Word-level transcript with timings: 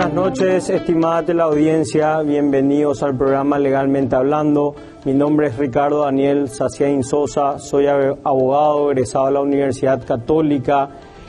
Buenas 0.00 0.14
noches, 0.14 0.70
estimada 0.70 1.34
la 1.34 1.44
audiencia. 1.44 2.22
Bienvenidos 2.22 3.02
al 3.02 3.18
programa 3.18 3.58
Legalmente 3.58 4.16
Hablando. 4.16 4.74
Mi 5.04 5.12
nombre 5.12 5.48
es 5.48 5.58
Ricardo 5.58 6.04
Daniel 6.04 6.48
Saciain 6.48 7.04
Sosa. 7.04 7.58
Soy 7.58 7.86
abogado 7.86 8.90
egresado 8.90 9.26
de 9.26 9.32
la 9.32 9.40
Universidad 9.42 10.02
Católica. 10.06 10.88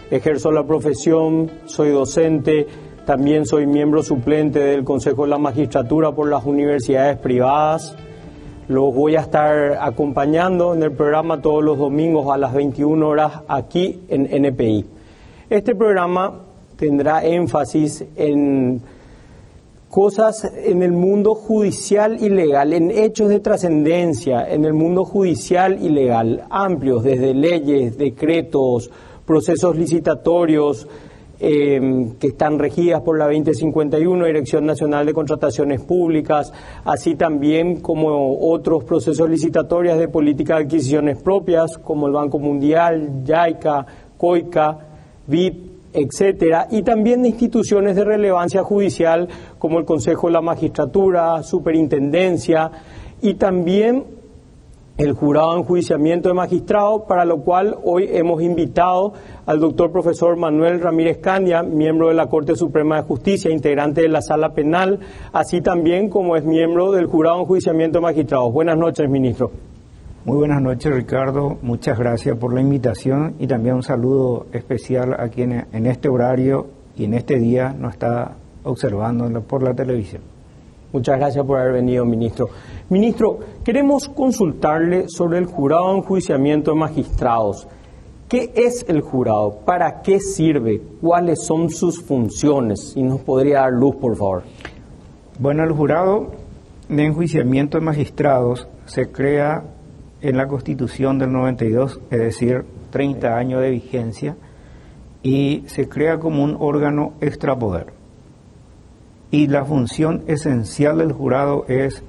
Ejerzo 0.09 0.53
la 0.53 0.65
profesión, 0.65 1.51
soy 1.65 1.89
docente. 1.89 2.65
También 3.05 3.45
soy 3.45 3.67
miembro 3.67 4.03
suplente 4.03 4.59
del 4.59 4.85
Consejo 4.85 5.23
de 5.23 5.31
la 5.31 5.37
Magistratura 5.37 6.13
por 6.13 6.29
las 6.29 6.45
universidades 6.45 7.17
privadas. 7.17 7.97
Los 8.69 8.95
voy 8.95 9.17
a 9.17 9.19
estar 9.19 9.79
acompañando 9.81 10.73
en 10.73 10.81
el 10.81 10.93
programa 10.93 11.41
todos 11.41 11.61
los 11.61 11.77
domingos 11.77 12.33
a 12.33 12.37
las 12.37 12.53
21 12.53 13.05
horas 13.05 13.41
aquí 13.49 13.99
en 14.07 14.27
NPI. 14.31 14.85
Este 15.49 15.75
programa 15.75 16.50
tendrá 16.81 17.23
énfasis 17.23 18.03
en 18.15 18.81
cosas 19.87 20.51
en 20.65 20.81
el 20.81 20.93
mundo 20.93 21.35
judicial 21.35 22.17
y 22.19 22.29
legal, 22.29 22.73
en 22.73 22.89
hechos 22.89 23.29
de 23.29 23.39
trascendencia, 23.39 24.51
en 24.51 24.65
el 24.65 24.73
mundo 24.73 25.05
judicial 25.05 25.77
y 25.79 25.89
legal, 25.89 26.45
amplios, 26.49 27.03
desde 27.03 27.35
leyes, 27.35 27.99
decretos, 27.99 28.89
procesos 29.27 29.77
licitatorios 29.77 30.87
em, 31.39 32.13
que 32.15 32.27
están 32.27 32.57
regidas 32.57 33.01
por 33.01 33.19
la 33.19 33.25
2051, 33.25 34.25
Dirección 34.25 34.65
Nacional 34.65 35.05
de 35.05 35.13
Contrataciones 35.13 35.81
Públicas, 35.81 36.51
así 36.83 37.13
también 37.13 37.81
como 37.81 38.39
otros 38.39 38.83
procesos 38.85 39.29
licitatorios 39.29 39.99
de 39.99 40.07
política 40.07 40.55
de 40.55 40.63
adquisiciones 40.63 41.21
propias, 41.21 41.77
como 41.77 42.07
el 42.07 42.13
Banco 42.13 42.39
Mundial, 42.39 43.23
YAICA, 43.23 43.85
COICA, 44.17 44.77
BIP, 45.27 45.70
etcétera, 45.93 46.67
y 46.71 46.83
también 46.83 47.21
de 47.21 47.29
instituciones 47.29 47.95
de 47.95 48.05
relevancia 48.05 48.63
judicial 48.63 49.27
como 49.59 49.79
el 49.79 49.85
Consejo 49.85 50.27
de 50.27 50.33
la 50.33 50.41
Magistratura, 50.41 51.43
Superintendencia 51.43 52.71
y 53.21 53.35
también 53.35 54.21
el 54.97 55.13
jurado 55.13 55.53
de 55.53 55.59
enjuiciamiento 55.61 56.29
de 56.29 56.35
magistrados, 56.35 57.03
para 57.07 57.25
lo 57.25 57.41
cual 57.41 57.77
hoy 57.83 58.07
hemos 58.11 58.41
invitado 58.41 59.13
al 59.45 59.59
doctor 59.59 59.91
profesor 59.91 60.35
Manuel 60.35 60.79
Ramírez 60.79 61.17
Candia, 61.17 61.63
miembro 61.63 62.09
de 62.09 62.13
la 62.13 62.27
Corte 62.27 62.55
Suprema 62.55 62.97
de 62.97 63.03
Justicia, 63.03 63.51
integrante 63.51 64.01
de 64.01 64.09
la 64.09 64.21
Sala 64.21 64.53
Penal, 64.53 64.99
así 65.33 65.61
también 65.61 66.09
como 66.09 66.35
es 66.35 66.43
miembro 66.43 66.91
del 66.91 67.07
jurado 67.07 67.37
de 67.37 67.41
enjuiciamiento 67.43 67.97
de 67.97 68.03
magistrados. 68.03 68.53
Buenas 68.53 68.77
noches, 68.77 69.09
ministro. 69.09 69.70
Muy 70.23 70.37
buenas 70.37 70.61
noches, 70.61 70.93
Ricardo. 70.93 71.57
Muchas 71.63 71.97
gracias 71.97 72.37
por 72.37 72.53
la 72.53 72.61
invitación 72.61 73.33
y 73.39 73.47
también 73.47 73.73
un 73.73 73.81
saludo 73.81 74.45
especial 74.53 75.15
a 75.19 75.29
quien 75.29 75.65
en 75.73 75.87
este 75.87 76.09
horario 76.09 76.67
y 76.95 77.05
en 77.05 77.15
este 77.15 77.39
día 77.39 77.73
nos 77.75 77.93
está 77.93 78.35
observando 78.63 79.41
por 79.41 79.63
la 79.63 79.73
televisión. 79.73 80.21
Muchas 80.93 81.17
gracias 81.17 81.43
por 81.43 81.57
haber 81.57 81.73
venido, 81.73 82.05
ministro. 82.05 82.49
Ministro, 82.89 83.39
queremos 83.63 84.09
consultarle 84.09 85.05
sobre 85.07 85.39
el 85.39 85.47
jurado 85.47 85.91
de 85.91 85.97
enjuiciamiento 85.97 86.69
de 86.69 86.77
magistrados. 86.77 87.67
¿Qué 88.29 88.53
es 88.55 88.85
el 88.87 89.01
jurado? 89.01 89.61
¿Para 89.65 90.03
qué 90.03 90.19
sirve? 90.19 90.83
¿Cuáles 91.01 91.43
son 91.43 91.71
sus 91.71 91.99
funciones? 91.99 92.91
Si 92.93 93.01
nos 93.01 93.21
podría 93.21 93.61
dar 93.61 93.73
luz, 93.73 93.95
por 93.95 94.15
favor. 94.15 94.43
Bueno, 95.39 95.63
el 95.63 95.71
jurado 95.71 96.27
de 96.89 97.05
enjuiciamiento 97.05 97.79
de 97.79 97.85
magistrados 97.85 98.67
se 98.85 99.11
crea 99.11 99.63
en 100.21 100.37
la 100.37 100.47
Constitución 100.47 101.17
del 101.19 101.31
92, 101.31 101.99
es 102.09 102.19
decir, 102.19 102.65
30 102.91 103.35
años 103.35 103.61
de 103.61 103.71
vigencia, 103.71 104.35
y 105.23 105.63
se 105.67 105.87
crea 105.87 106.19
como 106.19 106.43
un 106.43 106.57
órgano 106.59 107.13
extrapoder. 107.21 107.87
Y 109.31 109.47
la 109.47 109.65
función 109.65 110.23
esencial 110.27 110.97
del 110.97 111.11
jurado 111.11 111.65
es 111.67 112.03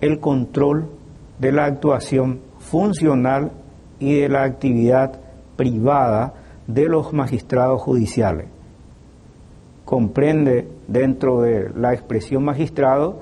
el 0.00 0.20
control 0.20 0.90
de 1.38 1.52
la 1.52 1.64
actuación 1.64 2.40
funcional 2.58 3.50
y 3.98 4.20
de 4.20 4.28
la 4.28 4.44
actividad 4.44 5.20
privada 5.56 6.34
de 6.66 6.86
los 6.86 7.12
magistrados 7.12 7.80
judiciales. 7.80 8.46
Comprende 9.84 10.68
dentro 10.88 11.40
de 11.40 11.70
la 11.74 11.94
expresión 11.94 12.44
magistrado 12.44 13.20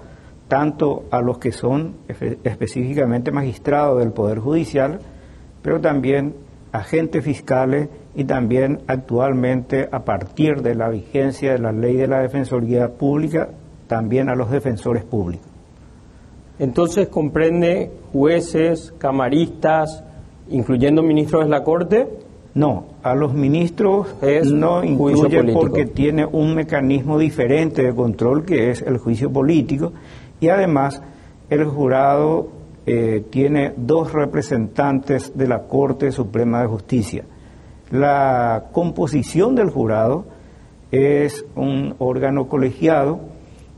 tanto 0.49 1.05
a 1.11 1.21
los 1.21 1.39
que 1.39 1.53
son 1.53 1.97
específicamente 2.45 3.33
magistrados 3.33 3.99
del 3.99 4.13
Poder 4.13 4.39
Judicial, 4.39 5.01
pero 5.63 5.81
también 5.81 6.35
agentes 6.73 7.25
fiscales 7.25 7.89
y 8.15 8.25
también 8.25 8.81
actualmente 8.87 9.89
a 9.91 10.05
partir 10.05 10.63
de 10.63 10.75
la 10.75 10.89
vigencia 10.89 11.53
de 11.53 11.59
la 11.59 11.73
ley 11.73 11.97
de 11.97 12.09
la 12.09 12.21
Defensoría 12.21 12.89
Pública, 12.89 13.49
también 13.87 14.29
a 14.29 14.35
los 14.35 14.51
defensores 14.51 15.05
públicos. 15.05 15.47
Entonces 16.59 17.09
comprende 17.09 17.91
jueces, 18.13 18.93
camaristas, 18.99 20.05
incluyendo 20.49 21.03
ministros 21.03 21.45
de 21.45 21.51
la 21.51 21.65
Corte. 21.65 22.09
No, 22.55 22.85
a 23.03 23.15
los 23.15 23.35
ministros 23.35 24.15
no 24.53 24.85
incluye 24.85 25.53
porque 25.53 25.87
tiene 25.87 26.25
un 26.25 26.55
mecanismo 26.55 27.19
diferente 27.19 27.83
de 27.83 27.95
control 27.95 28.45
que 28.45 28.71
es 28.71 28.81
el 28.83 28.99
juicio 28.99 29.33
político 29.33 29.93
y 30.41 30.49
además, 30.49 31.03
el 31.51 31.65
jurado 31.65 32.49
eh, 32.87 33.25
tiene 33.31 33.73
dos 33.77 34.13
representantes 34.13 35.37
de 35.37 35.49
la 35.49 35.63
Corte 35.63 36.13
Suprema 36.13 36.61
de 36.61 36.67
Justicia. 36.67 37.25
La 37.91 38.67
composición 38.73 39.55
del 39.55 39.71
jurado 39.71 40.27
es 40.93 41.45
un 41.57 41.95
órgano 41.99 42.49
colegiado 42.49 43.21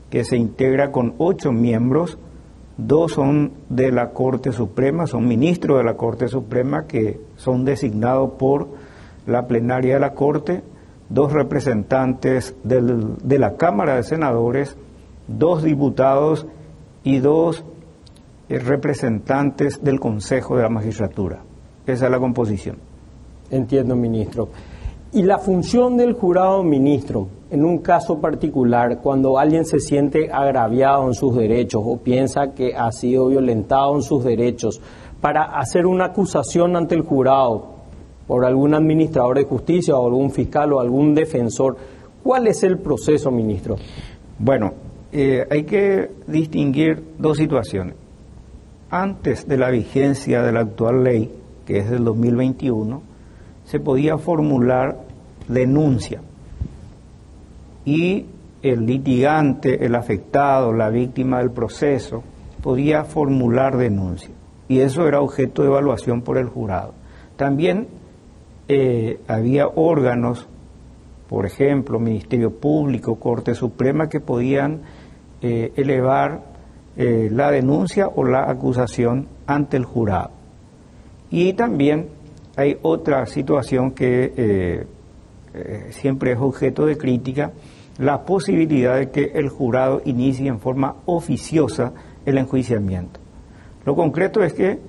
que 0.09 0.23
se 0.23 0.37
integra 0.37 0.91
con 0.91 1.15
ocho 1.17 1.51
miembros, 1.51 2.17
dos 2.77 3.13
son 3.13 3.53
de 3.69 3.91
la 3.91 4.11
Corte 4.11 4.51
Suprema, 4.51 5.07
son 5.07 5.27
ministros 5.27 5.77
de 5.79 5.83
la 5.83 5.95
Corte 5.95 6.27
Suprema 6.27 6.85
que 6.85 7.19
son 7.35 7.65
designados 7.65 8.31
por 8.37 8.67
la 9.25 9.47
plenaria 9.47 9.95
de 9.95 9.99
la 9.99 10.13
Corte, 10.13 10.63
dos 11.09 11.33
representantes 11.33 12.55
de 12.63 13.39
la 13.39 13.55
Cámara 13.55 13.95
de 13.95 14.03
Senadores, 14.03 14.77
dos 15.27 15.63
diputados 15.63 16.47
y 17.03 17.19
dos 17.19 17.63
eh, 18.49 18.59
representantes 18.59 19.83
del 19.83 19.99
Consejo 19.99 20.55
de 20.55 20.63
la 20.63 20.69
Magistratura. 20.69 21.39
Esa 21.85 22.05
es 22.05 22.11
la 22.11 22.19
composición. 22.19 22.77
Entiendo, 23.49 23.95
ministro. 23.95 24.49
Y 25.13 25.23
la 25.23 25.37
función 25.37 25.97
del 25.97 26.13
jurado 26.13 26.63
ministro, 26.63 27.29
en 27.49 27.63
un 27.63 27.79
caso 27.79 28.19
particular, 28.19 28.99
cuando 29.01 29.39
alguien 29.39 29.65
se 29.65 29.79
siente 29.79 30.29
agraviado 30.31 31.07
en 31.07 31.13
sus 31.13 31.35
derechos 31.35 31.81
o 31.85 31.97
piensa 31.97 32.53
que 32.53 32.75
ha 32.75 32.91
sido 32.91 33.27
violentado 33.27 33.95
en 33.95 34.01
sus 34.01 34.23
derechos, 34.23 34.81
para 35.21 35.43
hacer 35.43 35.85
una 35.85 36.05
acusación 36.05 36.75
ante 36.75 36.95
el 36.95 37.01
jurado 37.01 37.77
por 38.27 38.45
algún 38.45 38.73
administrador 38.73 39.37
de 39.37 39.45
justicia 39.45 39.95
o 39.95 40.05
algún 40.05 40.31
fiscal 40.31 40.73
o 40.73 40.79
algún 40.79 41.15
defensor, 41.15 41.77
¿cuál 42.21 42.47
es 42.47 42.63
el 42.63 42.79
proceso, 42.79 43.31
ministro? 43.31 43.77
Bueno, 44.37 44.73
eh, 45.11 45.45
hay 45.49 45.63
que 45.63 46.11
distinguir 46.27 47.01
dos 47.17 47.37
situaciones. 47.37 47.95
Antes 48.89 49.47
de 49.47 49.57
la 49.57 49.69
vigencia 49.69 50.41
de 50.43 50.51
la 50.51 50.61
actual 50.61 51.03
ley, 51.03 51.31
que 51.65 51.79
es 51.79 51.89
del 51.89 52.03
2021, 52.03 53.01
se 53.63 53.79
podía 53.79 54.17
formular 54.17 54.99
denuncia 55.47 56.21
y 57.87 58.25
el 58.61 58.85
litigante, 58.85 59.85
el 59.85 59.95
afectado, 59.95 60.73
la 60.73 60.89
víctima 60.89 61.37
del 61.37 61.51
proceso, 61.51 62.21
podía 62.61 63.05
formular 63.05 63.77
denuncia 63.77 64.31
y 64.67 64.81
eso 64.81 65.07
era 65.07 65.21
objeto 65.21 65.61
de 65.61 65.69
evaluación 65.69 66.21
por 66.21 66.37
el 66.37 66.47
jurado. 66.47 66.93
También 67.37 67.87
eh, 68.67 69.21
había 69.29 69.67
órganos, 69.67 70.49
por 71.29 71.45
ejemplo, 71.45 71.97
Ministerio 71.97 72.51
Público, 72.51 73.15
Corte 73.15 73.55
Suprema, 73.55 74.09
que 74.09 74.19
podían 74.19 74.81
eh, 75.41 75.71
elevar 75.77 76.41
eh, 76.97 77.29
la 77.31 77.51
denuncia 77.51 78.09
o 78.09 78.25
la 78.25 78.51
acusación 78.51 79.29
ante 79.45 79.77
el 79.77 79.85
jurado. 79.85 80.31
Y 81.31 81.53
también 81.53 82.07
hay 82.57 82.77
otra 82.81 83.25
situación 83.27 83.91
que 83.91 84.85
siempre 85.89 86.33
es 86.33 86.39
objeto 86.39 86.85
de 86.85 86.97
crítica, 86.97 87.51
la 87.97 88.23
posibilidad 88.23 88.97
de 88.97 89.09
que 89.09 89.31
el 89.33 89.49
jurado 89.49 90.01
inicie 90.05 90.47
en 90.47 90.59
forma 90.59 90.97
oficiosa 91.05 91.93
el 92.25 92.37
enjuiciamiento. 92.37 93.19
Lo 93.85 93.95
concreto 93.95 94.43
es 94.43 94.53
que 94.53 94.79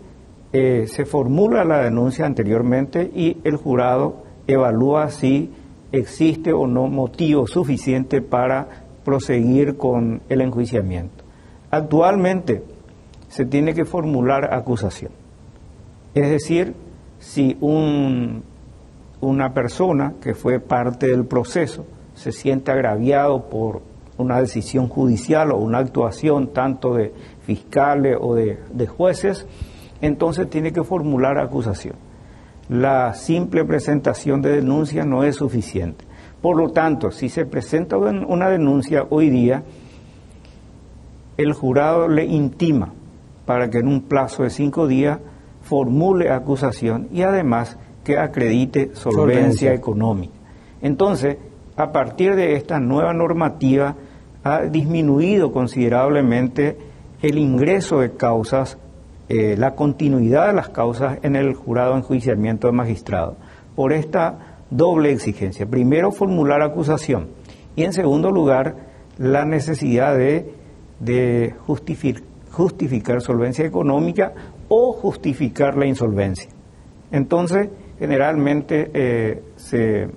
se 0.52 1.04
formula 1.04 1.64
la 1.64 1.78
denuncia 1.84 2.26
anteriormente 2.26 3.10
y 3.14 3.36
el 3.44 3.56
jurado 3.56 4.24
evalúa 4.46 5.10
si 5.10 5.50
existe 5.92 6.52
o 6.52 6.66
no 6.66 6.86
motivo 6.88 7.46
suficiente 7.46 8.20
para 8.22 8.66
proseguir 9.04 9.76
con 9.76 10.22
el 10.28 10.40
enjuiciamiento. 10.40 11.24
Actualmente 11.70 12.62
se 13.28 13.44
tiene 13.44 13.74
que 13.74 13.84
formular 13.84 14.52
acusación. 14.52 15.12
Es 16.14 16.30
decir, 16.30 16.74
si 17.18 17.56
un, 17.60 18.42
una 19.20 19.52
persona 19.52 20.14
que 20.20 20.34
fue 20.34 20.60
parte 20.60 21.08
del 21.08 21.26
proceso 21.26 21.86
se 22.18 22.32
siente 22.32 22.70
agraviado 22.70 23.48
por 23.48 23.82
una 24.18 24.40
decisión 24.40 24.88
judicial 24.88 25.52
o 25.52 25.56
una 25.56 25.78
actuación 25.78 26.48
tanto 26.48 26.94
de 26.94 27.12
fiscales 27.42 28.16
o 28.20 28.34
de, 28.34 28.58
de 28.72 28.86
jueces, 28.86 29.46
entonces 30.00 30.50
tiene 30.50 30.72
que 30.72 30.82
formular 30.82 31.38
acusación. 31.38 31.94
La 32.68 33.14
simple 33.14 33.64
presentación 33.64 34.42
de 34.42 34.56
denuncia 34.56 35.04
no 35.04 35.24
es 35.24 35.36
suficiente. 35.36 36.04
Por 36.42 36.56
lo 36.56 36.70
tanto, 36.70 37.10
si 37.10 37.28
se 37.28 37.46
presenta 37.46 37.96
una 37.96 38.48
denuncia 38.48 39.06
hoy 39.10 39.30
día, 39.30 39.62
el 41.36 41.52
jurado 41.52 42.08
le 42.08 42.24
intima 42.24 42.92
para 43.46 43.70
que 43.70 43.78
en 43.78 43.88
un 43.88 44.02
plazo 44.02 44.42
de 44.42 44.50
cinco 44.50 44.86
días 44.86 45.18
formule 45.62 46.30
acusación 46.30 47.08
y 47.12 47.22
además 47.22 47.78
que 48.04 48.18
acredite 48.18 48.90
solvencia, 48.94 49.72
económica. 49.72 50.34
Entonces, 50.80 51.38
a 51.78 51.92
partir 51.92 52.34
de 52.34 52.54
esta 52.54 52.80
nueva 52.80 53.14
normativa, 53.14 53.94
ha 54.42 54.62
disminuido 54.62 55.52
considerablemente 55.52 56.76
el 57.22 57.38
ingreso 57.38 58.00
de 58.00 58.16
causas, 58.16 58.78
eh, 59.28 59.54
la 59.56 59.76
continuidad 59.76 60.48
de 60.48 60.54
las 60.54 60.70
causas 60.70 61.18
en 61.22 61.36
el 61.36 61.54
jurado 61.54 61.92
de 61.92 61.98
enjuiciamiento 61.98 62.66
de 62.66 62.72
magistrado, 62.72 63.36
por 63.76 63.92
esta 63.92 64.58
doble 64.70 65.12
exigencia. 65.12 65.66
Primero, 65.66 66.10
formular 66.10 66.62
acusación 66.62 67.28
y 67.76 67.84
en 67.84 67.92
segundo 67.92 68.32
lugar, 68.32 68.74
la 69.16 69.44
necesidad 69.44 70.16
de, 70.16 70.52
de 70.98 71.54
justificar 72.50 73.20
solvencia 73.20 73.64
económica 73.64 74.32
o 74.68 74.92
justificar 74.92 75.76
la 75.76 75.86
insolvencia. 75.86 76.50
Entonces, 77.12 77.68
generalmente 78.00 78.90
eh, 78.92 79.42
se, 79.54 80.08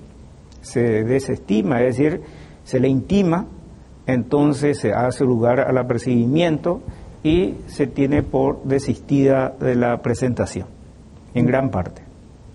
se 0.62 1.04
desestima, 1.04 1.82
es 1.82 1.98
decir, 1.98 2.22
se 2.64 2.80
le 2.80 2.88
intima, 2.88 3.48
entonces 4.06 4.80
se 4.80 4.94
hace 4.94 5.24
lugar 5.24 5.60
al 5.60 5.78
apercibimiento 5.78 6.82
y 7.24 7.56
se 7.68 7.88
tiene 7.88 8.24
por 8.24 8.64
desistida 8.64 9.54
de 9.60 9.76
la 9.76 10.02
presentación, 10.02 10.68
en 11.34 11.46
gran 11.46 11.70
parte. 11.70 12.04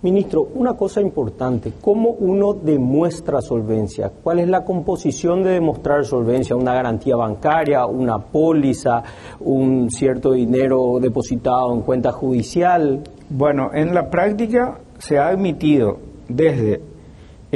Ministro, 0.03 0.47
una 0.55 0.75
cosa 0.75 1.01
importante, 1.01 1.73
¿cómo 1.81 2.11
uno 2.11 2.53
demuestra 2.53 3.41
solvencia? 3.41 4.13
¿Cuál 4.23 4.41
es 4.41 4.49
la 4.49 4.65
composición 4.65 5.43
de 5.43 5.53
demostrar 5.53 6.05
solvencia? 6.05 6.55
¿Una 6.55 6.75
garantía 6.75 7.17
bancaria, 7.17 7.87
una 7.87 8.19
póliza, 8.19 9.03
un 9.41 9.91
cierto 9.91 10.33
dinero 10.33 10.99
depositado 11.01 11.75
en 11.75 11.81
cuenta 11.81 12.13
judicial? 12.13 13.03
Bueno, 13.31 13.71
en 13.73 13.95
la 13.95 14.09
práctica 14.11 14.79
se 14.99 15.19
ha 15.19 15.29
admitido 15.29 15.97
desde 16.29 16.83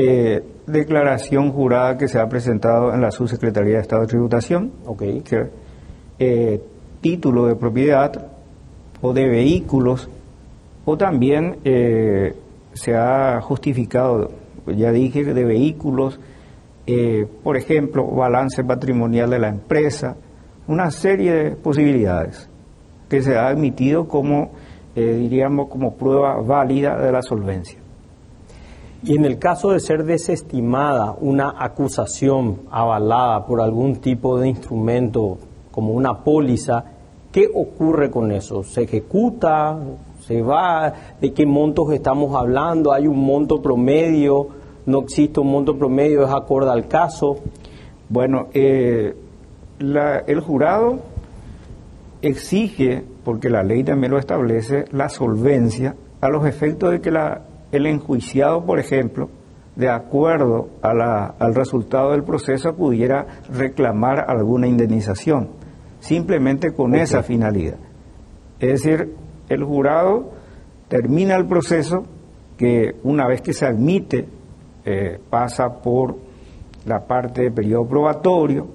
eh, 0.00 0.43
declaración 0.67 1.52
jurada 1.52 1.99
que 1.99 2.08
se 2.08 2.19
ha 2.19 2.29
presentado 2.29 2.94
en 2.94 3.00
la 3.00 3.11
Subsecretaría 3.11 3.75
de 3.75 3.81
Estado 3.81 4.02
de 4.02 4.08
Tributación, 4.08 4.73
okay. 4.87 5.23
eh, 6.19 6.61
título 7.00 7.47
de 7.47 7.56
propiedad 7.56 8.29
o 9.00 9.12
de 9.12 9.29
vehículos 9.29 10.08
o 10.85 10.97
también 10.97 11.58
eh, 11.64 12.35
se 12.73 12.94
ha 12.94 13.41
justificado, 13.41 14.31
ya 14.67 14.93
dije, 14.93 15.25
de 15.25 15.44
vehículos, 15.44 16.19
eh, 16.87 17.26
por 17.43 17.56
ejemplo, 17.56 18.06
balance 18.06 18.64
patrimonial 18.64 19.31
de 19.31 19.38
la 19.38 19.49
empresa, 19.49 20.17
una 20.67 20.91
serie 20.91 21.32
de 21.32 21.50
posibilidades 21.53 22.49
que 23.08 23.23
se 23.23 23.37
ha 23.37 23.49
admitido 23.49 24.06
como, 24.06 24.53
diríamos, 24.94 25.69
como 25.69 25.96
prueba 25.96 26.41
válida 26.41 26.96
de 26.99 27.11
la 27.11 27.23
solvencia. 27.23 27.81
Y 29.02 29.17
en 29.17 29.25
el 29.25 29.38
caso 29.38 29.70
de 29.70 29.81
ser 29.81 30.05
desestimada 30.05 31.17
una 31.20 31.55
acusación 31.58 32.61
avalada 32.70 33.47
por 33.47 33.61
algún 33.61 33.97
tipo 33.97 34.38
de 34.38 34.49
instrumento 34.49 35.38
como 35.70 35.94
una 35.94 36.23
póliza, 36.23 36.85
¿qué 37.32 37.49
ocurre 37.52 38.11
con 38.11 38.31
eso? 38.31 38.62
¿Se 38.62 38.82
ejecuta? 38.82 39.79
se 40.31 40.43
va, 40.43 40.93
de 41.20 41.32
qué 41.32 41.44
montos 41.44 41.93
estamos 41.93 42.37
hablando, 42.37 42.93
hay 42.93 43.08
un 43.08 43.19
monto 43.19 43.61
promedio, 43.61 44.47
no 44.87 45.00
existe 45.00 45.41
un 45.41 45.50
monto 45.50 45.76
promedio, 45.76 46.25
es 46.25 46.32
acorde 46.32 46.70
al 46.70 46.87
caso. 46.87 47.38
Bueno, 48.08 48.46
eh, 48.55 49.17
el 49.81 50.41
jurado 50.41 51.00
exige, 52.23 53.03
porque 53.25 53.50
la 53.50 53.64
ley 53.64 53.82
también 53.82 54.12
lo 54.12 54.19
establece, 54.19 54.85
la 54.93 55.08
solvencia 55.08 55.96
a 56.20 56.29
los 56.29 56.46
efectos 56.46 56.93
de 56.93 57.00
que 57.00 57.11
la, 57.11 57.43
el 57.72 57.87
enjuiciado, 57.87 58.64
por 58.64 58.78
ejemplo, 58.78 59.28
de 59.76 59.88
acuerdo 59.88 60.69
a 60.82 60.93
la, 60.93 61.26
al 61.38 61.55
resultado 61.55 62.11
del 62.11 62.25
proceso, 62.25 62.75
pudiera 62.75 63.26
reclamar 63.52 64.25
alguna 64.28 64.67
indemnización, 64.67 65.50
simplemente 66.00 66.72
con 66.72 66.94
esa 66.94 67.22
finalidad. 67.22 67.78
Es 68.58 68.82
decir, 68.82 69.14
el 69.49 69.64
jurado 69.64 70.32
termina 70.88 71.37
el 71.37 71.46
proceso 71.46 72.05
que 72.58 72.96
una 73.05 73.26
vez 73.26 73.40
que 73.40 73.52
se 73.52 73.67
admite 73.67 74.26
eh, 74.84 75.19
pasa 75.31 75.81
por 75.81 76.17
la 76.84 77.06
parte 77.06 77.43
de 77.43 77.50
periodo 77.50 77.87
probatorio, 77.87 78.69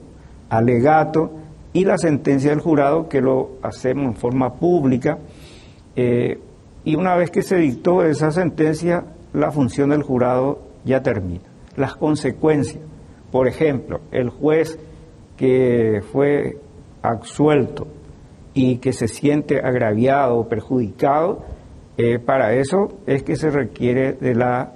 alegato 0.50 1.32
y 1.74 1.86
la 1.86 1.98
sentencia 1.98 2.52
del 2.52 2.62
jurado 2.62 3.10
que 3.10 3.22
lo 3.22 3.58
hacemos 3.62 4.06
en 4.06 4.16
forma 4.16 4.54
pública 4.54 5.20
eh, 5.96 6.40
y 6.86 6.96
una 6.96 7.16
vez 7.16 7.32
que 7.32 7.42
se 7.42 7.58
dictó 7.58 8.04
esa 8.04 8.32
sentencia 8.32 9.04
la 9.34 9.52
función 9.52 9.90
del 9.90 10.04
jurado 10.04 10.60
ya 10.86 11.02
termina. 11.02 11.44
Las 11.76 11.96
consecuencias, 11.96 12.82
por 13.32 13.48
ejemplo, 13.48 14.00
el 14.12 14.30
juez 14.30 14.80
que 15.36 16.02
fue 16.12 16.58
absuelto 17.02 17.88
y 18.54 18.78
que 18.78 18.94
se 18.94 19.08
siente 19.08 19.60
agraviado 19.60 20.38
o 20.38 20.48
perjudicado, 20.48 21.44
eh, 21.98 22.20
para 22.20 22.54
eso 22.54 22.90
es 23.06 23.24
que 23.24 23.36
se 23.36 23.50
requiere 23.50 24.14
de 24.14 24.36
la, 24.36 24.72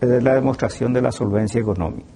de 0.00 0.22
la 0.22 0.34
demostración 0.34 0.92
de 0.92 1.02
la 1.02 1.10
solvencia 1.10 1.60
económica. 1.60 2.06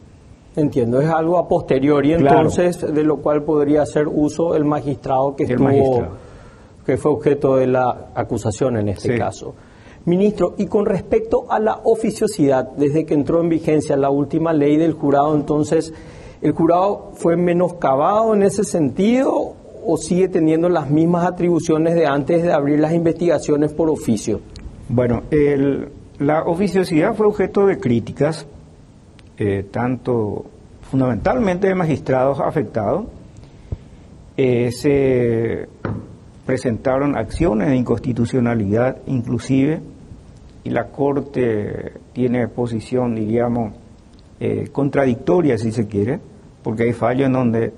Entiendo, 0.55 1.00
es 1.00 1.09
algo 1.09 1.38
a 1.38 1.49
posteriori, 1.49 2.12
entonces, 2.12 2.81
de 2.81 3.03
lo 3.03 3.17
cual 3.17 3.43
podría 3.43 3.82
hacer 3.82 4.06
uso 4.06 4.55
el 4.55 4.65
magistrado 4.65 5.34
que 5.34 5.44
estuvo, 5.44 6.06
que 6.84 6.96
fue 6.96 7.12
objeto 7.12 7.56
de 7.56 7.67
la 7.67 8.10
acusación 8.14 8.76
en 8.76 8.88
este 8.88 9.17
caso. 9.19 9.55
Ministro, 10.06 10.55
y 10.58 10.67
con 10.67 10.84
respecto 10.84 11.46
a 11.50 11.58
la 11.58 11.81
oficiosidad, 11.84 12.72
desde 12.76 13.06
que 13.06 13.14
entró 13.14 13.41
en 13.41 13.48
vigencia 13.48 13.96
la 13.96 14.10
última 14.10 14.53
ley 14.53 14.76
del 14.76 14.93
jurado, 14.93 15.34
entonces, 15.34 15.94
¿el 16.43 16.53
jurado 16.53 17.12
fue 17.14 17.36
menoscabado 17.36 18.34
en 18.34 18.43
ese 18.43 18.64
sentido 18.64 19.55
o 19.86 19.96
sigue 19.96 20.29
teniendo 20.29 20.69
las 20.69 20.91
mismas 20.91 21.26
atribuciones 21.26 21.94
de 21.94 22.06
antes 22.06 22.43
de 22.43 22.53
abrir 22.53 22.81
las 22.81 22.93
investigaciones 22.93 23.72
por 23.72 23.88
oficio? 23.88 24.41
Bueno, 24.91 25.22
la 26.19 26.44
oficiosidad 26.44 27.14
fue 27.14 27.26
objeto 27.26 27.67
de 27.67 27.79
críticas, 27.79 28.46
eh, 29.38 29.67
tanto 29.70 30.44
fundamentalmente 30.82 31.67
de 31.67 31.74
magistrados 31.74 32.41
afectados. 32.41 33.06
Eh, 34.36 34.70
se 34.70 35.69
presentaron 36.46 37.17
acciones 37.17 37.69
de 37.69 37.77
inconstitucionalidad 37.77 38.98
inclusive 39.06 39.81
y 40.63 40.70
la 40.70 40.89
Corte 40.89 41.93
tiene 42.13 42.48
posición, 42.48 43.15
diríamos, 43.15 43.74
eh, 44.41 44.69
contradictoria 44.72 45.58
si 45.58 45.72
se 45.72 45.86
quiere, 45.86 46.20
porque 46.63 46.84
hay 46.84 46.93
fallos 46.93 47.27
en 47.27 47.32
donde 47.32 47.72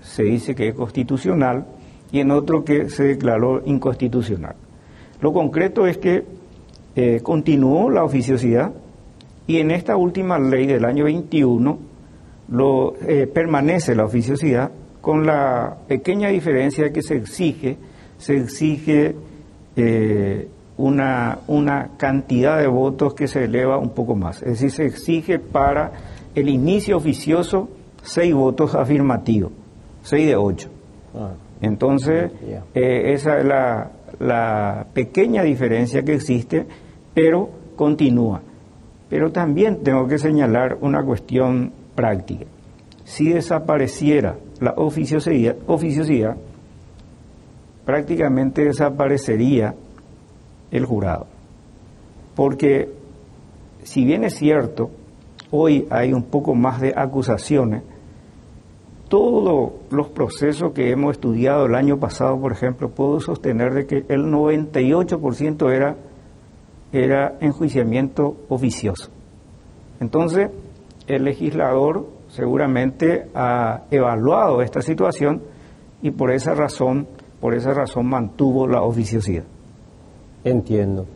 se 0.00 0.22
dice 0.22 0.54
que 0.54 0.68
es 0.68 0.74
constitucional 0.74 1.66
y 2.12 2.20
en 2.20 2.30
otro 2.30 2.64
que 2.64 2.88
se 2.88 3.04
declaró 3.04 3.62
inconstitucional. 3.64 4.54
Lo 5.20 5.32
concreto 5.32 5.86
es 5.86 5.98
que 5.98 6.24
eh, 6.96 7.20
continuó 7.22 7.90
la 7.90 8.04
oficiosidad 8.04 8.72
y 9.46 9.58
en 9.58 9.70
esta 9.70 9.96
última 9.96 10.38
ley 10.38 10.66
del 10.66 10.84
año 10.84 11.04
21 11.04 11.78
lo, 12.50 12.94
eh, 13.06 13.26
permanece 13.26 13.94
la 13.94 14.04
oficiosidad 14.04 14.70
con 15.00 15.26
la 15.26 15.76
pequeña 15.88 16.28
diferencia 16.28 16.92
que 16.92 17.02
se 17.02 17.16
exige, 17.16 17.76
se 18.20 18.36
exige 18.36 19.16
eh, 19.76 20.48
una, 20.76 21.38
una 21.48 21.90
cantidad 21.96 22.58
de 22.58 22.68
votos 22.68 23.14
que 23.14 23.26
se 23.26 23.44
eleva 23.44 23.78
un 23.78 23.90
poco 23.90 24.14
más. 24.14 24.42
Es 24.42 24.60
decir, 24.60 24.70
se 24.70 24.86
exige 24.86 25.38
para 25.38 25.92
el 26.34 26.48
inicio 26.48 26.96
oficioso 26.96 27.68
seis 28.02 28.32
votos 28.32 28.74
afirmativos 28.74 29.52
6 30.02 30.26
de 30.26 30.36
8. 30.36 30.68
Ah. 31.14 31.30
Entonces, 31.60 32.30
eh, 32.74 33.12
esa 33.12 33.38
es 33.38 33.44
la, 33.44 33.90
la 34.18 34.86
pequeña 34.94 35.42
diferencia 35.42 36.02
que 36.02 36.14
existe, 36.14 36.66
pero 37.12 37.50
continúa. 37.76 38.40
Pero 39.10 39.30
también 39.30 39.82
tengo 39.82 40.06
que 40.06 40.18
señalar 40.18 40.78
una 40.80 41.02
cuestión 41.02 41.72
práctica. 41.94 42.46
Si 43.04 43.28
desapareciera 43.30 44.36
la 44.60 44.72
oficiosidad, 44.76 45.56
oficiosidad 45.66 46.36
prácticamente 47.84 48.64
desaparecería 48.64 49.74
el 50.70 50.84
jurado. 50.84 51.26
Porque 52.34 52.88
si 53.82 54.04
bien 54.04 54.24
es 54.24 54.34
cierto, 54.34 54.90
hoy 55.50 55.86
hay 55.90 56.12
un 56.12 56.24
poco 56.24 56.54
más 56.54 56.80
de 56.80 56.92
acusaciones, 56.96 57.82
todos 59.08 59.72
los 59.90 60.08
procesos 60.08 60.72
que 60.72 60.90
hemos 60.90 61.12
estudiado 61.16 61.66
el 61.66 61.74
año 61.74 61.98
pasado, 61.98 62.40
por 62.40 62.52
ejemplo, 62.52 62.90
puedo 62.90 63.18
sostener 63.18 63.74
de 63.74 63.86
que 63.86 64.04
el 64.08 64.26
98% 64.26 65.72
era, 65.72 65.96
era 66.92 67.36
enjuiciamiento 67.40 68.36
oficioso. 68.48 69.10
Entonces, 69.98 70.50
el 71.08 71.24
legislador 71.24 72.06
seguramente 72.28 73.26
ha 73.34 73.82
evaluado 73.90 74.62
esta 74.62 74.80
situación 74.80 75.42
y 76.02 76.12
por 76.12 76.30
esa 76.30 76.54
razón, 76.54 77.08
por 77.40 77.54
esa 77.54 77.72
razón 77.72 78.06
mantuvo 78.06 78.66
la 78.66 78.82
oficiosidad. 78.82 79.44
Entiendo. 80.44 81.06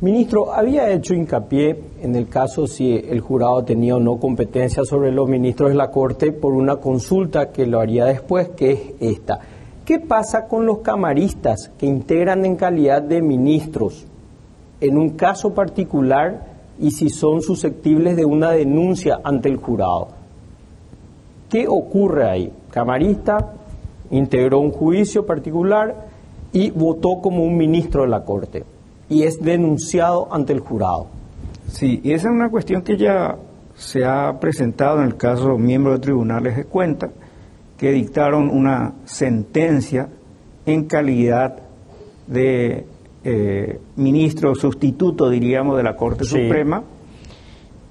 Ministro, 0.00 0.52
había 0.52 0.90
hecho 0.90 1.14
hincapié 1.14 1.80
en 2.02 2.14
el 2.16 2.28
caso 2.28 2.66
si 2.66 2.94
el 2.94 3.20
jurado 3.20 3.64
tenía 3.64 3.96
o 3.96 4.00
no 4.00 4.18
competencia 4.18 4.84
sobre 4.84 5.12
los 5.12 5.28
ministros 5.28 5.70
de 5.70 5.76
la 5.76 5.90
Corte 5.90 6.32
por 6.32 6.52
una 6.52 6.76
consulta 6.76 7.50
que 7.50 7.66
lo 7.66 7.80
haría 7.80 8.04
después, 8.04 8.50
que 8.50 8.72
es 8.72 8.80
esta. 9.00 9.40
¿Qué 9.84 10.00
pasa 10.00 10.46
con 10.46 10.66
los 10.66 10.78
camaristas 10.78 11.70
que 11.78 11.86
integran 11.86 12.44
en 12.44 12.56
calidad 12.56 13.02
de 13.02 13.22
ministros 13.22 14.06
en 14.80 14.98
un 14.98 15.10
caso 15.10 15.54
particular 15.54 16.48
y 16.78 16.90
si 16.90 17.08
son 17.08 17.40
susceptibles 17.40 18.16
de 18.16 18.24
una 18.24 18.50
denuncia 18.50 19.20
ante 19.22 19.48
el 19.48 19.56
jurado? 19.56 20.08
¿Qué 21.48 21.66
ocurre 21.68 22.28
ahí? 22.28 22.52
Camarista 22.70 23.52
integró 24.16 24.60
un 24.60 24.70
juicio 24.70 25.26
particular 25.26 26.08
y 26.52 26.70
votó 26.70 27.20
como 27.20 27.44
un 27.44 27.56
ministro 27.56 28.02
de 28.02 28.08
la 28.08 28.24
Corte 28.24 28.64
y 29.08 29.22
es 29.24 29.40
denunciado 29.40 30.28
ante 30.32 30.52
el 30.52 30.60
jurado. 30.60 31.08
Sí, 31.68 32.00
y 32.02 32.12
esa 32.12 32.28
es 32.28 32.34
una 32.34 32.50
cuestión 32.50 32.82
que 32.82 32.96
ya 32.96 33.36
se 33.74 34.04
ha 34.04 34.38
presentado 34.38 35.00
en 35.00 35.06
el 35.06 35.16
caso 35.16 35.58
miembros 35.58 35.96
de 35.96 36.00
tribunales 36.00 36.56
de 36.56 36.64
cuenta 36.64 37.10
que 37.76 37.90
dictaron 37.90 38.48
una 38.50 38.94
sentencia 39.04 40.08
en 40.64 40.84
calidad 40.84 41.58
de 42.26 42.86
eh, 43.24 43.80
ministro 43.96 44.54
sustituto, 44.54 45.28
diríamos, 45.28 45.76
de 45.76 45.82
la 45.82 45.96
Corte 45.96 46.24
Suprema, 46.24 46.84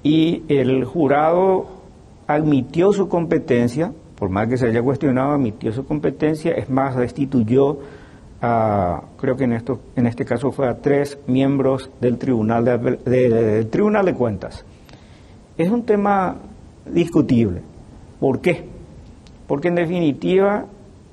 y 0.02 0.42
el 0.48 0.84
jurado 0.84 1.66
admitió 2.26 2.92
su 2.92 3.08
competencia, 3.08 3.92
por 4.24 4.30
más 4.30 4.48
que 4.48 4.56
se 4.56 4.68
haya 4.68 4.80
cuestionado, 4.80 5.32
admitió 5.32 5.70
su 5.70 5.84
competencia, 5.84 6.52
es 6.52 6.70
más, 6.70 6.96
destituyó 6.96 7.76
creo 9.18 9.36
que 9.36 9.44
en, 9.44 9.52
esto, 9.52 9.80
en 9.96 10.06
este 10.06 10.24
caso 10.24 10.50
fue 10.50 10.66
a 10.66 10.78
tres 10.78 11.18
miembros 11.26 11.90
del 12.00 12.16
Tribunal 12.16 12.64
de, 12.64 13.68
Tribunal 13.70 14.06
de 14.06 14.14
Cuentas. 14.14 14.64
Es 15.58 15.68
un 15.68 15.82
tema 15.84 16.36
discutible. 16.90 17.60
¿Por 18.18 18.40
qué? 18.40 18.64
Porque 19.46 19.68
en 19.68 19.74
definitiva 19.74 20.64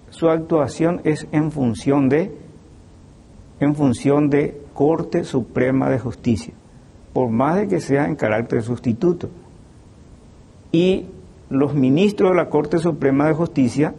su 0.10 0.30
actuación 0.30 1.02
es 1.04 1.28
en 1.34 1.52
función 1.52 2.08
de 2.08 2.34
en 3.60 3.76
función 3.76 4.30
de 4.30 4.58
Corte 4.74 5.26
Suprema 5.26 5.90
de 5.90 6.00
Justicia, 6.00 6.54
por 7.12 7.30
más 7.30 7.58
de 7.58 7.68
que 7.68 7.82
sea 7.82 8.06
en 8.06 8.16
carácter 8.16 8.64
sustituto. 8.64 9.28
Y 10.72 11.08
los 11.52 11.76
ministros 11.76 12.32
de 12.32 12.38
la 12.38 12.50
Corte 12.50 12.80
Suprema 12.80 13.28
de 13.28 13.34
Justicia 13.34 13.94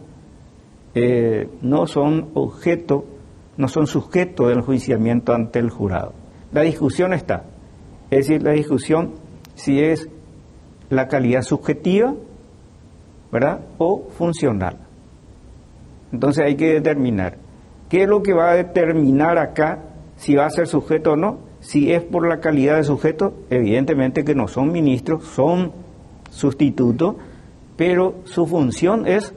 eh, 0.95 1.47
no 1.61 1.87
son 1.87 2.29
objeto 2.33 3.05
no 3.55 3.67
son 3.67 3.85
sujetos 3.85 4.49
del 4.49 4.61
juiciamiento 4.61 5.31
ante 5.31 5.59
el 5.59 5.69
jurado. 5.69 6.13
La 6.51 6.61
discusión 6.61 7.13
está, 7.13 7.43
es 8.09 8.27
decir, 8.27 8.41
la 8.41 8.51
discusión 8.51 9.11
si 9.53 9.79
es 9.79 10.09
la 10.89 11.07
calidad 11.07 11.43
subjetiva, 11.43 12.15
¿verdad? 13.31 13.61
O 13.77 14.07
funcional. 14.17 14.77
Entonces 16.11 16.45
hay 16.45 16.55
que 16.55 16.73
determinar 16.73 17.37
qué 17.89 18.03
es 18.03 18.09
lo 18.09 18.23
que 18.23 18.33
va 18.33 18.51
a 18.51 18.55
determinar 18.55 19.37
acá 19.37 19.83
si 20.15 20.35
va 20.35 20.45
a 20.47 20.49
ser 20.49 20.67
sujeto 20.67 21.13
o 21.13 21.15
no. 21.15 21.53
Si 21.59 21.93
es 21.93 22.03
por 22.03 22.27
la 22.27 22.39
calidad 22.39 22.77
de 22.77 22.83
sujeto, 22.83 23.33
evidentemente 23.49 24.25
que 24.25 24.35
no 24.35 24.47
son 24.47 24.71
ministros, 24.71 25.25
son 25.25 25.71
sustitutos, 26.29 27.15
pero 27.75 28.15
su 28.25 28.45
función 28.45 29.07
es 29.07 29.33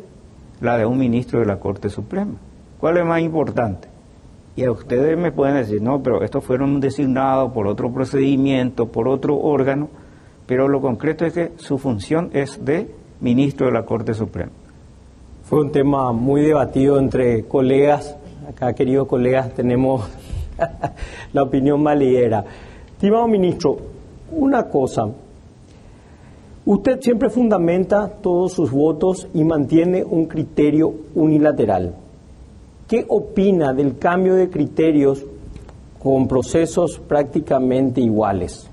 la 0.61 0.79
de 0.79 0.87
un 0.87 0.99
ministro 0.99 1.41
de 1.41 1.47
la 1.47 1.59
Corte 1.59 1.91
Suprema. 1.91 2.35
¿Cuál 2.79 2.99
es 2.99 3.05
más 3.05 3.21
importante? 3.21 3.89
Y 4.55 4.65
a 4.65 4.71
ustedes 4.71 5.19
me 5.19 5.33
pueden 5.33 5.57
decir, 5.57 5.83
no, 5.83 6.03
pero 6.03 6.23
estos 6.23 6.45
fueron 6.45 6.81
designados 6.81 7.53
por 7.53 7.67
otro 7.67 7.93
procedimiento, 7.93 8.87
por 8.87 9.09
otro 9.09 9.37
órgano, 9.39 9.89
pero 10.47 10.69
lo 10.69 10.81
concreto 10.81 11.27
es 11.27 11.33
que 11.35 11.53
su 11.57 11.79
función 11.79 12.31
es 12.33 12.65
de 12.65 12.91
ministro 13.21 13.67
de 13.67 13.73
la 13.73 13.85
Corte 13.85 14.15
Suprema. 14.15 14.53
Fue 15.43 15.61
un 15.61 15.73
tema 15.73 16.13
muy 16.13 16.43
debatido 16.43 16.99
entre 16.99 17.45
colegas. 17.45 18.17
Acá, 18.49 18.73
queridos 18.73 19.07
colegas, 19.07 19.53
tenemos 19.55 20.09
la 21.33 21.43
opinión 21.43 21.83
más 21.83 21.99
Estimado 22.01 23.29
ministro, 23.29 23.77
una 24.31 24.69
cosa. 24.69 25.07
Usted 26.69 27.01
siempre 27.01 27.31
fundamenta 27.31 28.09
todos 28.09 28.55
sus 28.55 28.73
votos 28.73 29.29
y 29.33 29.45
mantiene 29.45 30.03
un 30.03 30.27
criterio 30.27 30.93
unilateral. 31.15 31.95
¿Qué 32.89 33.05
opina 33.09 33.73
del 33.73 33.99
cambio 33.99 34.35
de 34.35 34.51
criterios 34.51 35.25
con 36.03 36.27
procesos 36.27 36.99
prácticamente 36.99 38.01
iguales? 38.01 38.69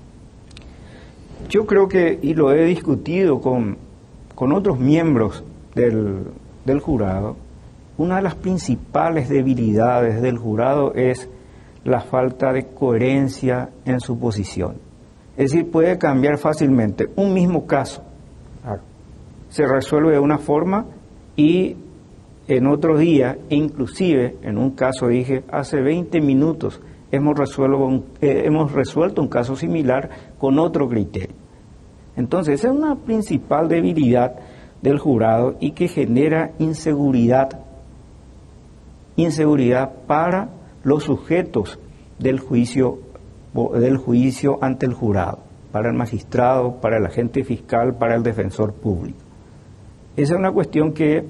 Yo 1.48 1.66
creo 1.66 1.86
que, 1.86 2.18
y 2.20 2.34
lo 2.34 2.52
he 2.52 2.64
discutido 2.64 3.40
con, 3.40 3.76
con 4.34 4.52
otros 4.52 4.80
miembros 4.80 5.44
del, 5.76 6.24
del 6.64 6.80
jurado, 6.80 7.36
una 7.96 8.16
de 8.16 8.22
las 8.22 8.34
principales 8.34 9.28
debilidades 9.28 10.20
del 10.20 10.36
jurado 10.36 10.94
es 10.94 11.28
la 11.84 12.00
falta 12.00 12.52
de 12.52 12.66
coherencia 12.66 13.70
en 13.84 14.00
su 14.00 14.18
posición. 14.18 14.83
Es 15.36 15.50
decir, 15.50 15.70
puede 15.70 15.98
cambiar 15.98 16.38
fácilmente. 16.38 17.08
Un 17.16 17.34
mismo 17.34 17.66
caso 17.66 18.02
se 19.54 19.66
resuelve 19.68 20.14
de 20.14 20.18
una 20.18 20.38
forma 20.38 20.86
y 21.36 21.76
en 22.48 22.66
otro 22.66 22.98
día, 22.98 23.38
inclusive 23.50 24.36
en 24.42 24.58
un 24.58 24.72
caso 24.72 25.06
dije, 25.06 25.44
hace 25.48 25.80
20 25.80 26.20
minutos 26.20 26.80
hemos 27.12 27.38
resuelto, 27.38 27.78
un, 27.78 28.04
eh, 28.20 28.42
hemos 28.46 28.72
resuelto 28.72 29.22
un 29.22 29.28
caso 29.28 29.54
similar 29.54 30.10
con 30.38 30.58
otro 30.58 30.88
criterio. 30.88 31.36
Entonces, 32.16 32.54
esa 32.60 32.68
es 32.68 32.74
una 32.74 32.96
principal 32.96 33.68
debilidad 33.68 34.34
del 34.82 34.98
jurado 34.98 35.56
y 35.60 35.70
que 35.70 35.86
genera 35.86 36.50
inseguridad, 36.58 37.60
inseguridad 39.14 39.92
para 40.08 40.48
los 40.82 41.04
sujetos 41.04 41.78
del 42.18 42.40
juicio, 42.40 42.98
del 43.54 43.96
juicio 43.96 44.58
ante 44.60 44.86
el 44.86 44.94
jurado, 44.94 45.38
para 45.70 45.88
el 45.88 45.94
magistrado, 45.94 46.80
para 46.80 46.98
el 46.98 47.06
agente 47.06 47.44
fiscal, 47.44 47.96
para 47.96 48.16
el 48.16 48.22
defensor 48.22 48.74
público. 48.74 49.18
Esa 50.16 50.34
es 50.34 50.38
una 50.38 50.52
cuestión 50.52 50.92
que 50.92 51.24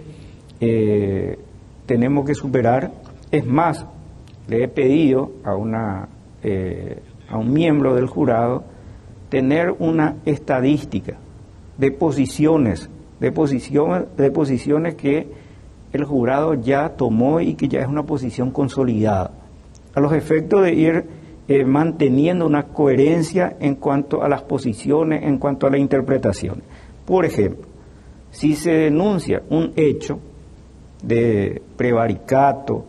eh, 0.61 1.39
tenemos 1.87 2.27
que 2.27 2.35
superar. 2.35 2.93
Es 3.31 3.47
más, 3.47 3.87
le 4.49 4.65
he 4.65 4.69
pedido 4.69 5.33
a, 5.45 5.55
una, 5.55 6.09
eh, 6.43 6.99
a 7.29 7.39
un 7.39 7.53
miembro 7.53 7.95
del 7.95 8.07
jurado 8.07 8.65
tener 9.29 9.75
una 9.79 10.17
estadística 10.25 11.17
de 11.79 11.91
posiciones, 11.91 12.89
de 13.21 13.33
posiciones, 13.33 14.05
de 14.17 14.31
posiciones 14.31 14.95
que 14.95 15.29
el 15.93 16.05
jurado 16.05 16.55
ya 16.55 16.91
tomó 16.91 17.41
y 17.41 17.55
que 17.55 17.69
ya 17.69 17.81
es 17.81 17.87
una 17.87 18.03
posición 18.03 18.51
consolidada, 18.51 19.31
a 19.95 20.01
los 20.01 20.13
efectos 20.13 20.63
de 20.63 20.75
ir 20.75 21.05
eh, 21.49 21.65
manteniendo 21.65 22.47
una 22.47 22.65
coherencia 22.65 23.57
en 23.61 23.77
cuanto 23.77 24.23
a 24.23 24.29
las 24.29 24.43
posiciones, 24.43 25.23
en 25.25 25.39
cuanto 25.39 25.67
a 25.67 25.71
la 25.71 25.79
interpretación. 25.79 26.63
Por 27.05 27.25
ejemplo, 27.25 27.67
si 28.31 28.55
se 28.55 28.73
denuncia 28.73 29.43
un 29.51 29.73
hecho, 29.77 30.19
de 31.07 31.63
prevaricato 31.77 32.85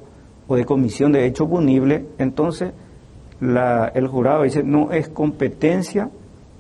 o 0.48 0.56
de 0.56 0.66
comisión 0.66 1.12
de 1.12 1.26
hecho 1.26 1.48
punible, 1.48 2.06
entonces 2.18 2.72
el 3.42 4.08
jurado 4.08 4.44
dice 4.44 4.64
no 4.64 4.92
es 4.92 5.10
competencia, 5.10 6.10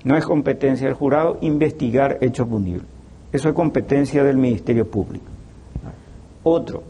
no 0.04 0.18
es 0.18 0.25
competencia 0.25 0.88
del 0.88 0.96
jurado 0.96 1.38
investigar 1.42 2.18
hecho 2.22 2.46
punible. 2.46 2.86
Eso 3.32 3.50
es 3.50 3.56
competencia 3.56 4.24
del 4.24 4.38
Ministerio 4.38 4.90
Público. 4.90 5.25
Otro, 6.44 6.84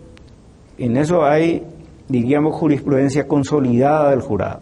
en 0.78 0.98
eso 0.98 1.24
hay, 1.24 1.64
diríamos, 2.08 2.56
jurisprudencia 2.56 3.28
consolidada 3.28 4.12
del 4.12 4.22
jurado. 4.22 4.62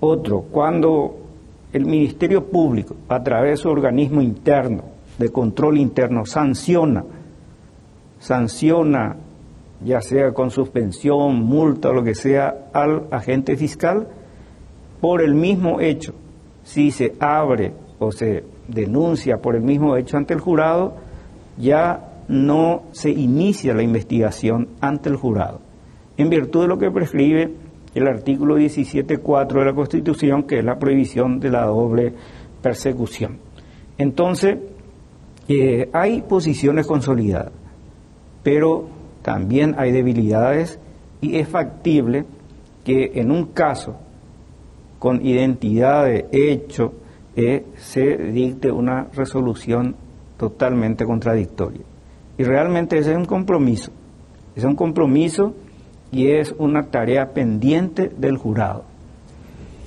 Otro, 0.00 0.42
cuando 0.42 1.16
el 1.72 1.86
Ministerio 1.86 2.44
Público, 2.44 2.96
a 3.08 3.22
través 3.22 3.50
de 3.52 3.56
su 3.58 3.68
organismo 3.68 4.22
interno, 4.22 4.84
de 5.18 5.30
control 5.30 5.78
interno, 5.78 6.26
sanciona 6.26 7.04
sanciona, 8.18 9.16
ya 9.84 10.00
sea 10.00 10.32
con 10.32 10.50
suspensión, 10.50 11.42
multa 11.42 11.90
o 11.90 11.92
lo 11.92 12.02
que 12.02 12.14
sea, 12.14 12.68
al 12.72 13.06
agente 13.10 13.56
fiscal 13.56 14.08
por 15.00 15.22
el 15.22 15.34
mismo 15.34 15.80
hecho. 15.80 16.14
Si 16.64 16.90
se 16.90 17.14
abre 17.20 17.72
o 17.98 18.10
se 18.12 18.44
denuncia 18.68 19.38
por 19.38 19.54
el 19.54 19.62
mismo 19.62 19.96
hecho 19.96 20.16
ante 20.16 20.34
el 20.34 20.40
jurado, 20.40 20.94
ya 21.58 22.12
no 22.28 22.82
se 22.92 23.10
inicia 23.10 23.74
la 23.74 23.82
investigación 23.82 24.68
ante 24.80 25.08
el 25.08 25.16
jurado, 25.16 25.60
en 26.16 26.28
virtud 26.28 26.62
de 26.62 26.68
lo 26.68 26.78
que 26.78 26.90
prescribe 26.90 27.54
el 27.98 28.08
artículo 28.08 28.58
17.4 28.58 29.58
de 29.58 29.64
la 29.64 29.74
Constitución, 29.74 30.42
que 30.42 30.58
es 30.58 30.64
la 30.64 30.78
prohibición 30.78 31.40
de 31.40 31.50
la 31.50 31.64
doble 31.64 32.12
persecución. 32.60 33.38
Entonces, 33.96 34.58
eh, 35.48 35.88
hay 35.92 36.22
posiciones 36.22 36.86
consolidadas, 36.86 37.52
pero 38.42 38.88
también 39.22 39.74
hay 39.78 39.92
debilidades 39.92 40.78
y 41.20 41.36
es 41.36 41.48
factible 41.48 42.26
que 42.84 43.12
en 43.14 43.30
un 43.30 43.46
caso 43.46 43.96
con 44.98 45.24
identidad 45.24 46.04
de 46.04 46.26
hecho 46.32 46.92
eh, 47.34 47.64
se 47.76 48.16
dicte 48.16 48.70
una 48.70 49.08
resolución 49.14 49.96
totalmente 50.36 51.04
contradictoria. 51.04 51.82
Y 52.38 52.42
realmente 52.44 52.98
ese 52.98 53.12
es 53.12 53.16
un 53.16 53.24
compromiso, 53.24 53.90
es 54.54 54.64
un 54.64 54.74
compromiso 54.74 55.54
y 56.12 56.28
es 56.28 56.54
una 56.58 56.90
tarea 56.90 57.32
pendiente 57.32 58.10
del 58.16 58.36
jurado. 58.36 58.84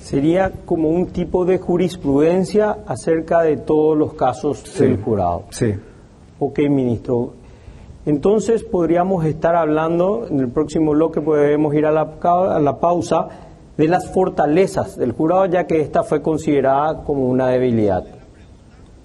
Sería 0.00 0.52
como 0.64 0.88
un 0.88 1.06
tipo 1.06 1.44
de 1.44 1.58
jurisprudencia 1.58 2.78
acerca 2.86 3.42
de 3.42 3.56
todos 3.58 3.96
los 3.96 4.14
casos 4.14 4.64
del 4.78 5.00
jurado. 5.02 5.44
Sí. 5.50 5.74
Ok, 6.38 6.58
ministro. 6.70 7.34
Entonces 8.06 8.64
podríamos 8.64 9.24
estar 9.26 9.54
hablando, 9.54 10.26
en 10.28 10.40
el 10.40 10.48
próximo 10.48 10.92
bloque 10.92 11.20
podemos 11.20 11.74
ir 11.74 11.84
a 11.84 11.92
la, 11.92 12.16
a 12.22 12.58
la 12.58 12.78
pausa, 12.80 13.28
de 13.76 13.88
las 13.88 14.10
fortalezas 14.12 14.96
del 14.96 15.12
jurado, 15.12 15.46
ya 15.46 15.66
que 15.66 15.80
esta 15.80 16.02
fue 16.02 16.22
considerada 16.22 17.02
como 17.04 17.26
una 17.26 17.48
debilidad. 17.48 18.04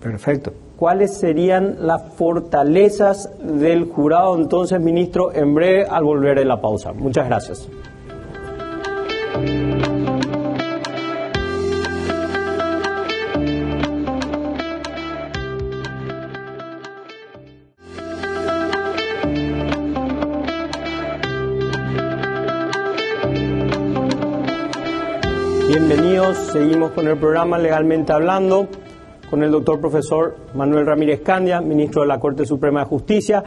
Perfecto. 0.02 0.54
¿Cuáles 0.78 1.16
serían 1.16 1.78
las 1.88 2.04
fortalezas 2.16 3.30
del 3.42 3.86
jurado 3.86 4.36
entonces, 4.36 4.82
ministro, 4.82 5.34
en 5.34 5.56
breve 5.56 5.86
al 5.86 6.04
volver 6.04 6.38
de 6.38 6.44
la 6.44 6.60
pausa? 6.60 6.92
Muchas 6.92 7.28
gracias. 7.28 7.70
Bienvenidos, 25.70 26.38
seguimos 26.52 26.92
con 26.92 27.08
el 27.08 27.18
programa 27.18 27.58
Legalmente 27.58 28.12
Hablando 28.12 28.68
con 29.30 29.44
el 29.44 29.52
doctor 29.52 29.80
profesor 29.80 30.36
Manuel 30.54 30.86
Ramírez 30.86 31.22
Candia, 31.22 31.62
ministro 31.62 32.02
de 32.02 32.08
la 32.08 32.20
Corte 32.20 32.46
Suprema 32.46 32.82
de 32.82 32.86
Justicia, 32.86 33.44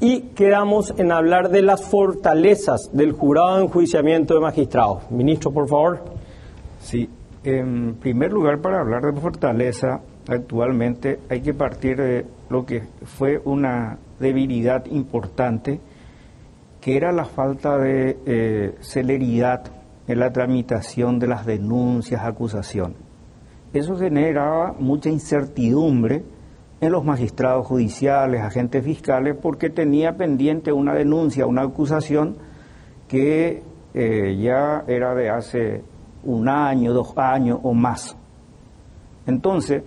y 0.00 0.20
quedamos 0.34 0.92
en 0.98 1.12
hablar 1.12 1.50
de 1.50 1.62
las 1.62 1.88
fortalezas 1.88 2.90
del 2.92 3.12
jurado 3.12 3.56
de 3.56 3.64
enjuiciamiento 3.64 4.34
de 4.34 4.40
magistrados. 4.40 5.10
Ministro, 5.10 5.52
por 5.52 5.68
favor. 5.68 6.02
Sí, 6.80 7.08
en 7.44 7.94
primer 7.94 8.32
lugar, 8.32 8.60
para 8.60 8.80
hablar 8.80 9.02
de 9.02 9.20
fortaleza, 9.20 10.00
actualmente 10.28 11.20
hay 11.28 11.40
que 11.40 11.54
partir 11.54 11.96
de 11.96 12.26
lo 12.50 12.66
que 12.66 12.82
fue 13.04 13.40
una 13.44 13.98
debilidad 14.18 14.86
importante, 14.86 15.80
que 16.80 16.96
era 16.96 17.12
la 17.12 17.24
falta 17.24 17.78
de 17.78 18.18
eh, 18.26 18.74
celeridad 18.80 19.64
en 20.08 20.18
la 20.18 20.32
tramitación 20.32 21.18
de 21.18 21.28
las 21.28 21.46
denuncias, 21.46 22.22
acusaciones. 22.24 23.01
Eso 23.72 23.96
generaba 23.96 24.74
mucha 24.78 25.08
incertidumbre 25.08 26.24
en 26.80 26.92
los 26.92 27.04
magistrados 27.04 27.66
judiciales, 27.66 28.42
agentes 28.42 28.84
fiscales, 28.84 29.36
porque 29.40 29.70
tenía 29.70 30.16
pendiente 30.16 30.72
una 30.72 30.94
denuncia, 30.94 31.46
una 31.46 31.62
acusación 31.62 32.36
que 33.08 33.62
eh, 33.94 34.38
ya 34.40 34.84
era 34.88 35.14
de 35.14 35.30
hace 35.30 35.82
un 36.24 36.48
año, 36.48 36.92
dos 36.92 37.16
años 37.16 37.60
o 37.62 37.72
más. 37.72 38.16
Entonces, 39.26 39.82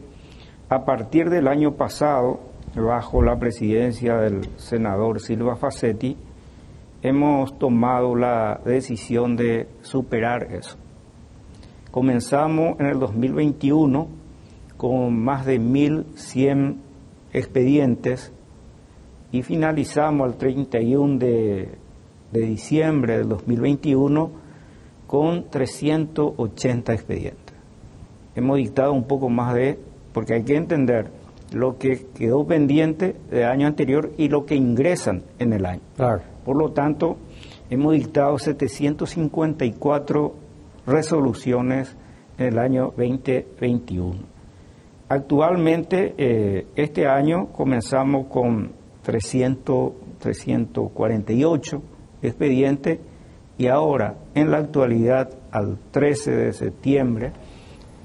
a 0.69 0.85
partir 0.85 1.29
del 1.29 1.47
año 1.47 1.73
pasado, 1.73 2.39
bajo 2.75 3.21
la 3.21 3.37
presidencia 3.37 4.17
del 4.17 4.49
senador 4.57 5.19
Silva 5.19 5.55
Facetti, 5.55 6.17
hemos 7.01 7.57
tomado 7.59 8.15
la 8.15 8.61
decisión 8.65 9.35
de 9.35 9.67
superar 9.81 10.51
eso. 10.51 10.77
Comenzamos 11.95 12.77
en 12.81 12.87
el 12.87 12.99
2021 12.99 14.09
con 14.75 15.17
más 15.17 15.45
de 15.45 15.61
1.100 15.61 16.75
expedientes 17.31 18.33
y 19.31 19.43
finalizamos 19.43 20.27
el 20.27 20.37
31 20.37 21.19
de, 21.19 21.69
de 22.33 22.41
diciembre 22.41 23.19
del 23.19 23.29
2021 23.29 24.29
con 25.07 25.49
380 25.49 26.93
expedientes. 26.93 27.55
Hemos 28.35 28.57
dictado 28.57 28.91
un 28.91 29.05
poco 29.05 29.29
más 29.29 29.53
de, 29.53 29.79
porque 30.11 30.33
hay 30.33 30.43
que 30.43 30.57
entender 30.57 31.09
lo 31.53 31.77
que 31.77 32.07
quedó 32.13 32.45
pendiente 32.45 33.15
del 33.31 33.45
año 33.45 33.67
anterior 33.67 34.11
y 34.17 34.27
lo 34.27 34.45
que 34.45 34.55
ingresan 34.55 35.23
en 35.39 35.53
el 35.53 35.65
año. 35.65 35.81
Por 36.43 36.57
lo 36.57 36.73
tanto, 36.73 37.15
hemos 37.69 37.93
dictado 37.93 38.37
754 38.37 40.44
resoluciones 40.85 41.95
en 42.37 42.47
el 42.47 42.59
año 42.59 42.93
2021. 42.97 44.15
Actualmente, 45.07 46.15
eh, 46.17 46.67
este 46.75 47.07
año 47.07 47.47
comenzamos 47.47 48.27
con 48.27 48.71
300, 49.03 49.93
348 50.19 51.81
expedientes 52.21 52.99
y 53.57 53.67
ahora, 53.67 54.15
en 54.33 54.51
la 54.51 54.57
actualidad, 54.57 55.29
al 55.51 55.77
13 55.91 56.31
de 56.31 56.53
septiembre, 56.53 57.31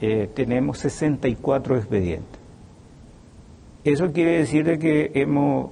eh, 0.01 0.29
tenemos 0.33 0.79
64 0.79 1.77
expedientes. 1.77 2.39
Eso 3.83 4.13
quiere 4.13 4.39
decir 4.39 4.65
de 4.65 4.79
que 4.79 5.11
hemos, 5.15 5.71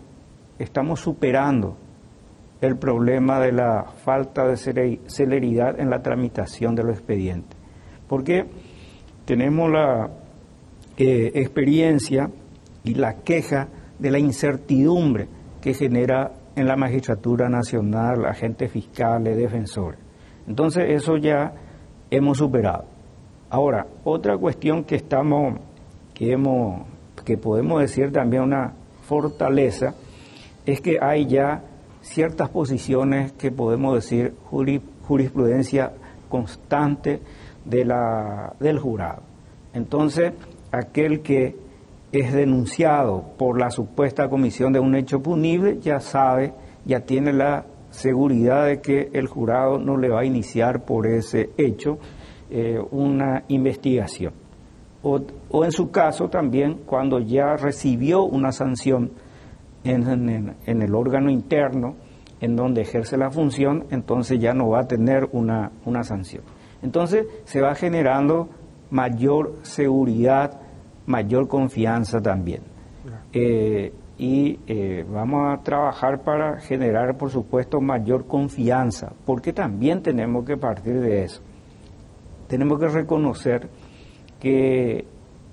estamos 0.58 1.00
superando 1.00 1.76
el 2.60 2.76
problema 2.76 3.40
de 3.40 3.52
la 3.52 3.84
falta 4.04 4.46
de 4.46 4.56
celeridad 5.06 5.78
en 5.78 5.90
la 5.90 6.02
tramitación 6.02 6.74
de 6.74 6.82
los 6.82 6.96
expedientes. 6.96 7.56
Porque 8.08 8.46
tenemos 9.24 9.70
la 9.70 10.10
eh, 10.96 11.30
experiencia 11.34 12.30
y 12.82 12.94
la 12.94 13.18
queja 13.18 13.68
de 13.98 14.10
la 14.10 14.18
incertidumbre 14.18 15.28
que 15.60 15.74
genera 15.74 16.32
en 16.56 16.66
la 16.66 16.76
magistratura 16.76 17.48
nacional, 17.48 18.24
agentes 18.24 18.72
fiscales, 18.72 19.36
defensores. 19.36 20.00
Entonces 20.46 20.84
eso 20.88 21.16
ya 21.16 21.52
hemos 22.10 22.38
superado. 22.38 22.86
Ahora, 23.50 23.86
otra 24.04 24.36
cuestión 24.36 24.84
que 24.84 24.96
estamos, 24.96 25.60
que 26.14 26.32
hemos, 26.32 26.86
que 27.24 27.36
podemos 27.36 27.80
decir 27.80 28.10
también 28.12 28.42
una 28.42 28.72
fortaleza, 29.02 29.94
es 30.66 30.80
que 30.80 30.98
hay 31.00 31.26
ya 31.26 31.62
ciertas 32.00 32.48
posiciones 32.50 33.32
que 33.32 33.50
podemos 33.50 33.94
decir 33.94 34.34
jurisprudencia 34.50 35.92
constante 36.28 37.20
de 37.64 37.84
la, 37.84 38.54
del 38.60 38.78
jurado. 38.78 39.22
Entonces, 39.74 40.32
aquel 40.72 41.20
que 41.20 41.56
es 42.12 42.32
denunciado 42.32 43.22
por 43.36 43.58
la 43.60 43.70
supuesta 43.70 44.28
comisión 44.28 44.72
de 44.72 44.80
un 44.80 44.94
hecho 44.94 45.20
punible 45.20 45.78
ya 45.80 46.00
sabe, 46.00 46.52
ya 46.84 47.00
tiene 47.00 47.32
la 47.32 47.66
seguridad 47.90 48.66
de 48.66 48.80
que 48.80 49.10
el 49.12 49.26
jurado 49.26 49.78
no 49.78 49.96
le 49.96 50.08
va 50.08 50.20
a 50.20 50.24
iniciar 50.24 50.84
por 50.84 51.06
ese 51.06 51.50
hecho 51.56 51.98
eh, 52.50 52.78
una 52.90 53.44
investigación. 53.48 54.32
O, 55.02 55.20
o, 55.50 55.64
en 55.64 55.72
su 55.72 55.90
caso 55.90 56.28
también 56.28 56.80
cuando 56.84 57.20
ya 57.20 57.56
recibió 57.56 58.24
una 58.24 58.52
sanción 58.52 59.12
en, 59.90 60.82
el 60.82 60.94
órgano 60.94 61.30
interno 61.30 61.96
en 62.40 62.56
donde 62.56 62.82
ejerce 62.82 63.16
la 63.16 63.30
función, 63.30 63.86
entonces 63.90 64.38
ya 64.38 64.54
no 64.54 64.68
va 64.68 64.80
a 64.80 64.86
tener 64.86 65.28
una, 65.32 65.72
una 65.84 66.04
sanción. 66.04 66.42
Entonces 66.82 67.26
se 67.44 67.60
va 67.60 67.74
generando 67.74 68.48
mayor 68.90 69.56
seguridad, 69.62 70.60
mayor 71.06 71.48
confianza 71.48 72.20
también. 72.20 72.62
Eh, 73.32 73.92
y 74.18 74.58
eh, 74.66 75.04
vamos 75.08 75.52
a 75.52 75.62
trabajar 75.62 76.22
para 76.22 76.60
generar, 76.60 77.16
por 77.16 77.30
supuesto, 77.30 77.80
mayor 77.80 78.26
confianza, 78.26 79.12
porque 79.24 79.52
también 79.52 80.02
tenemos 80.02 80.44
que 80.44 80.56
partir 80.56 81.00
de 81.00 81.24
eso. 81.24 81.40
Tenemos 82.48 82.80
que 82.80 82.88
reconocer 82.88 83.68
que 84.40 85.04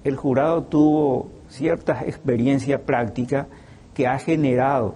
el 0.04 0.15
jurado 0.15 0.63
tuvo 0.63 1.30
ciertas 1.48 2.04
experiencias 2.04 2.82
prácticas 2.82 3.48
que 3.95 4.05
ha 4.05 4.19
generado 4.19 4.95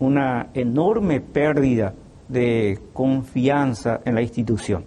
una 0.00 0.48
enorme 0.54 1.20
pérdida 1.20 1.94
de 2.26 2.78
confianza 2.92 4.00
en 4.04 4.14
la 4.16 4.22
institución. 4.22 4.84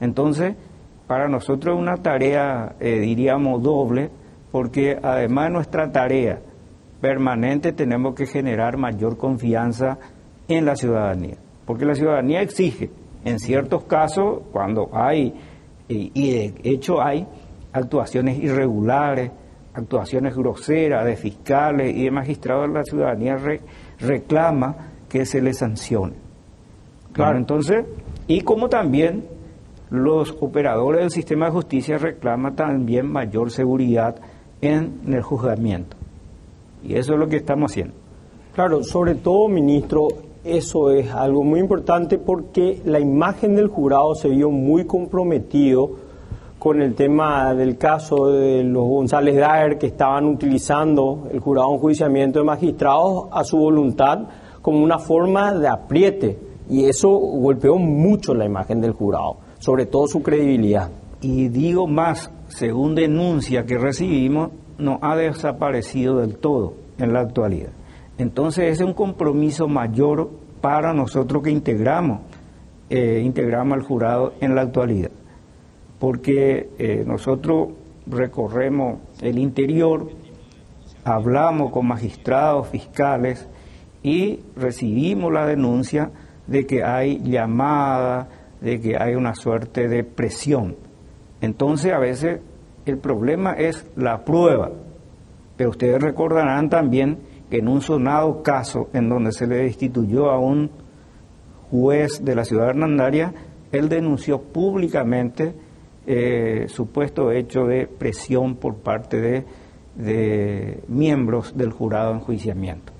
Entonces, 0.00 0.56
para 1.06 1.28
nosotros 1.28 1.76
es 1.76 1.80
una 1.80 1.96
tarea, 1.98 2.76
eh, 2.80 3.00
diríamos, 3.00 3.62
doble, 3.62 4.10
porque 4.50 4.98
además 5.02 5.46
de 5.46 5.50
nuestra 5.50 5.92
tarea 5.92 6.40
permanente 7.00 7.72
tenemos 7.72 8.14
que 8.14 8.26
generar 8.26 8.76
mayor 8.76 9.16
confianza 9.16 9.98
en 10.48 10.64
la 10.64 10.74
ciudadanía, 10.74 11.36
porque 11.66 11.84
la 11.84 11.94
ciudadanía 11.94 12.40
exige, 12.40 12.90
en 13.24 13.38
ciertos 13.38 13.84
casos, 13.84 14.40
cuando 14.52 14.88
hay, 14.92 15.34
y, 15.88 16.30
de 16.30 16.54
hecho 16.64 17.02
hay, 17.02 17.26
actuaciones 17.72 18.38
irregulares, 18.38 19.30
actuaciones 19.78 20.36
groseras 20.36 21.04
de 21.04 21.16
fiscales 21.16 21.96
y 21.96 22.04
de 22.04 22.10
magistrados, 22.10 22.68
la 22.68 22.84
ciudadanía 22.84 23.36
reclama 23.98 24.76
que 25.08 25.24
se 25.24 25.40
les 25.40 25.58
sancione. 25.58 26.14
Claro, 27.12 27.38
entonces, 27.38 27.84
y 28.26 28.42
como 28.42 28.68
también 28.68 29.24
los 29.90 30.36
operadores 30.40 31.00
del 31.00 31.10
sistema 31.10 31.46
de 31.46 31.52
justicia 31.52 31.98
reclaman 31.98 32.54
también 32.54 33.10
mayor 33.10 33.50
seguridad 33.50 34.16
en 34.60 35.00
el 35.08 35.22
juzgamiento. 35.22 35.96
Y 36.84 36.94
eso 36.94 37.14
es 37.14 37.18
lo 37.18 37.28
que 37.28 37.36
estamos 37.36 37.72
haciendo. 37.72 37.94
Claro, 38.54 38.82
sobre 38.84 39.14
todo, 39.14 39.48
ministro, 39.48 40.08
eso 40.44 40.90
es 40.90 41.10
algo 41.10 41.42
muy 41.42 41.60
importante 41.60 42.18
porque 42.18 42.80
la 42.84 43.00
imagen 43.00 43.54
del 43.54 43.68
jurado 43.68 44.14
se 44.14 44.28
vio 44.28 44.50
muy 44.50 44.84
comprometido 44.84 46.07
con 46.58 46.82
el 46.82 46.94
tema 46.94 47.54
del 47.54 47.78
caso 47.78 48.30
de 48.30 48.64
los 48.64 48.84
González 48.84 49.36
Daer 49.36 49.78
que 49.78 49.86
estaban 49.86 50.26
utilizando 50.26 51.28
el 51.32 51.40
jurado 51.40 51.72
en 51.72 51.78
juiciamiento 51.78 52.40
de 52.40 52.44
magistrados 52.44 53.28
a 53.30 53.44
su 53.44 53.58
voluntad 53.58 54.28
como 54.60 54.82
una 54.82 54.98
forma 54.98 55.54
de 55.54 55.68
apriete 55.68 56.38
y 56.68 56.84
eso 56.84 57.08
golpeó 57.10 57.76
mucho 57.76 58.34
la 58.34 58.44
imagen 58.44 58.80
del 58.80 58.92
jurado, 58.92 59.38
sobre 59.58 59.86
todo 59.86 60.06
su 60.06 60.22
credibilidad. 60.22 60.90
Y 61.20 61.48
digo 61.48 61.86
más, 61.86 62.30
según 62.48 62.94
denuncia 62.94 63.64
que 63.64 63.78
recibimos, 63.78 64.50
no 64.78 64.98
ha 65.00 65.16
desaparecido 65.16 66.18
del 66.18 66.36
todo 66.36 66.74
en 66.98 67.12
la 67.12 67.20
actualidad. 67.20 67.70
Entonces 68.18 68.72
es 68.72 68.80
un 68.84 68.94
compromiso 68.94 69.68
mayor 69.68 70.30
para 70.60 70.92
nosotros 70.92 71.42
que 71.42 71.50
integramos, 71.50 72.20
eh, 72.90 73.22
integramos 73.24 73.78
al 73.78 73.84
jurado 73.84 74.32
en 74.40 74.54
la 74.54 74.62
actualidad, 74.62 75.10
porque 75.98 76.70
eh, 76.78 77.04
nosotros 77.06 77.70
recorremos 78.06 79.00
el 79.20 79.38
interior, 79.38 80.10
hablamos 81.04 81.72
con 81.72 81.86
magistrados, 81.86 82.68
fiscales 82.68 83.48
y 84.02 84.40
recibimos 84.56 85.32
la 85.32 85.46
denuncia 85.46 86.10
de 86.46 86.66
que 86.66 86.84
hay 86.84 87.20
llamada, 87.22 88.28
de 88.60 88.80
que 88.80 88.96
hay 88.96 89.14
una 89.14 89.34
suerte 89.34 89.88
de 89.88 90.04
presión. 90.04 90.76
Entonces 91.40 91.92
a 91.92 91.98
veces 91.98 92.40
el 92.86 92.98
problema 92.98 93.52
es 93.52 93.86
la 93.96 94.24
prueba, 94.24 94.70
pero 95.56 95.70
ustedes 95.70 96.00
recordarán 96.00 96.70
también 96.70 97.18
que 97.50 97.58
en 97.58 97.68
un 97.68 97.80
sonado 97.80 98.42
caso 98.42 98.88
en 98.92 99.08
donde 99.08 99.32
se 99.32 99.46
le 99.46 99.56
destituyó 99.56 100.30
a 100.30 100.38
un 100.38 100.70
juez 101.70 102.24
de 102.24 102.34
la 102.34 102.44
ciudad 102.44 102.64
de 102.64 102.70
Hernandaria, 102.70 103.34
él 103.72 103.88
denunció 103.88 104.40
públicamente 104.40 105.54
eh, 106.10 106.64
supuesto 106.68 107.30
hecho 107.32 107.66
de 107.66 107.86
presión 107.86 108.56
por 108.56 108.76
parte 108.76 109.20
de, 109.20 109.44
de 109.94 110.82
miembros 110.88 111.54
del 111.54 111.70
jurado 111.70 112.12
de 112.12 112.18
enjuiciamiento. 112.20 112.94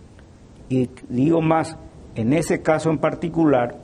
Y 0.69 0.91
digo 1.09 1.41
más, 1.41 1.79
en 2.15 2.35
ese 2.35 2.61
caso 2.61 2.91
en 2.91 2.99
particular, 2.99 3.79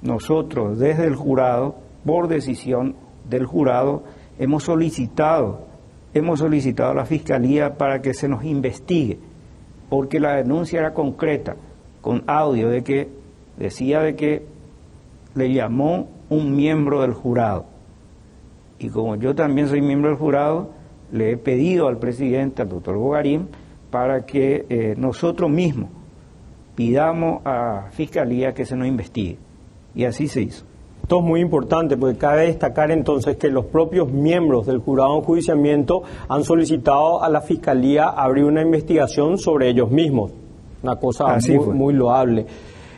nosotros 0.00 0.78
desde 0.78 1.04
el 1.04 1.16
jurado, 1.16 1.76
por 2.06 2.28
decisión 2.28 2.96
del 3.28 3.44
jurado, 3.44 4.04
hemos 4.38 4.64
solicitado, 4.64 5.66
hemos 6.14 6.38
solicitado 6.38 6.92
a 6.92 6.94
la 6.94 7.04
Fiscalía 7.04 7.76
para 7.76 8.00
que 8.00 8.14
se 8.14 8.26
nos 8.26 8.42
investigue, 8.42 9.18
porque 9.90 10.18
la 10.18 10.36
denuncia 10.36 10.80
era 10.80 10.94
concreta, 10.94 11.56
con 12.00 12.24
audio 12.26 12.70
de 12.70 12.82
que 12.82 13.08
decía 13.58 14.00
de 14.00 14.16
que 14.16 14.46
le 15.34 15.52
llamó 15.52 16.08
un 16.30 16.56
miembro 16.56 17.02
del 17.02 17.12
jurado. 17.12 17.71
Y 18.82 18.88
como 18.88 19.16
yo 19.16 19.34
también 19.34 19.68
soy 19.68 19.80
miembro 19.80 20.10
del 20.10 20.18
jurado, 20.18 20.70
le 21.12 21.32
he 21.32 21.36
pedido 21.36 21.88
al 21.88 21.98
presidente, 21.98 22.62
al 22.62 22.68
doctor 22.68 22.96
Bogarín, 22.96 23.48
para 23.90 24.26
que 24.26 24.66
eh, 24.68 24.94
nosotros 24.96 25.50
mismos 25.50 25.90
pidamos 26.74 27.42
a 27.44 27.90
Fiscalía 27.92 28.54
que 28.54 28.64
se 28.64 28.74
nos 28.74 28.88
investigue. 28.88 29.38
Y 29.94 30.04
así 30.04 30.26
se 30.26 30.42
hizo. 30.42 30.64
Esto 31.02 31.18
es 31.18 31.24
muy 31.24 31.40
importante 31.40 31.96
porque 31.96 32.16
cabe 32.16 32.46
destacar 32.46 32.90
entonces 32.90 33.36
que 33.36 33.48
los 33.48 33.66
propios 33.66 34.10
miembros 34.10 34.66
del 34.66 34.78
jurado 34.78 35.12
de 35.12 35.18
enjuiciamiento 35.18 36.02
han 36.28 36.42
solicitado 36.44 37.22
a 37.22 37.28
la 37.28 37.40
Fiscalía 37.40 38.04
abrir 38.08 38.44
una 38.44 38.62
investigación 38.62 39.36
sobre 39.36 39.68
ellos 39.68 39.90
mismos. 39.90 40.32
Una 40.82 40.96
cosa 40.96 41.36
muy, 41.72 41.92
loable. 41.92 42.46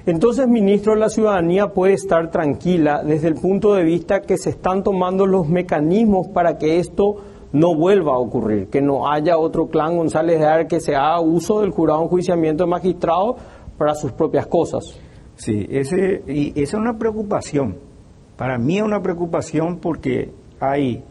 Entonces, 0.06 0.46
ministro, 0.46 0.96
la 0.96 1.08
ciudadanía 1.08 1.68
puede 1.68 1.94
estar 1.94 2.30
tranquila 2.30 3.02
desde 3.02 3.28
el 3.28 3.34
punto 3.36 3.72
de 3.72 3.84
vista 3.84 4.20
que 4.20 4.36
se 4.36 4.50
están 4.50 4.82
tomando 4.82 5.24
los 5.24 5.48
mecanismos 5.48 6.28
para 6.28 6.58
que 6.58 6.78
esto 6.78 7.16
no 7.52 7.74
vuelva 7.74 8.14
a 8.14 8.18
ocurrir, 8.18 8.66
que 8.66 8.82
no 8.82 9.10
haya 9.10 9.38
otro 9.38 9.68
clan 9.68 9.96
González 9.96 10.40
de 10.40 10.46
Ar 10.46 10.66
que 10.66 10.80
se 10.80 10.94
haga 10.94 11.20
uso 11.20 11.60
del 11.60 11.70
jurado 11.70 12.00
de 12.00 12.04
enjuiciamiento 12.06 12.64
de 12.64 12.70
magistrados 12.70 13.36
para 13.78 13.94
sus 13.94 14.12
propias 14.12 14.46
cosas. 14.46 15.00
Sí, 15.36 15.66
ese, 15.70 16.22
y 16.26 16.48
esa 16.50 16.76
es 16.76 16.82
una 16.82 16.98
preocupación. 16.98 17.78
Para 18.36 18.58
mí 18.58 18.76
es 18.76 18.82
una 18.82 19.00
preocupación 19.00 19.78
porque 19.78 20.32
hay 20.60 21.02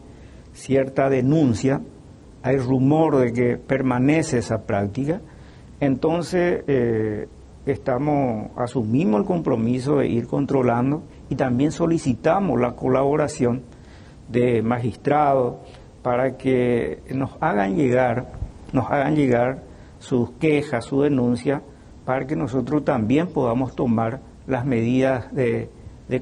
cierta 0.52 1.08
denuncia, 1.08 1.80
hay 2.42 2.58
rumor 2.58 3.16
de 3.16 3.32
que 3.32 3.56
permanece 3.56 4.38
esa 4.38 4.58
práctica, 4.58 5.20
entonces 5.80 6.62
eh, 6.68 7.26
estamos, 7.66 8.50
asumimos 8.56 9.20
el 9.20 9.26
compromiso 9.26 9.96
de 9.96 10.08
ir 10.08 10.26
controlando 10.26 11.02
y 11.28 11.36
también 11.36 11.72
solicitamos 11.72 12.60
la 12.60 12.72
colaboración 12.72 13.62
de 14.28 14.62
magistrados 14.62 15.56
para 16.02 16.36
que 16.36 17.00
nos 17.14 17.30
hagan 17.40 17.76
llegar, 17.76 18.32
nos 18.72 18.90
hagan 18.90 19.16
llegar 19.16 19.62
sus 19.98 20.32
quejas, 20.32 20.84
su 20.84 21.02
denuncia 21.02 21.62
para 22.04 22.26
que 22.26 22.36
nosotros 22.36 22.84
también 22.84 23.28
podamos 23.28 23.74
tomar 23.74 24.20
las 24.46 24.66
medidas 24.66 25.34
de, 25.34 25.70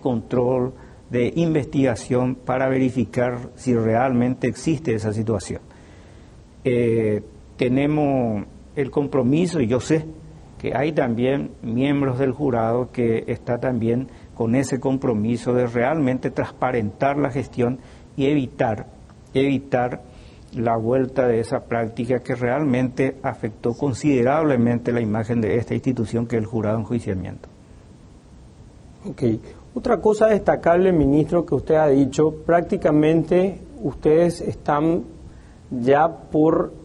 control, 0.00 0.72
de 1.10 1.32
investigación 1.34 2.36
para 2.36 2.68
verificar 2.68 3.50
si 3.56 3.74
realmente 3.74 4.46
existe 4.46 4.94
esa 4.94 5.12
situación. 5.12 5.60
Eh, 6.64 7.22
tenemos 7.56 8.44
el 8.76 8.90
compromiso, 8.92 9.60
y 9.60 9.66
yo 9.66 9.80
sé 9.80 10.06
que 10.62 10.76
hay 10.76 10.92
también 10.92 11.50
miembros 11.60 12.20
del 12.20 12.30
jurado 12.30 12.92
que 12.92 13.24
está 13.26 13.58
también 13.58 14.06
con 14.36 14.54
ese 14.54 14.78
compromiso 14.78 15.54
de 15.54 15.66
realmente 15.66 16.30
transparentar 16.30 17.18
la 17.18 17.32
gestión 17.32 17.80
y 18.16 18.26
evitar, 18.26 18.86
evitar 19.34 20.02
la 20.54 20.76
vuelta 20.76 21.26
de 21.26 21.40
esa 21.40 21.64
práctica 21.64 22.20
que 22.20 22.36
realmente 22.36 23.16
afectó 23.24 23.74
considerablemente 23.74 24.92
la 24.92 25.00
imagen 25.00 25.40
de 25.40 25.56
esta 25.56 25.74
institución 25.74 26.28
que 26.28 26.36
es 26.36 26.42
el 26.42 26.46
jurado 26.46 26.76
en 26.76 26.82
enjuiciamiento. 26.82 27.48
Ok. 29.04 29.22
Otra 29.74 30.00
cosa 30.00 30.28
destacable, 30.28 30.92
ministro, 30.92 31.44
que 31.44 31.56
usted 31.56 31.74
ha 31.74 31.88
dicho, 31.88 32.36
prácticamente 32.46 33.58
ustedes 33.82 34.40
están 34.40 35.02
ya 35.72 36.08
por 36.08 36.81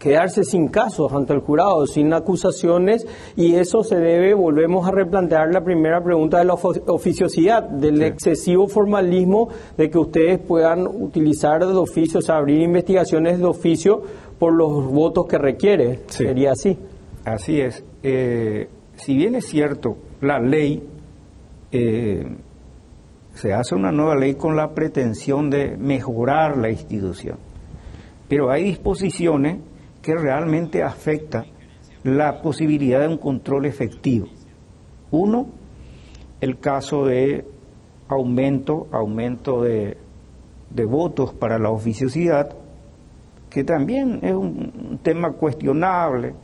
quedarse 0.00 0.42
sin 0.42 0.68
casos 0.68 1.12
ante 1.12 1.34
el 1.34 1.40
jurado, 1.40 1.86
sin 1.86 2.12
acusaciones, 2.12 3.06
y 3.36 3.54
eso 3.54 3.84
se 3.84 3.96
debe, 3.96 4.34
volvemos 4.34 4.88
a 4.88 4.90
replantear 4.90 5.52
la 5.52 5.62
primera 5.62 6.02
pregunta 6.02 6.38
de 6.38 6.46
la 6.46 6.54
oficiosidad, 6.54 7.68
del 7.68 8.02
excesivo 8.02 8.66
formalismo 8.66 9.48
de 9.76 9.90
que 9.90 9.98
ustedes 9.98 10.38
puedan 10.40 10.86
utilizar 10.86 11.64
de 11.64 11.76
oficio, 11.76 12.18
o 12.18 12.22
sea, 12.22 12.38
abrir 12.38 12.62
investigaciones 12.62 13.38
de 13.38 13.44
oficio 13.44 14.02
por 14.38 14.54
los 14.54 14.90
votos 14.90 15.26
que 15.26 15.36
requiere. 15.36 16.00
Sería 16.06 16.52
así. 16.52 16.78
Así 17.24 17.60
es. 17.60 17.84
Eh, 18.02 18.68
si 18.96 19.14
bien 19.14 19.34
es 19.34 19.46
cierto, 19.46 19.96
la 20.22 20.40
ley, 20.40 20.82
eh, 21.70 22.24
se 23.34 23.52
hace 23.52 23.74
una 23.74 23.92
nueva 23.92 24.16
ley 24.16 24.34
con 24.34 24.56
la 24.56 24.70
pretensión 24.70 25.50
de 25.50 25.76
mejorar 25.76 26.56
la 26.56 26.70
institución, 26.70 27.36
pero 28.28 28.50
hay 28.50 28.64
disposiciones 28.64 29.58
que 30.02 30.14
realmente 30.14 30.82
afecta 30.82 31.44
la 32.02 32.40
posibilidad 32.40 33.00
de 33.00 33.08
un 33.08 33.18
control 33.18 33.66
efectivo. 33.66 34.26
Uno, 35.10 35.48
el 36.40 36.58
caso 36.58 37.04
de 37.04 37.44
aumento, 38.08 38.88
aumento 38.92 39.62
de, 39.62 39.96
votos 40.88 41.34
para 41.34 41.58
la 41.58 41.70
oficiosidad, 41.70 42.56
que 43.50 43.64
también 43.64 44.20
es 44.22 44.34
un, 44.34 44.98
tema 45.02 45.32
cuestionable, 45.32 46.34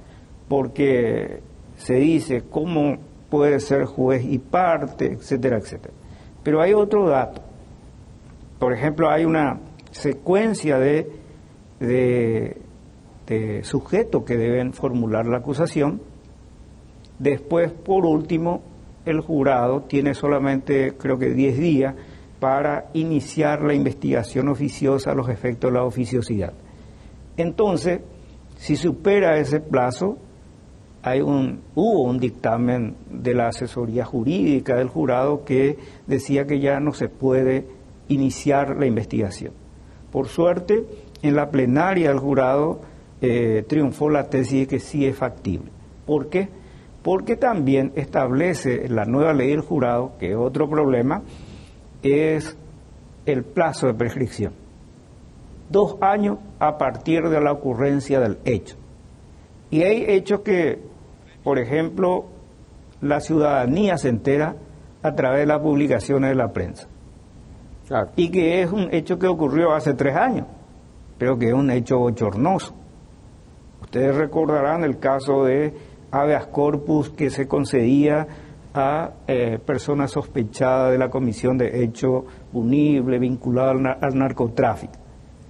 porque 0.49 1.40
se 1.77 1.95
dice 1.95 2.45
cómo 2.51 2.97
puede 3.31 3.61
ser 3.61 3.85
juez 3.85 4.25
y 4.25 4.38
parte, 4.38 5.12
etcétera, 5.12 5.59
etcétera. 5.59 5.95
Pero 6.42 6.61
hay 6.61 6.75
otro 6.75 7.09
dato. 7.09 7.42
Por 8.59 8.73
ejemplo, 8.73 9.11
hay 9.11 9.25
una 9.25 9.61
secuencia 9.90 10.79
de 10.79 12.65
sujetos 13.62 14.25
que 14.25 14.37
deben 14.37 14.73
formular 14.73 15.27
la 15.27 15.39
acusación. 15.39 16.01
Después, 17.19 17.73
por 17.73 18.07
último, 18.07 18.62
el 19.05 19.21
jurado 19.21 19.83
tiene 19.83 20.15
solamente, 20.15 20.97
creo 20.97 21.19
que 21.19 21.31
10 21.31 21.59
días, 21.59 21.95
para 22.41 22.91
iniciar 22.93 23.62
la 23.62 23.75
investigación 23.75 24.49
oficiosa 24.49 25.12
a 25.12 25.15
los 25.15 25.29
efectos 25.29 25.73
de 25.73 25.79
la 25.79 25.85
oficiosidad. 25.85 26.53
Entonces, 27.37 28.01
si 28.57 28.77
supera 28.77 29.39
ese 29.39 29.61
plazo, 29.61 30.19
hay 31.03 31.21
un, 31.21 31.61
hubo 31.75 32.03
un 32.03 32.19
dictamen 32.19 32.97
de 33.11 33.35
la 33.35 33.49
asesoría 33.49 34.05
jurídica 34.05 34.77
del 34.77 34.89
jurado 34.89 35.45
que 35.45 35.79
decía 36.07 36.47
que 36.47 36.59
ya 36.59 36.81
no 36.81 36.93
se 36.93 37.09
puede 37.09 37.67
iniciar 38.09 38.77
la 38.77 38.87
investigación. 38.87 39.53
Por 40.11 40.29
suerte, 40.29 40.85
en 41.23 41.37
la 41.37 41.51
plenaria 41.51 42.09
del 42.09 42.19
jurado 42.19 42.81
eh, 43.20 43.64
triunfó 43.66 44.11
la 44.11 44.29
tesis 44.29 44.61
de 44.61 44.66
que 44.66 44.81
sí 44.81 45.07
es 45.07 45.16
factible. 45.16 45.70
¿Por 46.07 46.29
qué? 46.29 46.48
Porque 47.02 47.37
también 47.37 47.92
establece 47.94 48.88
la 48.88 49.05
nueva 49.05 49.33
ley 49.33 49.50
del 49.50 49.61
jurado, 49.61 50.12
que 50.18 50.31
es 50.33 50.37
otro 50.37 50.68
problema, 50.68 51.22
es 52.02 52.57
el 53.26 53.44
plazo 53.44 53.87
de 53.87 53.94
prescripción. 53.94 54.52
Dos 55.70 55.96
años 56.00 56.38
a 56.59 56.79
partir 56.79 57.29
de 57.29 57.40
la 57.40 57.52
ocurrencia 57.52 58.20
del 58.20 58.38
hecho. 58.44 58.76
Y 59.70 59.83
hay 59.83 60.05
hechos 60.09 60.40
que, 60.40 60.81
por 61.42 61.59
ejemplo, 61.59 62.26
la 63.00 63.20
ciudadanía 63.20 63.98
se 63.98 64.09
entera 64.09 64.57
a 65.02 65.14
través 65.14 65.40
de 65.40 65.46
las 65.46 65.61
publicaciones 65.61 66.31
de 66.31 66.37
la 66.37 66.52
prensa. 66.52 66.88
Y 68.16 68.31
que 68.31 68.62
es 68.62 68.72
un 68.72 68.92
hecho 68.92 69.18
que 69.18 69.29
ocurrió 69.29 69.72
hace 69.72 69.94
tres 69.94 70.16
años, 70.16 70.46
pero 71.18 71.38
que 71.38 71.48
es 71.48 71.55
un 71.55 71.70
hecho 71.70 71.98
bochornoso. 71.98 72.74
Ustedes 73.97 74.15
recordarán 74.15 74.85
el 74.85 74.99
caso 74.99 75.45
de 75.45 75.73
habeas 76.11 76.49
corpus 76.49 77.09
que 77.09 77.31
se 77.31 77.49
concedía 77.49 78.27
a 78.75 79.13
eh, 79.27 79.59
personas 79.65 80.11
sospechadas 80.11 80.93
de 80.93 80.99
la 80.99 81.09
comisión 81.09 81.57
de 81.57 81.83
hecho 81.83 82.27
punible 82.53 83.19
vinculado 83.19 83.71
al, 83.71 84.19
narcotráfico. 84.19 84.93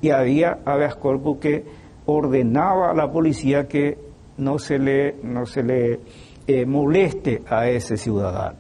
Y 0.01 0.11
había 0.11 0.61
habeas 0.65 0.95
corpus 0.95 1.39
que 1.39 1.65
ordenaba 2.07 2.93
a 2.93 2.95
la 2.95 3.11
policía 3.11 3.67
que 3.67 3.99
no 4.37 4.61
se 4.61 4.79
le, 4.79 5.17
no 5.25 5.45
se 5.45 5.65
le 5.65 5.99
eh, 6.47 6.65
moleste 6.65 7.43
a 7.49 7.69
ese 7.69 7.97
ciudadano. 7.97 8.59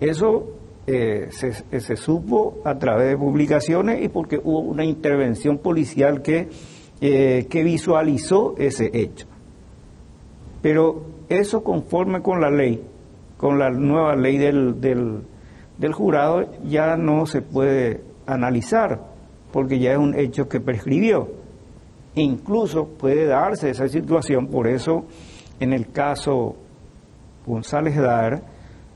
Eso 0.00 0.48
eh, 0.88 1.28
se, 1.30 1.52
se, 1.52 1.96
supo 1.96 2.56
a 2.64 2.76
través 2.76 3.10
de 3.10 3.16
publicaciones 3.16 4.02
y 4.02 4.08
porque 4.08 4.40
hubo 4.42 4.58
una 4.62 4.84
intervención 4.84 5.58
policial 5.58 6.22
que 6.22 6.48
eh, 7.00 7.46
que 7.50 7.62
visualizó 7.62 8.54
ese 8.56 8.90
hecho. 8.92 9.26
Pero 10.62 11.04
eso 11.28 11.62
conforme 11.62 12.22
con 12.22 12.40
la 12.40 12.50
ley, 12.50 12.82
con 13.36 13.58
la 13.58 13.70
nueva 13.70 14.16
ley 14.16 14.38
del, 14.38 14.80
del, 14.80 15.92
jurado, 15.92 16.46
ya 16.64 16.96
no 16.96 17.26
se 17.26 17.42
puede 17.42 18.00
analizar, 18.26 19.00
porque 19.52 19.78
ya 19.78 19.92
es 19.92 19.98
un 19.98 20.18
hecho 20.18 20.48
que 20.48 20.60
prescribió. 20.60 21.28
Incluso 22.14 22.88
puede 22.88 23.26
darse 23.26 23.70
esa 23.70 23.88
situación, 23.88 24.46
por 24.46 24.66
eso 24.66 25.04
en 25.60 25.72
el 25.72 25.90
caso 25.90 26.56
González 27.46 27.96
Dar 27.96 28.42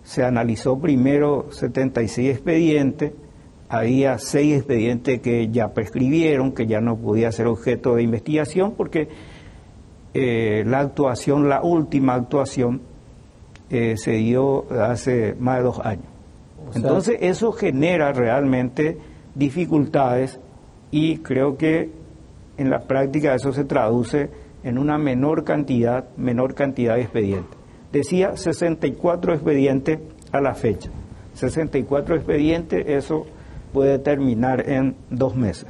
se 0.02 0.24
analizó 0.24 0.78
primero 0.78 1.48
76 1.50 2.30
expedientes, 2.30 3.12
había 3.70 4.18
seis 4.18 4.56
expedientes 4.56 5.20
que 5.20 5.48
ya 5.48 5.68
prescribieron, 5.68 6.52
que 6.52 6.66
ya 6.66 6.80
no 6.80 6.96
podía 6.96 7.30
ser 7.30 7.46
objeto 7.46 7.94
de 7.94 8.02
investigación, 8.02 8.74
porque 8.76 9.08
eh, 10.12 10.64
la 10.66 10.80
actuación, 10.80 11.48
la 11.48 11.62
última 11.62 12.14
actuación, 12.14 12.80
eh, 13.70 13.94
se 13.96 14.10
dio 14.14 14.66
hace 14.72 15.36
más 15.38 15.58
de 15.58 15.62
dos 15.62 15.78
años. 15.78 16.04
Entonces 16.74 17.18
eso 17.20 17.52
genera 17.52 18.12
realmente 18.12 18.98
dificultades 19.36 20.40
y 20.90 21.18
creo 21.18 21.56
que 21.56 21.90
en 22.56 22.70
la 22.70 22.80
práctica 22.80 23.36
eso 23.36 23.52
se 23.52 23.64
traduce 23.64 24.30
en 24.64 24.78
una 24.78 24.98
menor 24.98 25.44
cantidad, 25.44 26.08
menor 26.16 26.54
cantidad 26.54 26.96
de 26.96 27.02
expedientes. 27.02 27.56
Decía 27.92 28.36
64 28.36 29.34
expedientes 29.34 30.00
a 30.32 30.40
la 30.40 30.54
fecha. 30.54 30.90
64 31.34 32.16
expedientes, 32.16 32.84
eso 32.88 33.26
puede 33.72 33.98
terminar 33.98 34.68
en 34.68 34.96
dos 35.10 35.34
meses. 35.34 35.66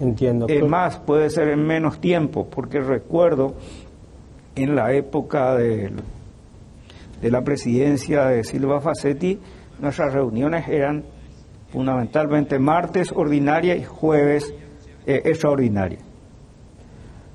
Entiendo. 0.00 0.46
Es 0.48 0.66
más, 0.66 0.98
puede 0.98 1.30
ser 1.30 1.48
en 1.48 1.64
menos 1.64 2.00
tiempo, 2.00 2.46
porque 2.50 2.80
recuerdo 2.80 3.54
en 4.56 4.74
la 4.74 4.92
época 4.92 5.54
de, 5.54 5.92
de 7.20 7.30
la 7.30 7.42
presidencia 7.42 8.26
de 8.26 8.42
Silva 8.42 8.80
Facetti, 8.80 9.38
nuestras 9.80 10.12
reuniones 10.12 10.68
eran 10.68 11.04
fundamentalmente 11.70 12.58
martes 12.58 13.12
ordinaria 13.12 13.76
y 13.76 13.84
jueves 13.84 14.52
eh, 15.06 15.22
extraordinaria. 15.24 15.98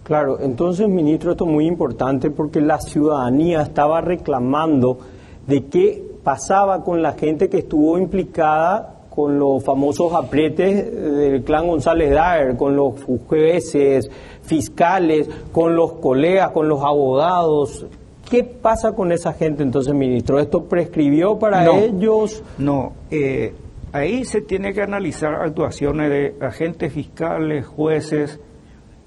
Claro, 0.03 0.39
entonces, 0.39 0.88
ministro, 0.88 1.31
esto 1.31 1.45
es 1.45 1.51
muy 1.51 1.65
importante 1.65 2.29
porque 2.31 2.62
la 2.62 2.79
ciudadanía 2.79 3.62
estaba 3.62 3.99
reclamando 3.99 4.99
de 5.47 5.65
qué 5.65 6.01
pasaba 6.23 6.83
con 6.83 7.01
la 7.01 7.13
gente 7.13 7.49
que 7.49 7.57
estuvo 7.60 7.97
implicada 7.97 8.96
con 9.17 9.39
los 9.39 9.63
famosos 9.63 10.13
apretes 10.13 10.93
del 10.93 11.43
clan 11.43 11.67
González 11.67 12.12
Daer, 12.12 12.56
con 12.56 12.75
los 12.75 13.03
jueces, 13.27 14.12
fiscales, 14.43 15.27
con 15.51 15.75
los 15.75 15.93
colegas, 15.93 16.51
con 16.51 16.69
los 16.69 16.84
abogados. 16.84 17.88
¿Qué 18.30 18.43
pasa 18.43 18.91
con 18.91 19.12
esa 19.12 19.34
gente 19.34 19.63
entonces, 19.63 19.95
ministro? 19.95 20.38
¿Esto 20.38 20.65
prescribió 20.65 21.39
para 21.39 21.65
ellos? 21.65 22.43
No, 22.60 22.93
eh, 23.10 23.56
ahí 23.91 24.23
se 24.23 24.41
tiene 24.41 24.71
que 24.71 24.84
analizar 24.84 25.34
actuaciones 25.34 26.12
de 26.12 26.36
agentes 26.39 26.93
fiscales, 26.93 27.65
jueces, 27.65 28.39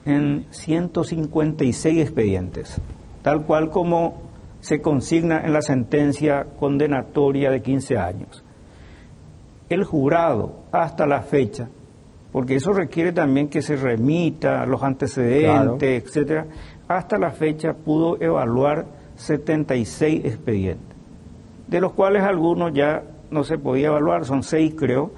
en 0.06 0.44
156 0.50 2.00
expedientes, 2.00 2.80
tal 3.22 3.46
cual 3.46 3.70
como 3.70 4.14
se 4.58 4.82
consigna 4.82 5.40
en 5.44 5.52
la 5.52 5.62
sentencia 5.62 6.48
condenatoria 6.58 7.52
de 7.52 7.62
15 7.62 7.96
años 7.96 8.42
el 9.70 9.84
jurado 9.84 10.64
hasta 10.72 11.06
la 11.06 11.22
fecha, 11.22 11.68
porque 12.32 12.56
eso 12.56 12.72
requiere 12.72 13.12
también 13.12 13.48
que 13.48 13.62
se 13.62 13.76
remita 13.76 14.66
los 14.66 14.82
antecedentes, 14.82 16.04
etcétera, 16.04 16.46
hasta 16.88 17.18
la 17.18 17.30
fecha 17.30 17.72
pudo 17.72 18.20
evaluar 18.20 18.84
76 19.14 20.24
expedientes, 20.24 20.96
de 21.68 21.80
los 21.80 21.92
cuales 21.92 22.24
algunos 22.24 22.72
ya 22.74 23.04
no 23.30 23.44
se 23.44 23.58
podía 23.58 23.86
evaluar, 23.86 24.24
son 24.24 24.42
seis 24.42 24.74
creo, 24.76 25.12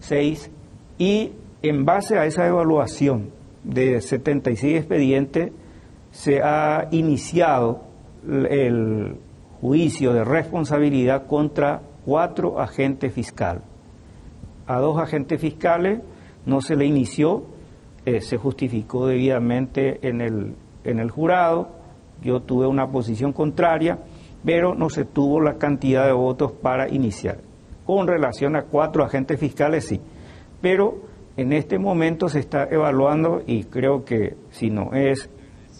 seis, 0.00 0.50
y 0.96 1.32
en 1.62 1.84
base 1.84 2.18
a 2.18 2.24
esa 2.24 2.46
evaluación 2.46 3.30
de 3.64 4.00
76 4.00 4.78
expedientes 4.78 5.52
se 6.10 6.40
ha 6.42 6.88
iniciado 6.90 7.82
el 8.26 9.16
juicio 9.60 10.14
de 10.14 10.24
responsabilidad 10.24 11.26
contra 11.26 11.82
cuatro 12.06 12.58
agentes 12.58 13.12
fiscales 13.12 13.69
a 14.70 14.78
dos 14.78 14.98
agentes 14.98 15.40
fiscales, 15.40 16.00
no 16.46 16.60
se 16.60 16.76
le 16.76 16.84
inició, 16.84 17.42
eh, 18.06 18.20
se 18.20 18.36
justificó 18.36 19.08
debidamente 19.08 20.06
en 20.06 20.20
el, 20.20 20.54
en 20.84 21.00
el 21.00 21.10
jurado, 21.10 21.70
yo 22.22 22.42
tuve 22.42 22.68
una 22.68 22.88
posición 22.88 23.32
contraria, 23.32 23.98
pero 24.44 24.76
no 24.76 24.88
se 24.88 25.04
tuvo 25.04 25.40
la 25.40 25.54
cantidad 25.54 26.06
de 26.06 26.12
votos 26.12 26.52
para 26.52 26.88
iniciar. 26.88 27.38
Con 27.84 28.06
relación 28.06 28.54
a 28.54 28.62
cuatro 28.62 29.02
agentes 29.02 29.40
fiscales, 29.40 29.86
sí, 29.86 30.00
pero 30.60 31.00
en 31.36 31.52
este 31.52 31.80
momento 31.80 32.28
se 32.28 32.38
está 32.38 32.68
evaluando 32.70 33.42
y 33.44 33.64
creo 33.64 34.04
que 34.04 34.36
si 34.50 34.70
no 34.70 34.92
es 34.92 35.30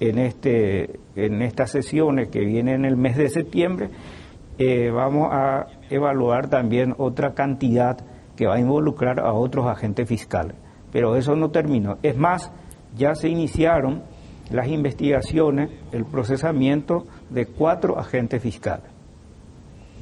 en, 0.01 0.19
este, 0.19 0.99
en 1.15 1.43
estas 1.43 1.71
sesiones 1.71 2.29
que 2.29 2.41
vienen 2.41 2.81
en 2.81 2.85
el 2.87 2.97
mes 2.97 3.17
de 3.17 3.29
septiembre, 3.29 3.89
eh, 4.59 4.91
vamos 4.91 5.29
a 5.31 5.69
evaluar 5.91 6.51
también 6.51 6.97
otra 6.99 7.35
cantidad 7.35 8.10
que 8.41 8.47
va 8.47 8.55
a 8.55 8.59
involucrar 8.59 9.21
a 9.21 9.35
otros 9.35 9.67
agentes 9.67 10.09
fiscales. 10.09 10.57
Pero 10.91 11.15
eso 11.15 11.37
no 11.37 11.51
terminó. 11.51 11.99
Es 12.03 12.17
más, 12.17 12.51
ya 12.97 13.15
se 13.15 13.29
iniciaron 13.29 14.03
las 14.51 14.67
investigaciones, 14.69 15.69
el 15.93 16.07
procesamiento 16.07 17.05
de 17.29 17.45
cuatro 17.45 17.99
agentes 17.99 18.43
fiscales. 18.43 18.87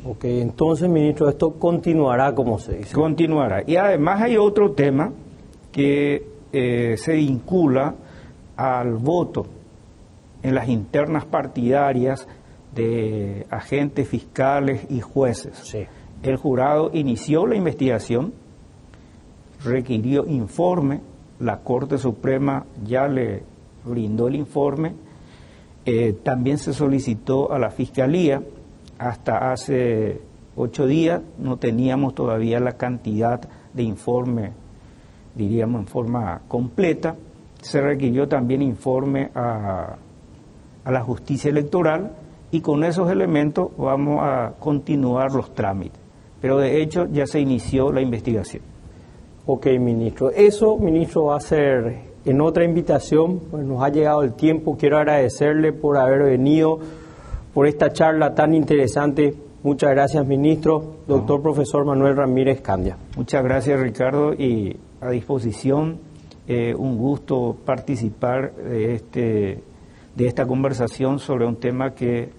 Ok, 0.05 0.27
entonces, 0.27 0.89
ministro, 0.89 1.29
esto 1.29 1.55
continuará 1.59 2.33
como 2.33 2.61
se 2.61 2.77
dice. 2.77 2.95
Continuará. 2.95 3.65
Y 3.67 3.75
además 3.75 4.23
hay 4.23 4.37
otro 4.37 4.71
tema 4.71 5.11
que 5.73 6.25
eh, 6.53 6.95
se 6.97 7.15
vincula 7.15 7.97
al 8.55 8.95
voto 8.95 9.47
en 10.45 10.55
las 10.55 10.69
internas 10.69 11.25
partidarias 11.25 12.29
de 12.73 13.49
agentes 13.51 14.07
fiscales 14.07 14.87
y 14.91 15.01
jueces. 15.01 15.59
Sí. 15.59 15.89
El 16.23 16.37
jurado 16.37 16.91
inició 16.93 17.47
la 17.47 17.55
investigación, 17.55 18.33
requirió 19.65 20.27
informe, 20.27 21.01
la 21.39 21.61
Corte 21.61 21.97
Suprema 21.97 22.67
ya 22.85 23.07
le 23.07 23.45
brindó 23.85 24.27
el 24.27 24.35
informe. 24.35 24.95
Eh, 25.85 26.19
también 26.25 26.59
se 26.59 26.73
solicitó 26.73 27.53
a 27.53 27.59
la 27.59 27.71
Fiscalía, 27.71 28.43
hasta 28.99 29.53
hace 29.53 30.21
ocho 30.57 30.87
días 30.87 31.23
no 31.39 31.57
teníamos 31.57 32.17
todavía 32.17 32.59
la 32.59 32.73
cantidad 32.73 33.41
de 33.73 33.83
informe, 33.85 34.53
diríamos 35.37 35.83
en 35.83 35.87
forma 35.87 36.43
completa. 36.49 37.15
Se 37.63 37.81
requirió 37.81 38.27
también 38.27 38.61
informe 38.61 39.31
a, 39.37 39.97
a 40.85 40.91
la 40.91 41.01
justicia 41.03 41.51
electoral 41.51 42.13
y 42.51 42.61
con 42.61 42.83
esos 42.83 43.09
elementos 43.11 43.71
vamos 43.77 44.21
a 44.23 44.55
continuar 44.59 45.33
los 45.33 45.55
trámites. 45.55 46.08
Pero 46.41 46.59
de 46.59 46.83
hecho 46.83 47.07
ya 47.11 47.27
se 47.27 47.41
inició 47.41 47.93
la 47.93 48.01
investigación. 48.01 48.63
Ok, 49.47 49.67
ministro. 49.81 50.31
Eso, 50.31 50.77
ministro, 50.77 51.25
va 51.27 51.37
a 51.37 51.41
ser 51.41 52.01
en 52.25 52.41
otra 52.41 52.65
invitación. 52.65 53.41
Pues 53.51 53.65
nos 53.65 53.83
ha 53.83 53.89
llegado 53.89 54.23
el 54.23 54.35
tiempo. 54.35 54.77
Quiero 54.77 54.99
agradecerle 54.99 55.73
por 55.73 55.97
haber 55.97 56.23
venido, 56.23 56.79
por 57.55 57.67
esta 57.67 57.93
charla 57.93 58.35
tan 58.35 58.55
interesante. 58.55 59.35
Muchas 59.63 59.91
gracias, 59.91 60.27
ministro. 60.27 60.99
Doctor 61.07 61.43
profesor 61.43 61.85
Manuel 61.85 62.17
Ramírez 62.17 62.61
Candia. 62.61 62.97
Muchas 63.17 63.43
gracias, 63.43 63.81
Ricardo, 63.81 64.35
y 64.35 64.77
a 65.01 65.11
disposición. 65.11 65.99
Eh, 66.47 66.75
un 66.75 66.97
gusto 66.97 67.57
participar 67.65 68.55
de, 68.55 68.95
este, 68.95 69.63
de 70.15 70.27
esta 70.27 70.47
conversación 70.47 71.19
sobre 71.19 71.47
un 71.47 71.57
tema 71.57 71.95
que 71.95 72.31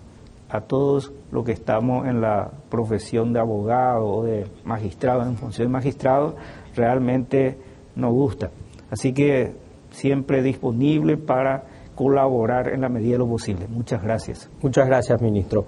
a 0.50 0.62
todos 0.62 1.12
los 1.32 1.44
que 1.46 1.52
estamos 1.52 2.08
en 2.08 2.22
la 2.22 2.52
profesión 2.70 3.34
de 3.34 3.40
abogado 3.40 4.08
o 4.08 4.24
de 4.24 4.48
magistrado, 4.64 5.24
en 5.24 5.38
función 5.38 5.68
de 5.68 5.74
magistrado, 5.74 6.36
realmente 6.76 7.58
nos 7.96 8.12
gusta. 8.12 8.50
Así 8.90 9.14
que 9.14 9.54
siempre 9.92 10.42
disponible 10.42 11.18
para 11.18 11.64
colaborar 11.96 12.70
en 12.70 12.82
la 12.82 12.90
medida 12.90 13.14
de 13.14 13.20
lo 13.20 13.28
posible. 13.28 13.68
Muchas 13.68 14.02
gracias. 14.02 14.50
Muchas 14.62 14.88
gracias, 14.88 15.22
ministro. 15.22 15.66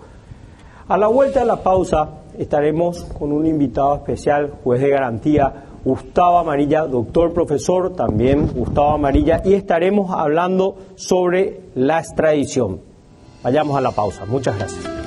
A 0.88 0.98
la 0.98 1.08
vuelta 1.08 1.42
de 1.42 1.46
la 1.46 1.62
pausa 1.62 2.10
estaremos 2.38 3.04
con 3.04 3.32
un 3.32 3.46
invitado 3.46 3.96
especial, 3.96 4.54
juez 4.64 4.82
de 4.82 4.90
garantía, 4.90 5.66
Gustavo 5.84 6.38
Amarilla, 6.38 6.86
doctor 6.86 7.34
profesor, 7.34 7.96
también 7.96 8.48
Gustavo 8.54 8.90
Amarilla, 8.90 9.42
y 9.44 9.54
estaremos 9.54 10.12
hablando 10.12 10.76
sobre 10.96 11.62
la 11.76 12.00
extradición. 12.00 12.91
Vayamos 13.44 13.78
a 13.78 13.82
la 13.82 13.92
pausa. 13.92 14.26
Muchas 14.26 14.58
gracias. 14.58 15.02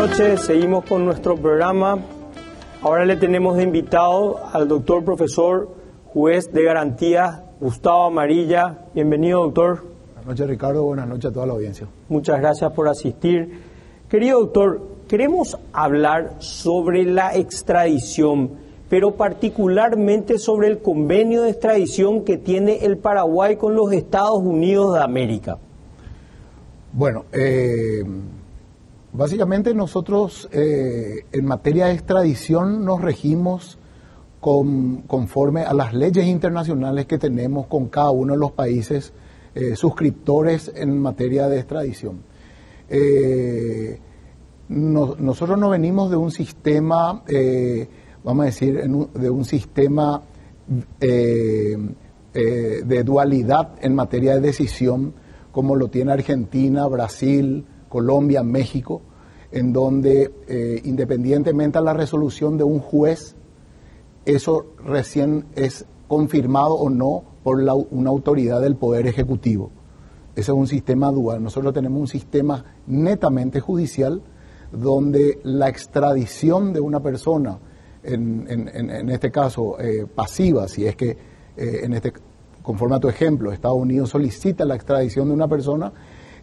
noches, 0.00 0.46
seguimos 0.46 0.86
con 0.86 1.04
nuestro 1.04 1.36
programa. 1.36 1.98
Ahora 2.80 3.04
le 3.04 3.16
tenemos 3.16 3.58
de 3.58 3.64
invitado 3.64 4.40
al 4.50 4.66
doctor 4.66 5.04
profesor 5.04 5.76
juez 6.06 6.50
de 6.52 6.64
garantía 6.64 7.44
Gustavo 7.60 8.06
Amarilla. 8.06 8.86
Bienvenido, 8.94 9.42
doctor. 9.42 9.89
Buenas 10.20 10.38
noches, 10.38 10.48
Ricardo. 10.48 10.84
Buenas 10.84 11.08
noches 11.08 11.30
a 11.30 11.32
toda 11.32 11.46
la 11.46 11.52
audiencia. 11.54 11.86
Muchas 12.08 12.40
gracias 12.40 12.72
por 12.72 12.88
asistir. 12.88 13.60
Querido 14.08 14.40
doctor, 14.40 14.82
queremos 15.08 15.58
hablar 15.72 16.36
sobre 16.40 17.04
la 17.04 17.34
extradición, 17.34 18.50
pero 18.88 19.16
particularmente 19.16 20.38
sobre 20.38 20.68
el 20.68 20.80
convenio 20.80 21.42
de 21.42 21.50
extradición 21.50 22.24
que 22.24 22.36
tiene 22.36 22.84
el 22.84 22.98
Paraguay 22.98 23.56
con 23.56 23.74
los 23.74 23.92
Estados 23.92 24.38
Unidos 24.42 24.94
de 24.94 25.02
América. 25.02 25.58
Bueno, 26.92 27.24
eh 27.32 28.04
Básicamente 29.12 29.74
nosotros 29.74 30.48
eh, 30.52 31.24
en 31.32 31.44
materia 31.44 31.86
de 31.86 31.94
extradición 31.94 32.84
nos 32.84 33.02
regimos 33.02 33.76
conforme 34.40 35.62
a 35.64 35.74
las 35.74 35.92
leyes 35.92 36.26
internacionales 36.26 37.06
que 37.06 37.18
tenemos 37.18 37.66
con 37.66 37.88
cada 37.88 38.10
uno 38.10 38.34
de 38.34 38.38
los 38.38 38.52
países 38.52 39.12
eh, 39.54 39.76
suscriptores 39.76 40.70
en 40.74 40.98
materia 40.98 41.48
de 41.48 41.58
extradición. 41.58 42.22
Eh, 42.88 43.98
nosotros 44.68 45.58
no 45.58 45.70
venimos 45.70 46.10
de 46.10 46.16
un 46.16 46.30
sistema, 46.30 47.24
vamos 48.22 48.42
a 48.42 48.46
decir, 48.46 48.80
de 48.80 49.30
un 49.30 49.44
sistema 49.44 50.22
de 51.00 51.88
dualidad 53.04 53.72
en 53.82 53.94
materia 53.96 54.34
de 54.34 54.40
decisión 54.40 55.14
como 55.52 55.76
lo 55.76 55.88
tiene 55.88 56.12
Argentina, 56.12 56.86
Brasil, 56.86 57.66
Colombia, 57.88 58.42
México, 58.42 59.02
en 59.52 59.72
donde 59.72 60.32
eh, 60.46 60.80
independientemente 60.84 61.78
a 61.78 61.82
la 61.82 61.92
resolución 61.92 62.56
de 62.56 62.64
un 62.64 62.78
juez, 62.78 63.34
eso 64.24 64.66
recién 64.84 65.46
es 65.56 65.86
confirmado 66.06 66.74
o 66.74 66.88
no 66.88 67.24
por 67.42 67.58
una 67.58 68.10
autoridad 68.10 68.60
del 68.60 68.76
Poder 68.76 69.06
Ejecutivo. 69.06 69.70
Ese 70.34 70.52
es 70.52 70.56
un 70.56 70.66
sistema 70.66 71.10
dual. 71.10 71.42
Nosotros 71.42 71.74
tenemos 71.74 72.00
un 72.00 72.08
sistema 72.08 72.64
netamente 72.86 73.60
judicial 73.60 74.22
donde 74.72 75.40
la 75.42 75.68
extradición 75.68 76.72
de 76.72 76.80
una 76.80 77.00
persona, 77.00 77.58
en, 78.02 79.10
este 79.10 79.30
caso 79.30 79.78
eh, 79.80 80.06
pasiva, 80.06 80.68
si 80.68 80.86
es 80.86 80.96
que 80.96 81.10
eh, 81.56 81.80
en 81.82 81.92
este, 81.92 82.12
conforme 82.62 82.96
a 82.96 83.00
tu 83.00 83.08
ejemplo, 83.08 83.52
Estados 83.52 83.78
Unidos 83.78 84.10
solicita 84.10 84.64
la 84.64 84.76
extradición 84.76 85.28
de 85.28 85.34
una 85.34 85.48
persona, 85.48 85.92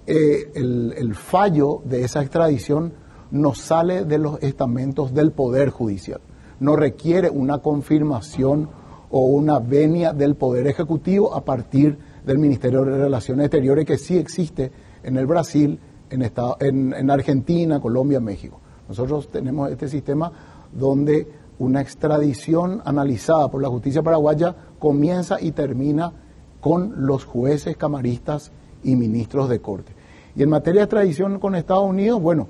eh, 0.05 0.51
el, 0.55 1.15
fallo 1.15 1.81
de 1.83 2.03
esa 2.03 2.21
extradición 2.21 2.93
no 3.31 3.53
sale 3.53 4.05
de 4.05 4.17
los 4.17 4.41
estamentos 4.41 5.13
del 5.13 5.31
Poder 5.31 5.69
Judicial, 5.69 6.21
no 6.59 6.75
requiere 6.75 7.29
una 7.29 7.59
confirmación 7.59 8.69
o 9.09 9.19
una 9.21 9.59
venia 9.59 10.13
del 10.13 10.35
Poder 10.35 10.67
Ejecutivo 10.67 11.33
a 11.33 11.43
partir 11.43 11.97
del 12.25 12.37
Ministerio 12.37 12.83
de 12.83 12.97
Relaciones 12.97 13.45
Exteriores 13.45 13.85
que 13.85 13.97
sí 13.97 14.17
existe 14.17 14.71
en 15.03 15.17
el 15.17 15.25
Brasil, 15.25 15.79
en, 16.09 16.21
en, 16.59 16.93
en 16.93 17.11
Argentina, 17.11 17.79
Colombia, 17.79 18.19
México. 18.19 18.59
Nosotros 18.87 19.29
tenemos 19.29 19.71
este 19.71 19.87
sistema 19.87 20.31
donde 20.73 21.27
una 21.59 21.81
extradición 21.81 22.81
analizada 22.85 23.49
por 23.49 23.61
la 23.61 23.69
justicia 23.69 24.03
paraguaya 24.03 24.55
comienza 24.79 25.41
y 25.41 25.51
termina 25.51 26.13
con 26.59 27.05
los 27.05 27.25
jueces 27.25 27.77
camaristas 27.77 28.51
y 28.83 28.95
ministros 28.95 29.49
de 29.49 29.59
corte. 29.59 29.93
Y 30.35 30.43
en 30.43 30.49
materia 30.49 30.81
de 30.81 30.85
extradición 30.85 31.39
con 31.39 31.55
Estados 31.55 31.89
Unidos, 31.89 32.21
bueno, 32.21 32.47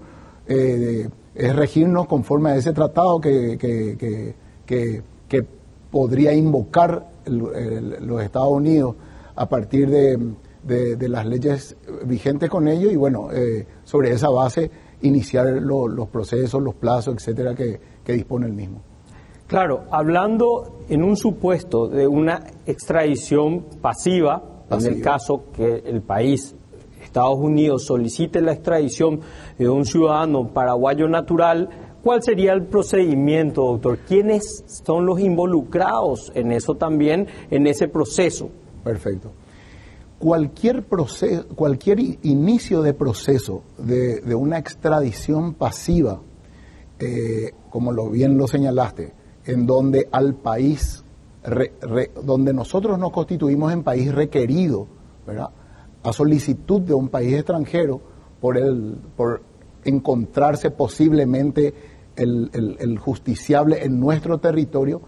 eh, 0.48 1.10
es 1.36 1.56
regirnos 1.56 2.08
conforme 2.08 2.50
a 2.50 2.56
ese 2.56 2.74
tratado 2.74 3.20
que, 3.20 3.58
que, 4.66 5.46
podría 5.98 6.32
invocar 6.32 7.08
los 7.26 8.22
Estados 8.22 8.52
Unidos 8.52 8.96
a 9.36 9.50
partir 9.50 9.90
de, 9.90 11.10
las 11.10 11.26
leyes 11.26 11.76
vigentes 12.06 12.52
con 12.52 12.68
ellos 12.68 12.94
y 12.94 12.96
bueno, 12.96 13.32
eh, 13.34 13.66
sobre 13.84 14.12
esa 14.12 14.30
base 14.30 14.70
iniciar 15.02 15.48
los 15.60 16.08
procesos, 16.10 16.62
los 16.62 16.76
plazos, 16.76 17.16
etcétera, 17.16 17.56
que, 17.56 17.80
dispone 18.14 18.46
el 18.46 18.54
mismo. 18.54 18.84
Claro, 19.48 19.86
hablando 19.90 20.82
en 20.88 21.02
un 21.02 21.18
supuesto 21.18 21.88
de 21.88 22.06
una 22.06 22.44
extradición 22.68 23.66
pasiva, 23.82 24.66
pasiva. 24.70 24.92
en 24.92 24.98
el 24.98 25.02
caso 25.04 25.46
que 25.52 25.82
el 25.84 26.04
país 26.04 26.54
Estados 27.02 27.40
Unidos 27.40 27.86
solicite 27.86 28.40
la 28.42 28.52
extradición 28.52 29.22
de 29.58 29.68
un 29.68 29.84
ciudadano 29.84 30.54
paraguayo 30.54 31.08
natural, 31.08 31.87
¿cuál 32.08 32.24
sería 32.24 32.54
el 32.54 32.64
procedimiento, 32.64 33.64
doctor? 33.64 33.98
¿Quiénes 34.08 34.64
son 34.86 35.06
los 35.06 35.20
involucrados 35.20 36.32
en 36.36 36.54
eso 36.54 36.76
también, 36.76 37.28
en 37.52 37.68
ese 37.68 37.90
proceso? 37.90 38.50
Perfecto. 38.82 39.34
Cualquier, 40.18 40.84
proceso, 40.84 41.46
cualquier 41.50 42.00
inicio 42.00 42.82
de 42.82 42.94
proceso 42.94 43.64
de, 43.78 44.34
una 44.36 44.58
extradición 44.58 45.56
pasiva, 45.56 46.22
eh, 46.98 47.52
como 47.70 47.92
lo 47.92 48.10
bien 48.10 48.38
lo 48.38 48.48
señalaste, 48.48 49.12
en 49.44 49.68
donde 49.68 50.08
al 50.10 50.34
país, 50.34 51.04
donde 52.24 52.54
nosotros 52.54 52.98
nos 52.98 53.12
constituimos 53.12 53.74
en 53.74 53.84
país 53.84 54.16
requerido, 54.16 54.88
¿verdad? 55.26 55.50
a 56.04 56.14
solicitud 56.14 56.80
de 56.80 56.94
un 56.94 57.10
país 57.10 57.34
extranjero 57.34 58.00
por, 58.40 58.58
el, 58.58 58.98
por 59.18 59.42
encontrarse 59.84 60.72
posiblemente 60.72 61.97
el, 62.18 62.98
justiciable 63.00 63.84
en 63.84 64.00
nuestro 64.00 64.40
territorio, 64.40 65.02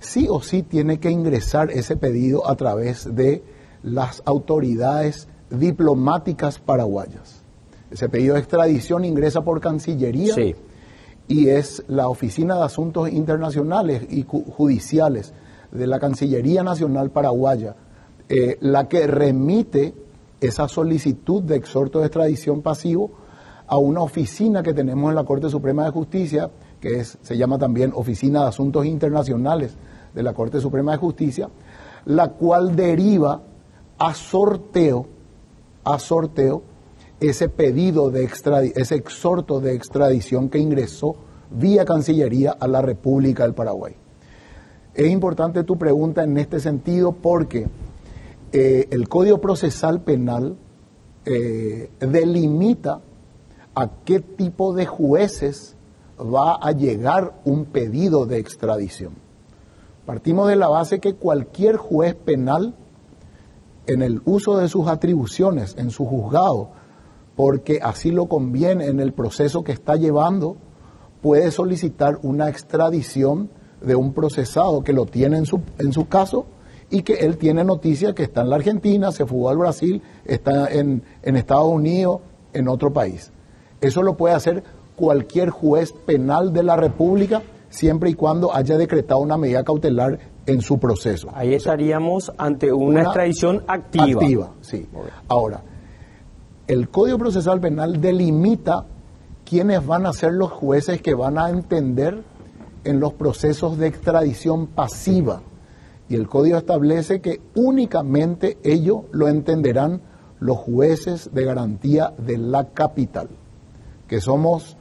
sí 0.00 0.26
o 0.28 0.42
sí 0.42 0.62
tiene 0.62 0.98
que 0.98 1.10
ingresar 1.10 1.70
ese 1.70 1.96
pedido 1.96 2.48
a 2.48 2.56
través 2.56 3.14
de 3.14 3.42
las 3.82 4.22
autoridades 4.26 5.28
diplomáticas 5.50 6.58
paraguayas. 6.58 7.42
Ese 7.90 8.08
pedido 8.08 8.34
de 8.34 8.40
extradición 8.40 9.04
ingresa 9.04 9.42
por 9.42 9.60
Cancillería 9.60 10.34
y 11.26 11.48
es 11.48 11.84
la 11.88 12.08
Oficina 12.08 12.56
de 12.56 12.64
Asuntos 12.64 13.10
Internacionales 13.10 14.02
y 14.10 14.24
Judiciales 14.24 15.32
de 15.70 15.86
la 15.86 15.98
Cancillería 15.98 16.62
Nacional 16.62 17.10
Paraguaya 17.10 17.76
eh, 18.28 18.58
la 18.60 18.88
que 18.88 19.06
remite 19.06 19.94
esa 20.40 20.68
solicitud 20.68 21.42
de 21.42 21.56
exhorto 21.56 22.00
de 22.00 22.06
extradición 22.06 22.60
pasivo 22.60 23.10
a 23.68 23.76
una 23.76 24.00
oficina 24.00 24.62
que 24.62 24.72
tenemos 24.72 25.10
en 25.10 25.14
la 25.14 25.24
Corte 25.24 25.50
Suprema 25.50 25.84
de 25.84 25.90
Justicia, 25.90 26.50
que 26.80 27.00
es, 27.00 27.18
se 27.20 27.36
llama 27.36 27.58
también 27.58 27.92
Oficina 27.94 28.42
de 28.42 28.48
Asuntos 28.48 28.86
Internacionales 28.86 29.76
de 30.14 30.22
la 30.22 30.32
Corte 30.32 30.60
Suprema 30.60 30.92
de 30.92 30.98
Justicia, 30.98 31.50
la 32.06 32.28
cual 32.28 32.74
deriva 32.74 33.42
a 33.98 34.14
sorteo, 34.14 35.06
a 35.84 35.98
sorteo, 35.98 36.62
ese 37.20 37.48
pedido 37.48 38.10
de 38.10 38.28
ese 38.76 38.94
exhorto 38.94 39.60
de 39.60 39.74
extradición 39.74 40.48
que 40.48 40.58
ingresó 40.58 41.16
vía 41.50 41.84
Cancillería 41.84 42.56
a 42.58 42.68
la 42.68 42.80
República 42.80 43.42
del 43.42 43.54
Paraguay. 43.54 43.94
Es 44.94 45.10
importante 45.10 45.64
tu 45.64 45.76
pregunta 45.76 46.22
en 46.22 46.38
este 46.38 46.60
sentido 46.60 47.12
porque 47.12 47.66
eh, 48.52 48.88
el 48.90 49.08
Código 49.08 49.40
Procesal 49.40 50.00
Penal 50.02 50.56
eh, 51.24 51.90
delimita 52.00 53.00
a 53.78 53.90
qué 54.04 54.18
tipo 54.18 54.74
de 54.74 54.86
jueces 54.86 55.76
va 56.18 56.56
a 56.56 56.72
llegar 56.72 57.40
un 57.44 57.64
pedido 57.64 58.26
de 58.26 58.38
extradición. 58.38 59.12
Partimos 60.04 60.48
de 60.48 60.56
la 60.56 60.66
base 60.66 60.98
que 60.98 61.14
cualquier 61.14 61.76
juez 61.76 62.16
penal, 62.16 62.74
en 63.86 64.02
el 64.02 64.20
uso 64.24 64.56
de 64.56 64.68
sus 64.68 64.88
atribuciones, 64.88 65.76
en 65.78 65.90
su 65.90 66.04
juzgado, 66.06 66.70
porque 67.36 67.78
así 67.80 68.10
lo 68.10 68.26
conviene 68.26 68.86
en 68.86 68.98
el 68.98 69.12
proceso 69.12 69.62
que 69.62 69.70
está 69.70 69.94
llevando, 69.94 70.56
puede 71.22 71.52
solicitar 71.52 72.18
una 72.22 72.48
extradición 72.48 73.48
de 73.80 73.94
un 73.94 74.12
procesado 74.12 74.82
que 74.82 74.92
lo 74.92 75.06
tiene 75.06 75.38
en 75.38 75.46
su, 75.46 75.60
en 75.78 75.92
su 75.92 76.08
caso 76.08 76.46
y 76.90 77.02
que 77.02 77.14
él 77.14 77.38
tiene 77.38 77.62
noticia 77.62 78.12
que 78.12 78.24
está 78.24 78.40
en 78.40 78.50
la 78.50 78.56
Argentina, 78.56 79.12
se 79.12 79.24
fugó 79.24 79.50
al 79.50 79.58
Brasil, 79.58 80.02
está 80.24 80.66
en, 80.68 81.04
en 81.22 81.36
Estados 81.36 81.70
Unidos, 81.70 82.22
en 82.52 82.66
otro 82.66 82.92
país. 82.92 83.30
Eso 83.80 84.02
lo 84.02 84.16
puede 84.16 84.34
hacer 84.34 84.62
cualquier 84.96 85.50
juez 85.50 85.92
penal 85.92 86.52
de 86.52 86.62
la 86.62 86.76
República 86.76 87.42
siempre 87.70 88.10
y 88.10 88.14
cuando 88.14 88.54
haya 88.54 88.76
decretado 88.76 89.20
una 89.20 89.36
medida 89.36 89.62
cautelar 89.62 90.18
en 90.46 90.60
su 90.62 90.78
proceso. 90.78 91.28
Ahí 91.34 91.54
estaríamos 91.54 92.32
ante 92.38 92.72
una, 92.72 93.02
extradición 93.02 93.62
activa. 93.68 94.20
Activa, 94.22 94.50
sí. 94.62 94.88
Ahora, 95.28 95.62
el 96.66 96.88
Código 96.88 97.18
Procesal 97.18 97.60
Penal 97.60 98.00
delimita 98.00 98.86
quiénes 99.44 99.86
van 99.86 100.06
a 100.06 100.12
ser 100.12 100.32
los 100.32 100.50
jueces 100.50 101.00
que 101.00 101.14
van 101.14 101.38
a 101.38 101.48
entender 101.48 102.22
en 102.84 103.00
los 103.00 103.14
procesos 103.14 103.78
de 103.78 103.86
extradición 103.86 104.66
pasiva. 104.66 105.42
Y 106.08 106.14
el 106.14 106.28
código 106.28 106.56
establece 106.56 107.20
que 107.20 107.40
únicamente 107.54 108.58
ellos 108.62 109.02
lo 109.10 109.28
entenderán 109.28 110.00
los 110.40 110.56
jueces 110.56 111.30
de 111.34 111.44
garantía 111.44 112.14
de 112.16 112.38
la 112.38 112.70
capital, 112.70 113.28
que 114.08 114.20
somos 114.20 114.76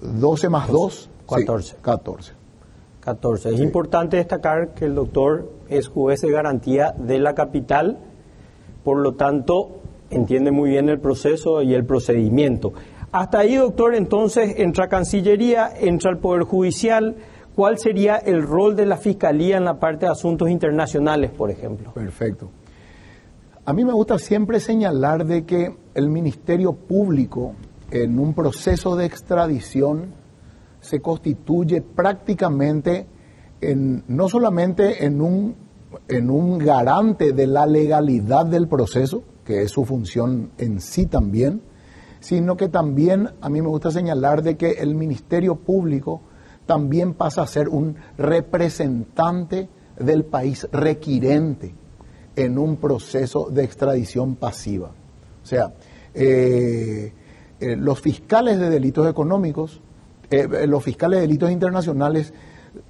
12 0.00 0.48
más 0.48 0.68
2, 0.68 1.10
14. 1.28 1.76
14. 1.80 2.32
14. 3.00 3.50
Es 3.50 3.60
importante 3.60 4.16
destacar 4.16 4.74
que 4.74 4.86
el 4.86 4.94
doctor 4.94 5.50
es 5.68 5.88
juez 5.88 6.22
de 6.22 6.30
garantía 6.30 6.92
de 6.92 7.18
la 7.18 7.34
capital, 7.34 7.98
por 8.82 8.98
lo 8.98 9.14
tanto, 9.14 9.80
entiende 10.10 10.50
muy 10.50 10.70
bien 10.70 10.88
el 10.88 11.00
proceso 11.00 11.62
y 11.62 11.74
el 11.74 11.84
procedimiento. 11.84 12.72
Hasta 13.12 13.38
ahí, 13.38 13.56
doctor, 13.56 13.94
entonces 13.94 14.54
entra 14.58 14.88
Cancillería, 14.88 15.70
entra 15.78 16.10
el 16.10 16.18
Poder 16.18 16.42
Judicial. 16.42 17.14
¿Cuál 17.54 17.78
sería 17.78 18.16
el 18.16 18.42
rol 18.42 18.74
de 18.74 18.86
la 18.86 18.96
Fiscalía 18.96 19.56
en 19.56 19.64
la 19.64 19.78
parte 19.78 20.06
de 20.06 20.12
asuntos 20.12 20.50
internacionales, 20.50 21.30
por 21.30 21.50
ejemplo? 21.50 21.92
Perfecto. 21.92 22.50
A 23.64 23.72
mí 23.72 23.84
me 23.84 23.92
gusta 23.92 24.18
siempre 24.18 24.58
señalar 24.60 25.24
de 25.24 25.44
que 25.44 25.74
el 25.94 26.08
Ministerio 26.08 26.72
Público 26.72 27.54
en 27.94 28.18
un 28.18 28.34
proceso 28.34 28.96
de 28.96 29.06
extradición 29.06 30.14
se 30.80 31.00
constituye 31.00 31.80
prácticamente 31.80 33.06
en, 33.60 34.02
no 34.08 34.28
solamente 34.28 35.06
en 35.06 35.20
un, 35.20 35.54
en 36.08 36.28
un 36.28 36.58
garante 36.58 37.32
de 37.32 37.46
la 37.46 37.66
legalidad 37.66 38.46
del 38.46 38.66
proceso, 38.66 39.22
que 39.44 39.62
es 39.62 39.70
su 39.70 39.84
función 39.84 40.50
en 40.58 40.80
sí 40.80 41.06
también, 41.06 41.62
sino 42.18 42.56
que 42.56 42.68
también 42.68 43.30
a 43.40 43.48
mí 43.48 43.62
me 43.62 43.68
gusta 43.68 43.92
señalar 43.92 44.42
de 44.42 44.56
que 44.56 44.72
el 44.72 44.96
Ministerio 44.96 45.54
Público 45.54 46.22
también 46.66 47.14
pasa 47.14 47.42
a 47.42 47.46
ser 47.46 47.68
un 47.68 47.94
representante 48.18 49.68
del 49.98 50.24
país 50.24 50.66
requirente 50.72 51.74
en 52.34 52.58
un 52.58 52.76
proceso 52.76 53.50
de 53.50 53.62
extradición 53.62 54.34
pasiva. 54.34 54.88
O 55.42 55.46
sea, 55.46 55.74
eh, 56.12 57.12
eh, 57.64 57.76
los 57.76 58.00
fiscales 58.00 58.58
de 58.58 58.70
delitos 58.70 59.08
económicos, 59.08 59.80
eh, 60.30 60.66
los 60.66 60.82
fiscales 60.82 61.18
de 61.18 61.26
delitos 61.26 61.50
internacionales 61.50 62.32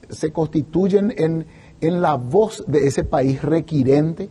se 0.08 0.32
constituyen 0.32 1.12
en, 1.16 1.46
en 1.80 2.00
la 2.00 2.14
voz 2.14 2.64
de 2.66 2.86
ese 2.86 3.04
país 3.04 3.42
requirente 3.42 4.30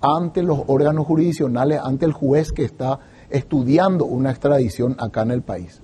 ante 0.00 0.42
los 0.42 0.60
órganos 0.66 1.06
jurisdiccionales, 1.06 1.80
ante 1.82 2.04
el 2.04 2.12
juez 2.12 2.52
que 2.52 2.64
está 2.64 3.00
estudiando 3.30 4.04
una 4.04 4.30
extradición 4.30 4.96
acá 4.98 5.22
en 5.22 5.30
el 5.30 5.42
país. 5.42 5.80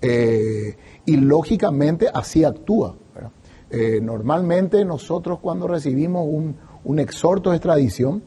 Eh, 0.00 0.76
y 1.04 1.16
lógicamente 1.16 2.08
así 2.12 2.44
actúa. 2.44 2.96
Eh, 3.70 4.00
normalmente 4.02 4.84
nosotros 4.84 5.38
cuando 5.40 5.66
recibimos 5.66 6.26
un, 6.28 6.56
un 6.84 6.98
exhorto 6.98 7.50
de 7.50 7.56
extradición 7.56 8.22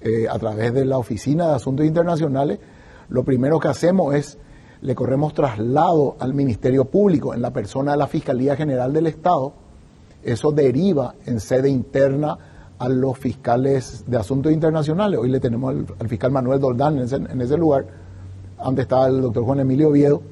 eh, 0.00 0.28
a 0.30 0.38
través 0.38 0.72
de 0.72 0.84
la 0.84 0.98
Oficina 0.98 1.48
de 1.48 1.54
Asuntos 1.56 1.84
Internacionales, 1.84 2.60
lo 3.08 3.24
primero 3.24 3.58
que 3.58 3.68
hacemos 3.68 4.14
es 4.14 4.38
le 4.80 4.94
corremos 4.94 5.34
traslado 5.34 6.16
al 6.20 6.34
Ministerio 6.34 6.84
Público 6.84 7.34
en 7.34 7.42
la 7.42 7.52
persona 7.52 7.92
de 7.92 7.98
la 7.98 8.06
Fiscalía 8.06 8.54
General 8.54 8.92
del 8.92 9.06
Estado. 9.06 9.52
Eso 10.22 10.52
deriva 10.52 11.14
en 11.26 11.40
sede 11.40 11.68
interna 11.68 12.38
a 12.78 12.88
los 12.88 13.18
fiscales 13.18 14.04
de 14.06 14.16
asuntos 14.16 14.52
internacionales. 14.52 15.18
Hoy 15.18 15.30
le 15.30 15.40
tenemos 15.40 15.74
al, 15.98 16.08
fiscal 16.08 16.30
Manuel 16.30 16.60
Doldán 16.60 16.98
en 16.98 17.40
ese, 17.40 17.56
lugar, 17.56 17.86
donde 18.62 18.82
estaba 18.82 19.08
el 19.08 19.20
doctor 19.20 19.44
Juan 19.44 19.60
Emilio 19.60 19.88
Oviedo, 19.88 20.22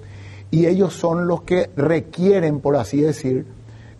y 0.50 0.66
ellos 0.66 0.94
son 0.94 1.26
los 1.26 1.42
que 1.42 1.70
requieren, 1.76 2.60
por 2.60 2.76
así 2.76 3.00
decir, 3.00 3.46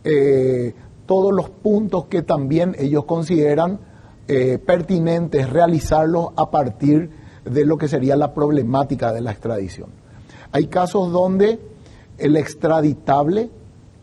eh, 0.05 0.74
todos 1.07 1.33
los 1.33 1.51
puntos 1.51 2.07
que 2.07 2.22
también 2.22 2.77
ellos 2.79 3.05
consideran 3.05 3.81
eh, 4.29 4.59
pertinentes 4.64 5.51
realizarlos 5.51 6.29
a 6.37 6.51
partir 6.51 7.11
de 7.11 7.26
lo 7.47 7.78
que 7.78 7.88
sería 7.88 8.16
la 8.16 8.34
problemática 8.34 9.12
de 9.12 9.20
la 9.20 9.32
extradición. 9.32 9.90
Hay 10.53 10.66
casos 10.66 11.12
donde 11.12 11.59
el 12.18 12.36
extraditable 12.36 13.51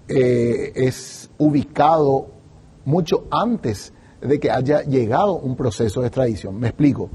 eh, 0.08 0.72
es 0.76 1.30
ubicado 1.38 2.28
mucho 2.86 3.26
antes 3.32 3.94
de 4.22 4.40
que 4.40 4.52
haya 4.52 4.84
llegado 4.84 5.36
un 5.36 5.56
proceso 5.56 6.02
de 6.02 6.08
extradición. 6.08 6.60
Me 6.60 6.70
explico. 6.70 7.10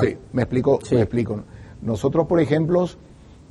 Sí, 0.00 0.16
me 0.32 0.42
explico, 0.42 0.78
me 0.90 1.00
explico. 1.00 1.42
Nosotros, 1.82 2.26
por 2.26 2.40
ejemplo, 2.40 2.86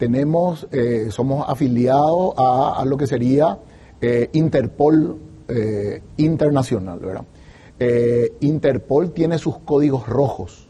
tenemos, 0.01 0.67
eh, 0.71 1.09
somos 1.11 1.47
afiliados 1.47 2.33
a, 2.37 2.83
lo 2.87 2.97
que 2.97 3.05
sería 3.05 3.59
eh, 4.01 4.29
Interpol 4.33 5.17
eh, 5.47 6.01
Internacional, 6.17 6.99
¿verdad? 6.99 7.25
Interpol 8.41 9.11
tiene 9.11 9.39
sus 9.39 9.57
códigos 9.59 10.07
rojos, 10.07 10.69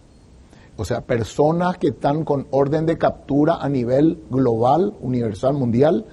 o 0.77 0.85
sea, 0.85 1.01
personas 1.01 1.77
que 1.77 1.89
están 1.89 2.23
con 2.23 2.47
orden 2.51 2.85
de 2.85 2.97
captura 2.97 3.55
a 3.55 3.69
nivel 3.69 4.19
global, 4.29 4.93
universal, 5.01 5.53
mundial, 5.53 6.05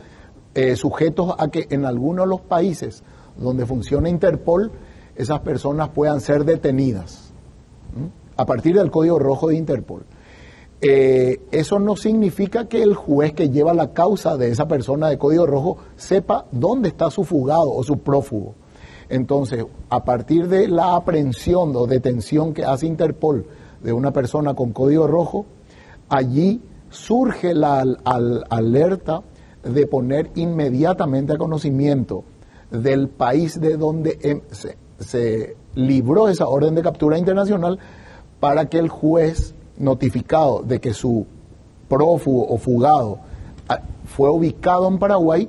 sujetos 0.75 1.35
a 1.39 1.49
que 1.49 1.69
en 1.71 1.85
algunos 1.85 2.27
de 2.27 2.31
los 2.31 2.41
países 2.41 3.05
donde 3.37 3.65
funciona 3.65 4.09
Interpol, 4.09 4.73
esas 5.15 5.41
personas 5.41 5.91
puedan 5.91 6.21
ser 6.21 6.45
detenidas 6.45 7.33
a 8.39 8.47
partir 8.47 8.77
del 8.77 8.91
código 8.91 9.19
rojo 9.19 9.49
de 9.49 9.57
Interpol. 9.57 10.07
Eh, 10.81 11.41
eso 11.51 11.81
no 11.81 11.97
significa 11.97 12.69
que 12.69 12.83
el 12.83 12.95
juez 12.95 13.33
que 13.33 13.51
lleva 13.51 13.75
la 13.75 13.93
causa 13.93 14.37
de 14.37 14.51
esa 14.51 14.69
persona 14.69 15.09
de 15.09 15.19
código 15.19 15.45
rojo 15.45 15.79
sepa 15.97 16.47
dónde 16.53 16.89
está 16.89 17.11
su 17.11 17.25
fugado 17.25 17.73
o 17.73 17.83
su 17.83 17.99
prófugo. 17.99 18.55
Entonces, 19.09 19.67
a 19.91 20.05
partir 20.05 20.47
de 20.47 20.69
la 20.69 20.95
aprehensión 20.95 21.75
o 21.75 21.87
detención 21.87 22.55
que 22.55 22.65
hace 22.65 22.87
Interpol 22.87 23.47
de 23.83 23.93
una 23.93 24.13
persona 24.13 24.55
con 24.55 24.73
código 24.73 25.07
rojo, 25.07 25.47
allí 26.09 26.61
surge 26.91 27.55
la 27.55 27.81
alerta 28.51 29.23
de 29.63 29.87
poner 29.87 30.31
inmediatamente 30.35 31.35
a 31.35 31.39
conocimiento 31.39 32.25
del 32.71 33.09
país 33.09 33.61
de 33.61 33.77
donde 33.77 34.19
em, 34.23 34.41
se, 34.51 34.77
se 34.99 35.57
libró 35.75 36.29
esa 36.29 36.47
orden 36.47 36.75
de 36.75 36.83
captura 36.83 37.19
internacional 37.19 37.79
para 38.41 38.67
que 38.67 38.79
el 38.79 38.89
juez 38.89 39.55
notificado 39.77 40.63
de 40.63 40.81
que 40.81 40.93
su 40.93 41.27
prófugo 41.89 42.47
o 42.49 42.59
fugado 42.59 43.21
ah, 43.69 43.81
fue 44.07 44.31
ubicado 44.31 44.89
en 44.89 44.99
Paraguay, 44.99 45.49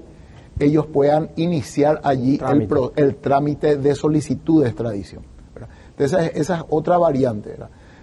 ellos 0.59 0.85
puedan 0.87 1.29
iniciar 1.35 2.01
allí 2.03 2.39
El, 2.95 3.15
trámite 3.15 3.77
de 3.77 3.95
solicitud 3.95 4.63
de 4.63 4.69
extradición. 4.69 5.23
Entonces, 5.91 6.31
esa 6.35 6.57
es, 6.57 6.63
otra 6.69 6.97
variante. 6.97 7.55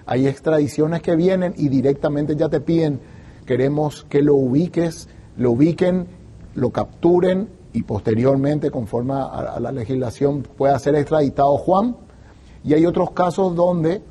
Hay 0.06 0.28
extradiciones 0.28 1.02
que 1.02 1.16
vienen 1.16 1.54
y 1.56 1.68
directamente 1.68 2.36
ya 2.36 2.48
te 2.48 2.60
piden, 2.60 3.00
queremos 3.44 4.06
que 4.08 4.22
lo 4.22 4.34
ubiques, 4.36 5.08
lo 5.36 5.52
ubiquen, 5.52 6.06
lo 6.54 6.70
capturen 6.70 7.48
y 7.72 7.82
posteriormente, 7.82 8.70
conforme 8.70 9.14
a, 9.14 9.58
la 9.60 9.72
legislación, 9.72 10.42
pueda 10.42 10.78
ser 10.78 10.94
extraditado 10.94 11.58
Juan. 11.58 11.96
Y 12.64 12.72
hay 12.74 12.86
otros 12.86 13.10
casos 13.10 13.54
donde 13.54 14.02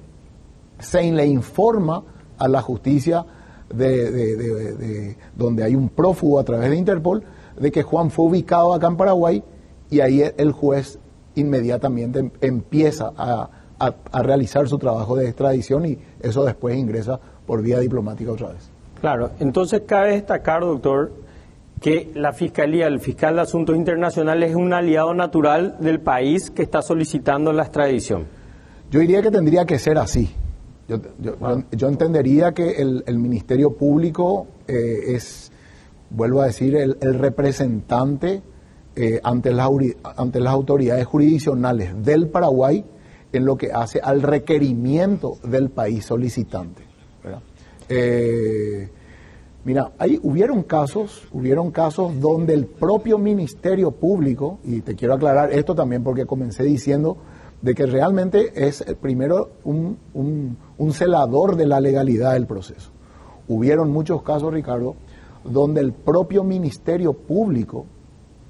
se 0.79 1.11
le 1.11 1.25
informa 1.25 2.03
a 2.37 2.47
la 2.47 2.61
justicia 2.61 3.25
de, 3.73 5.17
donde 5.35 5.63
hay 5.63 5.75
un 5.75 5.89
prófugo 5.89 6.39
a 6.39 6.43
través 6.43 6.69
de 6.69 6.75
Interpol 6.75 7.23
de 7.59 7.71
que 7.71 7.83
Juan 7.83 8.11
fue 8.11 8.25
ubicado 8.25 8.73
acá 8.73 8.87
en 8.87 8.97
Paraguay 8.97 9.43
y 9.89 10.01
ahí 10.01 10.21
el 10.37 10.51
juez 10.51 10.99
inmediatamente 11.35 12.31
empieza 12.41 13.13
a, 13.17 13.49
a, 13.80 14.21
realizar 14.21 14.67
su 14.67 14.78
trabajo 14.78 15.15
de 15.15 15.28
extradición 15.28 15.86
y 15.86 15.97
eso 16.21 16.43
después 16.45 16.78
ingresa 16.78 17.19
por 17.45 17.61
vía 17.61 17.80
diplomática 17.80 18.32
otra 18.32 18.49
vez. 18.49 18.69
Claro, 19.01 19.32
entonces 19.39 19.82
cabe 19.86 20.11
destacar, 20.13 20.61
doctor, 20.61 21.11
que 21.82 22.11
la 22.15 22.34
Fiscalía, 22.34 22.88
el 22.88 22.99
fiscal 22.99 23.36
de 23.36 23.41
Asuntos 23.41 23.76
Internacionales 23.76 24.51
es 24.51 24.55
un 24.55 24.73
aliado 24.73 25.13
natural 25.13 25.76
del 25.80 25.99
país 25.99 26.49
que 26.49 26.63
está 26.63 26.82
solicitando 26.82 27.51
la 27.51 27.63
extradición. 27.63 28.26
Yo 28.89 28.99
diría 28.99 29.21
que 29.21 29.32
tendría 29.32 29.65
que 29.65 29.78
ser 29.78 29.97
así. 29.97 30.32
Yo, 30.88 30.99
yo, 31.71 31.88
entendería 31.88 32.53
que 32.53 32.76
el, 32.78 33.19
Ministerio 33.19 33.76
Público 33.76 34.47
eh, 34.67 35.15
es, 35.15 35.51
vuelvo 36.11 36.41
a 36.41 36.45
decir, 36.45 36.76
el, 36.76 36.95
representante 37.15 38.43
eh, 38.95 39.19
ante, 39.23 39.51
las, 39.51 39.69
ante 40.15 40.39
las 40.39 40.53
autoridades 40.53 41.05
jurisdiccionales 41.05 42.03
del 42.03 42.28
Paraguay 42.28 42.86
en 43.38 43.45
lo 43.45 43.57
que 43.57 43.71
hace 43.71 43.99
al 43.99 44.21
requerimiento 44.21 45.38
del 45.43 45.69
país 45.69 46.05
solicitante. 46.05 46.83
Eh, 47.88 48.89
mira, 49.63 49.91
ahí 49.99 50.19
hubieron 50.23 50.63
casos, 50.63 51.27
hubieron 51.31 51.71
casos 51.71 52.19
donde 52.19 52.53
el 52.53 52.65
propio 52.65 53.17
Ministerio 53.17 53.91
Público, 53.91 54.59
y 54.63 54.81
te 54.81 54.95
quiero 54.95 55.13
aclarar 55.13 55.51
esto 55.51 55.75
también 55.75 56.03
porque 56.03 56.25
comencé 56.25 56.63
diciendo 56.63 57.17
de 57.61 57.73
que 57.73 57.86
realmente 57.86 58.51
es 58.67 58.81
eh, 58.81 58.95
primero 58.95 59.51
un, 59.63 59.97
un, 60.13 60.93
celador 60.93 61.55
de 61.55 61.65
la 61.65 61.79
legalidad 61.79 62.33
del 62.33 62.47
proceso. 62.47 62.91
Hubieron 63.47 63.91
muchos 63.91 64.21
casos, 64.23 64.53
Ricardo, 64.53 64.95
donde 65.43 65.81
el 65.81 65.93
propio 65.93 66.43
Ministerio 66.43 67.13
Público, 67.13 67.86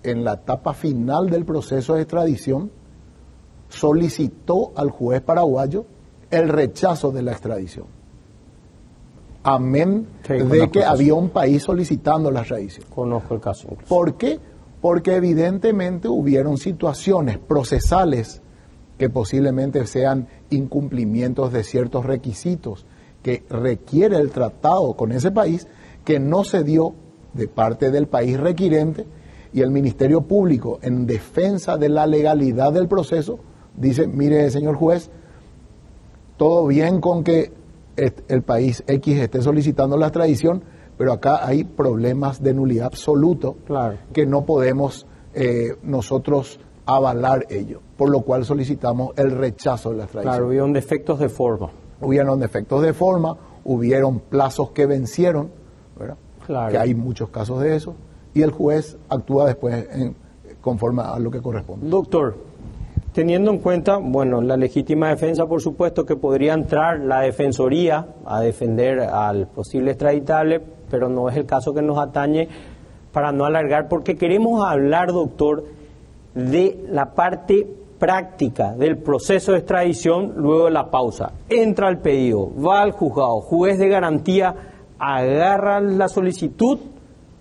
en 0.03 0.23
la 0.23 0.33
etapa 0.33 0.73
final 0.73 1.29
del 1.29 1.45
proceso 1.45 1.95
de 1.95 2.01
extradición, 2.01 2.71
solicitó 3.69 4.71
al 4.75 4.89
juez 4.89 5.21
paraguayo 5.21 5.85
el 6.31 6.49
rechazo 6.49 7.11
de 7.11 7.21
la 7.21 7.31
extradición. 7.31 7.85
Amén 9.43 10.07
de 10.27 10.69
que 10.71 10.83
había 10.83 11.13
un 11.13 11.29
país 11.29 11.63
solicitando 11.63 12.31
la 12.31 12.39
extradición. 12.39 12.87
Conozco 12.93 13.35
el 13.35 13.41
caso. 13.41 13.69
¿Por 13.87 14.15
qué? 14.15 14.39
Porque 14.81 15.15
evidentemente 15.15 16.07
hubieron 16.07 16.57
situaciones 16.57 17.37
procesales 17.37 18.41
que 18.97 19.09
posiblemente 19.09 19.85
sean 19.85 20.27
incumplimientos 20.49 21.51
de 21.51 21.63
ciertos 21.63 22.05
requisitos 22.05 22.85
que 23.21 23.43
requiere 23.49 24.17
el 24.17 24.31
tratado 24.31 24.95
con 24.95 25.11
ese 25.11 25.31
país 25.31 25.67
que 26.03 26.19
no 26.19 26.43
se 26.43 26.63
dio 26.63 26.95
de 27.33 27.47
parte 27.47 27.91
del 27.91 28.07
país 28.07 28.39
requirente 28.39 29.05
y 29.53 29.61
el 29.61 29.71
Ministerio 29.71 30.21
Público 30.21 30.79
en 30.81 31.05
defensa 31.05 31.77
de 31.77 31.89
la 31.89 32.07
legalidad 32.07 32.71
del 32.71 32.87
proceso 32.87 33.39
dice, 33.77 34.07
mire 34.07 34.49
señor 34.49 34.75
juez, 34.75 35.09
todo 36.37 36.67
bien 36.67 37.01
con 37.01 37.23
que 37.23 37.51
el 37.95 38.41
país 38.41 38.83
X 38.87 39.17
esté 39.19 39.41
solicitando 39.41 39.97
la 39.97 40.07
extradición, 40.07 40.63
pero 40.97 41.13
acá 41.13 41.45
hay 41.45 41.63
problemas 41.63 42.41
de 42.41 42.53
nulidad 42.53 42.87
absoluto 42.87 43.55
que 44.13 44.25
no 44.25 44.45
podemos 44.45 45.05
eh, 45.33 45.75
nosotros 45.83 46.59
avalar 46.85 47.45
ello, 47.49 47.81
por 47.97 48.09
lo 48.09 48.21
cual 48.21 48.45
solicitamos 48.45 49.13
el 49.17 49.31
rechazo 49.31 49.91
de 49.91 49.97
la 49.97 50.03
extradición. 50.03 50.33
Claro, 50.33 50.47
hubieron 50.47 50.73
defectos 50.73 51.19
de 51.19 51.29
forma. 51.29 51.71
Hubieron 52.01 52.39
defectos 52.39 52.81
de 52.81 52.93
forma, 52.93 53.37
hubieron 53.63 54.19
plazos 54.19 54.71
que 54.71 54.85
vencieron, 54.85 55.49
¿verdad? 55.97 56.17
Claro. 56.45 56.71
que 56.71 56.77
hay 56.77 56.93
muchos 56.93 57.29
casos 57.29 57.59
de 57.61 57.75
eso, 57.75 57.95
y 58.33 58.43
el 58.43 58.51
juez 58.51 58.97
actúa 59.09 59.47
después 59.47 59.87
en, 59.91 60.15
conforme 60.61 61.01
a 61.01 61.17
lo 61.17 61.31
que 61.31 61.41
corresponde. 61.41 61.89
Doctor, 61.89 62.35
teniendo 63.15 63.49
en 63.49 63.59
cuenta, 63.59 63.95
bueno, 63.95 64.41
la 64.41 64.57
legítima 64.57 65.07
defensa, 65.07 65.45
por 65.45 65.61
supuesto, 65.61 66.05
que 66.05 66.17
podría 66.17 66.53
entrar 66.53 66.99
la 66.99 67.21
defensoría 67.21 68.05
a 68.25 68.41
defender 68.41 68.99
al 68.99 69.47
posible 69.47 69.91
extraditable, 69.91 70.61
pero 70.91 71.07
no 71.07 71.29
es 71.29 71.37
el 71.37 71.45
caso 71.45 71.73
que 71.73 71.81
nos 71.81 71.97
atañe 71.97 72.49
para 73.13 73.31
no 73.31 73.45
alargar, 73.45 73.87
porque 73.87 74.17
queremos 74.17 74.61
hablar, 74.69 75.13
doctor, 75.13 75.63
de 76.33 76.83
la 76.89 77.13
parte 77.13 77.65
práctica 77.97 78.73
del 78.73 78.97
proceso 78.97 79.53
de 79.53 79.59
extradición 79.59 80.33
luego 80.35 80.65
de 80.65 80.71
la 80.71 80.91
pausa. 80.91 81.31
Entra 81.47 81.87
el 81.87 81.99
pedido, 81.99 82.51
va 82.61 82.81
al 82.81 82.91
juzgado, 82.91 83.39
juez 83.39 83.79
de 83.79 83.87
garantía, 83.87 84.55
agarra 84.99 85.79
la 85.79 86.09
solicitud, 86.09 86.79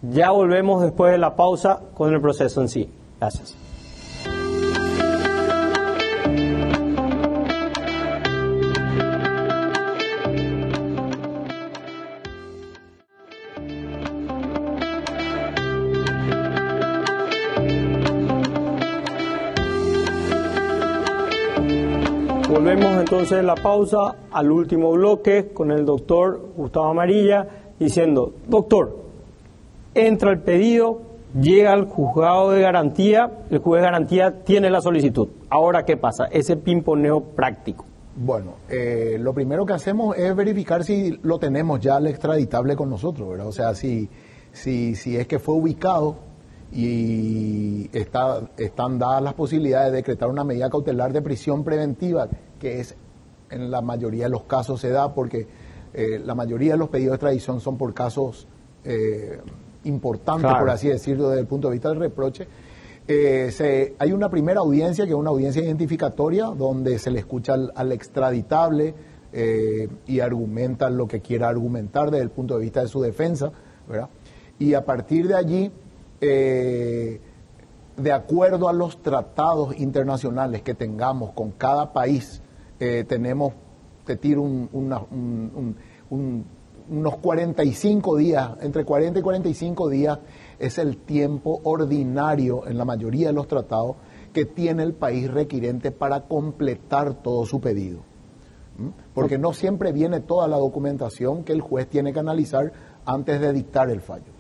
ya 0.03 0.31
volvemos 0.31 0.83
después 0.83 1.11
de 1.11 1.18
la 1.18 1.35
pausa 1.35 1.81
con 1.95 2.14
el 2.14 2.20
proceso 2.20 2.61
en 2.61 2.68
sí. 2.68 2.89
Gracias. 3.18 3.64
Entonces 23.05 23.44
la 23.44 23.55
pausa 23.55 24.16
al 24.32 24.50
último 24.50 24.90
bloque 24.92 25.50
con 25.52 25.70
el 25.70 25.84
doctor 25.84 26.40
Gustavo 26.57 26.86
Amarilla 26.86 27.46
diciendo, 27.78 28.32
doctor, 28.48 28.96
entra 29.94 30.30
el 30.30 30.40
pedido, 30.40 31.02
llega 31.38 31.74
al 31.74 31.84
juzgado 31.84 32.52
de 32.52 32.62
garantía, 32.62 33.30
el 33.50 33.59
juez 33.59 33.82
de 33.82 33.88
garantía 33.88 34.42
tiene 34.42 34.70
la 34.70 34.80
solicitud. 34.80 35.28
Ahora, 35.50 35.84
¿qué 35.84 35.98
pasa? 35.98 36.28
Ese 36.30 36.57
pimponeo 36.57 37.20
práctico. 37.20 37.84
Bueno, 38.16 38.55
eh, 38.70 39.18
lo 39.20 39.34
primero 39.34 39.66
que 39.66 39.74
hacemos 39.74 40.16
es 40.16 40.34
verificar 40.34 40.82
si 40.82 41.18
lo 41.22 41.38
tenemos 41.38 41.80
ya 41.80 41.96
al 41.96 42.07
extraditable 42.07 42.74
con 42.74 42.88
nosotros, 42.88 43.28
¿verdad? 43.28 43.48
O 43.48 43.52
sea, 43.52 43.74
si, 43.74 44.09
si, 44.50 44.94
si 44.94 45.18
es 45.18 45.26
que 45.26 45.38
fue 45.38 45.55
ubicado 45.55 46.16
y 46.75 47.89
está, 47.93 48.51
están 48.57 48.99
dadas 48.99 49.22
las 49.22 49.35
posibilidades 49.35 49.93
de 49.93 49.99
decretar 49.99 50.29
una 50.29 50.43
medida 50.43 50.68
cautelar 50.68 51.12
de 51.12 51.22
prisión 51.22 51.62
preventiva, 51.62 52.29
que 52.59 52.81
es 52.81 52.97
en 53.51 53.70
la 53.70 53.81
mayoría 53.81 54.25
de 54.25 54.31
los 54.31 54.43
casos 54.43 54.81
se 54.81 54.91
da 54.91 55.14
porque 55.14 55.47
eh, 55.93 56.20
la 56.25 56.35
mayoría 56.35 56.72
de 56.72 56.79
los 56.79 56.89
pedidos 56.89 57.12
de 57.12 57.14
extradición 57.14 57.61
son 57.61 57.79
por 57.79 57.95
casos 57.95 58.49
eh, 58.85 59.39
importantes, 59.85 60.53
por 60.53 60.68
así 60.68 60.89
decirlo, 60.89 61.29
desde 61.29 61.43
el 61.43 61.47
punto 61.47 61.68
de 61.68 61.75
vista 61.75 61.91
del 61.91 62.01
reproche. 62.01 62.49
Eh, 63.07 63.51
se, 63.53 63.95
hay 64.01 64.12
una 64.12 64.29
primera 64.29 64.61
audiencia, 64.61 65.05
que 65.05 65.11
es 65.11 65.16
una 65.16 65.31
audiencia 65.31 65.62
identificatoria, 65.62 66.47
donde 66.47 66.99
se 66.99 67.12
le 67.12 67.20
escucha 67.20 67.55
al, 67.55 67.72
al 67.77 67.93
extraditable 67.93 68.95
y 70.07 70.20
argumenta 70.20 70.89
lo 70.91 71.09
que 71.09 71.20
quiera 71.20 71.49
argumentar 71.49 72.12
desde 72.12 72.22
el 72.22 72.31
punto 72.31 72.55
de 72.55 72.61
vista 72.61 72.83
de 72.83 72.87
su 72.87 73.03
defensa, 73.03 73.51
¿verdad? 73.89 74.09
Y 74.61 74.75
a 74.75 74.85
partir 74.85 75.27
de 75.27 75.35
allí 75.35 75.72
eh, 76.21 77.21
de 77.97 78.12
acuerdo 78.12 78.69
a 78.69 78.73
los 78.73 79.03
tratados 79.03 79.79
internacionales 79.79 80.62
que 80.62 80.75
tengamos 80.75 81.33
con 81.33 81.53
cada 81.53 81.93
país, 81.93 82.43
eh, 82.81 83.05
tenemos, 83.07 83.53
te 84.05 84.17
tiro 84.17 84.43
un, 84.43 85.77
unos 86.91 87.17
45 87.17 88.17
días, 88.17 88.51
entre 88.61 88.85
40 88.85 89.19
y 89.19 89.23
45 89.23 89.89
días 89.89 90.19
es 90.59 90.79
el 90.79 90.99
tiempo 90.99 91.61
ordinario 91.65 92.67
en 92.67 92.79
la 92.79 92.85
mayoría 92.85 93.29
de 93.29 93.33
los 93.33 93.49
tratados 93.49 93.97
que 94.33 94.45
tiene 94.45 94.83
el 94.83 94.95
país 94.95 95.31
requirente 95.31 95.93
para 95.93 96.23
completar 96.23 97.23
todo 97.23 97.47
su 97.47 97.61
pedido. 97.61 98.01
Porque 99.15 99.39
no 99.39 99.53
siempre 99.53 99.93
viene 99.93 100.21
toda 100.21 100.49
la 100.49 100.57
documentación 100.57 101.45
que 101.45 101.53
el 101.53 101.61
juez 101.61 101.89
tiene 101.89 102.12
que 102.12 102.19
analizar 102.19 102.73
antes 103.05 103.41
de 103.41 103.53
dictar 103.53 103.89
el 103.89 104.01
fallo. 104.01 104.34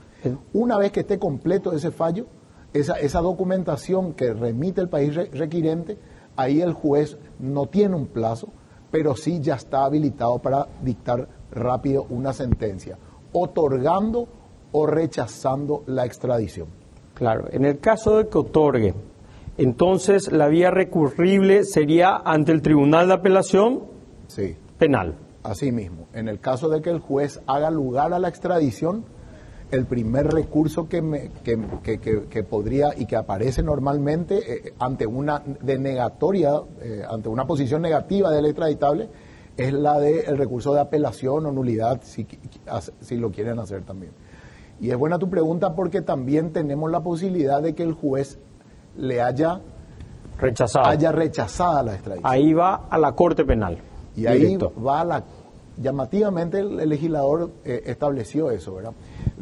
Una 0.52 0.78
vez 0.78 0.92
que 0.92 1.00
esté 1.00 1.18
completo 1.18 1.72
ese 1.72 1.90
fallo, 1.90 2.26
esa, 2.72 2.94
esa 2.94 3.20
documentación 3.20 4.14
que 4.14 4.32
remite 4.32 4.80
el 4.80 4.88
país 4.88 5.14
requirente, 5.14 5.98
ahí 6.36 6.60
el 6.60 6.72
juez 6.72 7.16
no 7.38 7.66
tiene 7.66 7.96
un 7.96 8.06
plazo, 8.06 8.48
pero 8.90 9.16
sí 9.16 9.40
ya 9.40 9.54
está 9.54 9.84
habilitado 9.84 10.38
para 10.38 10.68
dictar 10.82 11.28
rápido 11.50 12.06
una 12.10 12.32
sentencia, 12.32 12.98
otorgando 13.32 14.28
o 14.72 14.86
rechazando 14.86 15.84
la 15.86 16.04
extradición. 16.04 16.68
Claro, 17.14 17.46
en 17.50 17.64
el 17.64 17.78
caso 17.78 18.18
de 18.18 18.28
que 18.28 18.38
otorgue, 18.38 18.94
entonces 19.56 20.32
la 20.32 20.48
vía 20.48 20.70
recurrible 20.70 21.64
sería 21.64 22.16
ante 22.16 22.50
el 22.50 22.60
Tribunal 22.60 23.06
de 23.06 23.14
Apelación 23.14 23.84
sí. 24.26 24.56
Penal. 24.78 25.16
Asimismo, 25.44 26.08
en 26.12 26.28
el 26.28 26.40
caso 26.40 26.68
de 26.68 26.80
que 26.80 26.90
el 26.90 26.98
juez 26.98 27.40
haga 27.46 27.70
lugar 27.70 28.12
a 28.14 28.18
la 28.18 28.28
extradición, 28.28 29.04
el 29.74 29.86
primer 29.86 30.32
recurso 30.32 30.88
que, 30.88 31.02
me, 31.02 31.30
que, 31.42 31.58
que, 31.82 32.26
que, 32.28 32.42
podría 32.44 32.90
y 32.96 33.06
que 33.06 33.16
aparece 33.16 33.62
normalmente 33.62 34.68
eh, 34.68 34.74
ante 34.78 35.06
una 35.06 35.42
denegatoria, 35.60 36.62
eh, 36.80 37.02
ante 37.08 37.28
una 37.28 37.46
posición 37.46 37.82
negativa 37.82 38.30
del 38.30 38.46
extraditable, 38.46 39.08
es 39.56 39.72
la 39.72 39.98
del 39.98 40.38
recurso 40.38 40.74
de 40.74 40.80
apelación 40.80 41.46
o 41.46 41.52
nulidad, 41.52 42.00
si, 42.02 42.26
si 43.00 43.16
lo 43.16 43.30
quieren 43.30 43.58
hacer 43.58 43.82
también. 43.82 44.12
Y 44.80 44.90
es 44.90 44.96
buena 44.96 45.18
tu 45.18 45.28
pregunta 45.28 45.74
porque 45.74 46.02
también 46.02 46.52
tenemos 46.52 46.90
la 46.90 47.00
posibilidad 47.00 47.62
de 47.62 47.74
que 47.74 47.82
el 47.82 47.92
juez 47.92 48.38
le 48.96 49.22
haya 49.22 49.60
rechazado, 50.38 50.86
haya 50.86 51.12
rechazada 51.12 51.82
la 51.82 51.94
extradición. 51.94 52.32
Ahí 52.32 52.52
va 52.52 52.86
a 52.88 52.98
la 52.98 53.12
Corte 53.12 53.44
Penal. 53.44 53.78
Y 54.16 54.26
ahí 54.26 54.56
va 54.56 55.00
a 55.00 55.04
la... 55.04 55.24
Llamativamente 55.76 56.60
el, 56.60 56.88
legislador 56.88 57.50
eh, 57.64 57.82
estableció 57.86 58.52
eso, 58.52 58.76
¿verdad? 58.76 58.92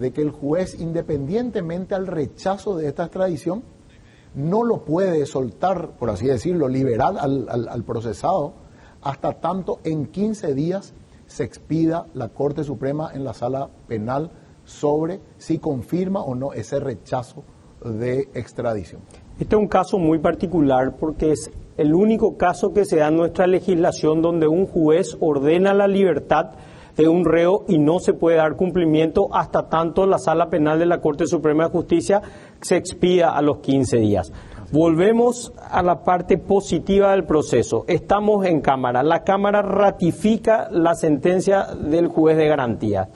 De 0.03 0.13
que 0.13 0.21
el 0.21 0.31
juez, 0.31 0.79
independientemente 0.79 1.95
al 1.95 2.07
rechazo 2.07 2.77
de 2.77 2.89
esta 2.89 3.05
extradición, 3.05 3.63
no 4.35 4.65
lo 4.65 4.85
puede 4.85 5.25
soltar, 5.25 5.97
por 5.99 6.11
así 6.11 6.27
decirlo, 6.27 6.69
liberar 6.69 7.15
al, 7.19 7.49
al 7.49 7.85
procesado 7.85 8.55
hasta 9.03 9.33
tanto 9.41 9.81
en 9.85 10.07
15 10.07 10.55
días 10.55 10.95
se 11.27 11.45
expida 11.45 12.07
la 12.15 12.29
Corte 12.29 12.65
Suprema 12.65 13.11
en 13.15 13.25
la 13.25 13.33
sala 13.33 13.71
penal 13.89 14.31
sobre 14.65 15.21
si 15.39 15.59
confirma 15.59 16.21
o 16.21 16.35
no 16.35 16.53
ese 16.53 16.79
rechazo 16.79 17.43
de 17.85 18.29
extradición. 18.35 19.01
Este 19.39 19.57
es 19.57 19.61
un 19.61 19.69
caso 19.69 19.99
muy 19.99 20.19
particular 20.19 20.97
porque 20.97 21.33
es 21.33 21.51
el 21.77 21.95
único 21.95 22.37
caso 22.37 22.73
que 22.73 22.85
se 22.85 22.97
da 22.97 23.09
en 23.09 23.17
nuestra 23.17 23.47
legislación 23.47 24.23
donde 24.23 24.47
un 24.47 24.67
juez 24.67 25.17
ordena 25.21 25.75
la 25.75 25.89
libertad 25.89 26.51
de 26.97 27.09
un 27.09 27.25
reo 27.25 27.65
y 27.69 27.79
no 27.79 27.99
se 27.99 28.13
puede 28.13 28.37
dar 28.37 28.57
cumplimiento 28.57 29.35
hasta 29.35 29.69
tanto 29.69 30.07
la 30.07 30.19
sala 30.19 30.51
penal 30.51 30.79
de 30.79 30.87
la 30.87 31.01
Corte 31.01 31.27
Suprema 31.27 31.65
de 31.65 31.71
Justicia 31.71 32.23
se 32.61 32.77
expida 32.77 33.37
a 33.37 33.43
los 33.43 33.59
15 33.59 33.97
días. 33.99 34.33
Volvemos 34.73 35.53
a 35.71 35.83
la 35.83 36.03
parte 36.03 36.39
positiva 36.39 37.11
del 37.11 37.25
proceso. 37.25 37.85
Estamos 37.89 38.47
en 38.47 38.63
Cámara. 38.63 39.03
La 39.03 39.23
Cámara 39.23 39.61
ratifica 39.61 40.69
la 40.71 40.95
sentencia 40.95 41.67
del 41.75 42.09
juez 42.09 42.39
de 42.39 42.49
garantía. 42.49 43.09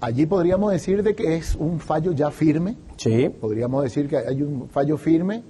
Allí 0.00 0.26
podríamos 0.26 0.72
decir 0.72 1.02
de 1.02 1.14
que 1.14 1.34
es 1.36 1.56
un 1.56 1.80
fallo 1.80 2.12
ya 2.12 2.30
firme. 2.30 2.76
Sí. 2.96 3.28
Podríamos 3.28 3.82
decir 3.82 4.08
que 4.08 4.18
hay 4.18 4.40
un 4.40 4.68
fallo 4.68 4.96
firme. 4.96 5.42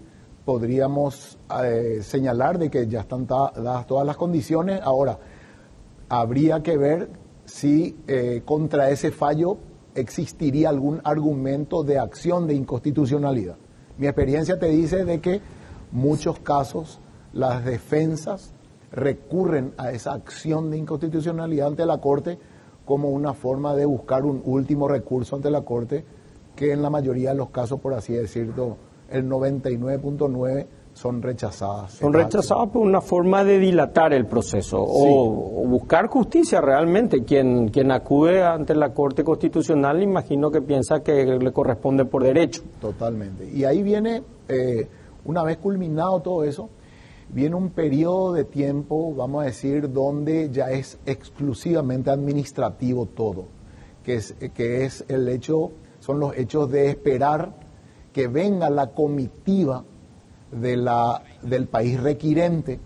Podríamos 0.46 1.38
eh, 1.62 1.98
señalar 2.00 2.58
de 2.58 2.70
que 2.70 2.86
ya 2.86 3.00
están 3.00 3.26
dadas 3.26 3.86
todas 3.86 4.06
las 4.06 4.16
condiciones. 4.16 4.80
Ahora, 4.82 5.18
habría 6.08 6.62
que 6.62 6.78
ver 6.78 7.10
si 7.50 7.96
eh, 8.06 8.42
contra 8.44 8.90
ese 8.90 9.10
fallo 9.10 9.58
existiría 9.96 10.68
algún 10.68 11.00
argumento 11.02 11.82
de 11.82 11.98
acción 11.98 12.46
de 12.46 12.54
inconstitucionalidad. 12.54 13.56
Mi 13.98 14.06
experiencia 14.06 14.58
te 14.58 14.68
dice 14.68 15.04
de 15.04 15.20
que 15.20 15.40
muchos 15.90 16.38
casos 16.38 17.00
las 17.32 17.64
defensas 17.64 18.54
recurren 18.92 19.74
a 19.78 19.90
esa 19.90 20.12
acción 20.12 20.70
de 20.70 20.78
inconstitucionalidad 20.78 21.68
ante 21.68 21.86
la 21.86 21.98
Corte 21.98 22.38
como 22.84 23.10
una 23.10 23.34
forma 23.34 23.74
de 23.74 23.84
buscar 23.84 24.24
un 24.24 24.42
último 24.44 24.86
recurso 24.86 25.34
ante 25.34 25.50
la 25.50 25.62
Corte 25.62 26.04
que 26.54 26.72
en 26.72 26.82
la 26.82 26.90
mayoría 26.90 27.30
de 27.30 27.36
los 27.36 27.50
casos, 27.50 27.80
por 27.80 27.94
así 27.94 28.12
decirlo, 28.12 28.76
el 29.10 29.28
99.9 29.28 30.66
son 31.00 31.22
rechazadas. 31.22 31.92
Son 31.92 32.12
rechazadas 32.12 32.68
por 32.68 32.82
una 32.82 33.00
forma 33.00 33.42
de 33.42 33.58
dilatar 33.58 34.12
el 34.12 34.26
proceso 34.26 34.76
o, 34.80 35.66
buscar 35.66 36.08
justicia 36.08 36.60
realmente. 36.60 37.24
Quien, 37.24 37.68
quien 37.68 37.90
acude 37.90 38.42
ante 38.42 38.74
la 38.74 38.92
Corte 38.92 39.24
Constitucional, 39.24 40.02
imagino 40.02 40.50
que 40.50 40.60
piensa 40.60 41.02
que 41.02 41.24
le 41.24 41.52
corresponde 41.52 42.04
por 42.04 42.22
derecho. 42.22 42.62
Totalmente. 42.82 43.50
Y 43.50 43.64
ahí 43.64 43.82
viene, 43.82 44.22
eh, 44.46 44.88
una 45.24 45.42
vez 45.42 45.56
culminado 45.56 46.20
todo 46.20 46.44
eso, 46.44 46.68
viene 47.30 47.56
un 47.56 47.70
periodo 47.70 48.34
de 48.34 48.44
tiempo, 48.44 49.14
vamos 49.14 49.42
a 49.42 49.46
decir, 49.46 49.90
donde 49.90 50.50
ya 50.50 50.66
es 50.70 50.98
exclusivamente 51.06 52.10
administrativo 52.10 53.06
todo, 53.06 53.46
que 54.04 54.16
es, 54.16 54.34
que 54.52 54.84
es 54.84 55.06
el 55.08 55.30
hecho, 55.30 55.72
son 56.00 56.20
los 56.20 56.36
hechos 56.36 56.70
de 56.70 56.90
esperar 56.90 57.54
que 58.12 58.28
venga 58.28 58.68
la 58.68 58.88
comitiva 58.88 59.84
de 60.52 60.76
la, 60.76 61.22
del 61.42 61.66
país 61.66 62.00
requirente, 62.00 62.80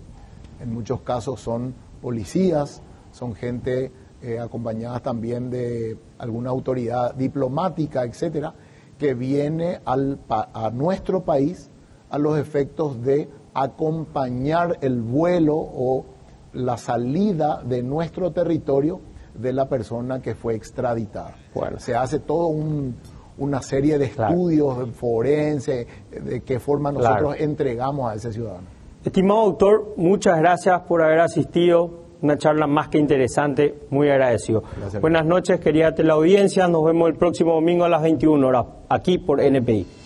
en 0.61 0.73
muchos 0.73 1.01
casos 1.01 1.41
son 1.41 1.75
policías, 2.01 2.83
son 3.13 3.35
gente 3.35 3.93
eh, 4.23 4.39
acompañada 4.39 5.01
también 5.01 5.51
de 5.51 5.99
alguna 6.19 6.51
autoridad 6.51 7.15
diplomática, 7.15 8.05
etcétera, 8.05 8.55
que 8.99 9.15
viene 9.15 9.81
al, 9.85 10.19
a 10.29 10.71
nuestro 10.71 11.25
país 11.25 11.71
a 12.11 12.19
los 12.19 12.39
efectos 12.39 13.03
de 13.03 13.29
acompañar 13.55 14.79
el 14.81 15.01
vuelo 15.01 15.57
o 15.57 16.05
la 16.53 16.77
salida 16.77 17.63
de 17.65 17.83
nuestro 17.83 18.33
territorio 18.33 19.01
de 19.35 19.53
la 19.53 19.69
persona 19.69 20.23
que 20.23 20.35
fue 20.35 20.55
extraditada. 20.55 21.35
Se 21.79 21.95
hace 21.95 22.21
todo 22.21 22.47
un, 22.47 22.97
una 23.39 23.63
serie 23.63 23.99
de 23.99 24.07
estudios 24.07 24.91
forenses 24.95 25.87
de 26.11 26.41
qué 26.43 26.61
forma 26.61 26.93
nosotros 26.93 27.37
entregamos 27.39 28.13
a 28.13 28.15
ese 28.15 28.33
ciudadano. 28.33 28.67
Estimado 29.05 29.47
doctor, 29.47 29.95
muchas 29.97 30.39
gracias 30.39 30.81
por 30.83 31.03
haber 31.03 31.21
asistido. 31.21 32.05
Una 32.23 32.39
charla 32.39 32.67
más 32.67 32.89
que 32.89 32.97
interesante, 32.97 33.75
muy 33.91 34.09
agradecido. 34.09 34.63
Buenas 34.99 35.27
noches, 35.27 35.61
querida 35.61 35.95
teleaudiencia. 35.95 36.67
Nos 36.69 36.85
vemos 36.87 37.09
el 37.09 37.17
próximo 37.17 37.53
domingo 37.53 37.85
a 37.85 37.89
las 37.91 38.01
21 38.01 38.47
horas, 38.47 38.65
aquí 38.89 39.19
por 39.19 39.43
NPI. 39.43 40.04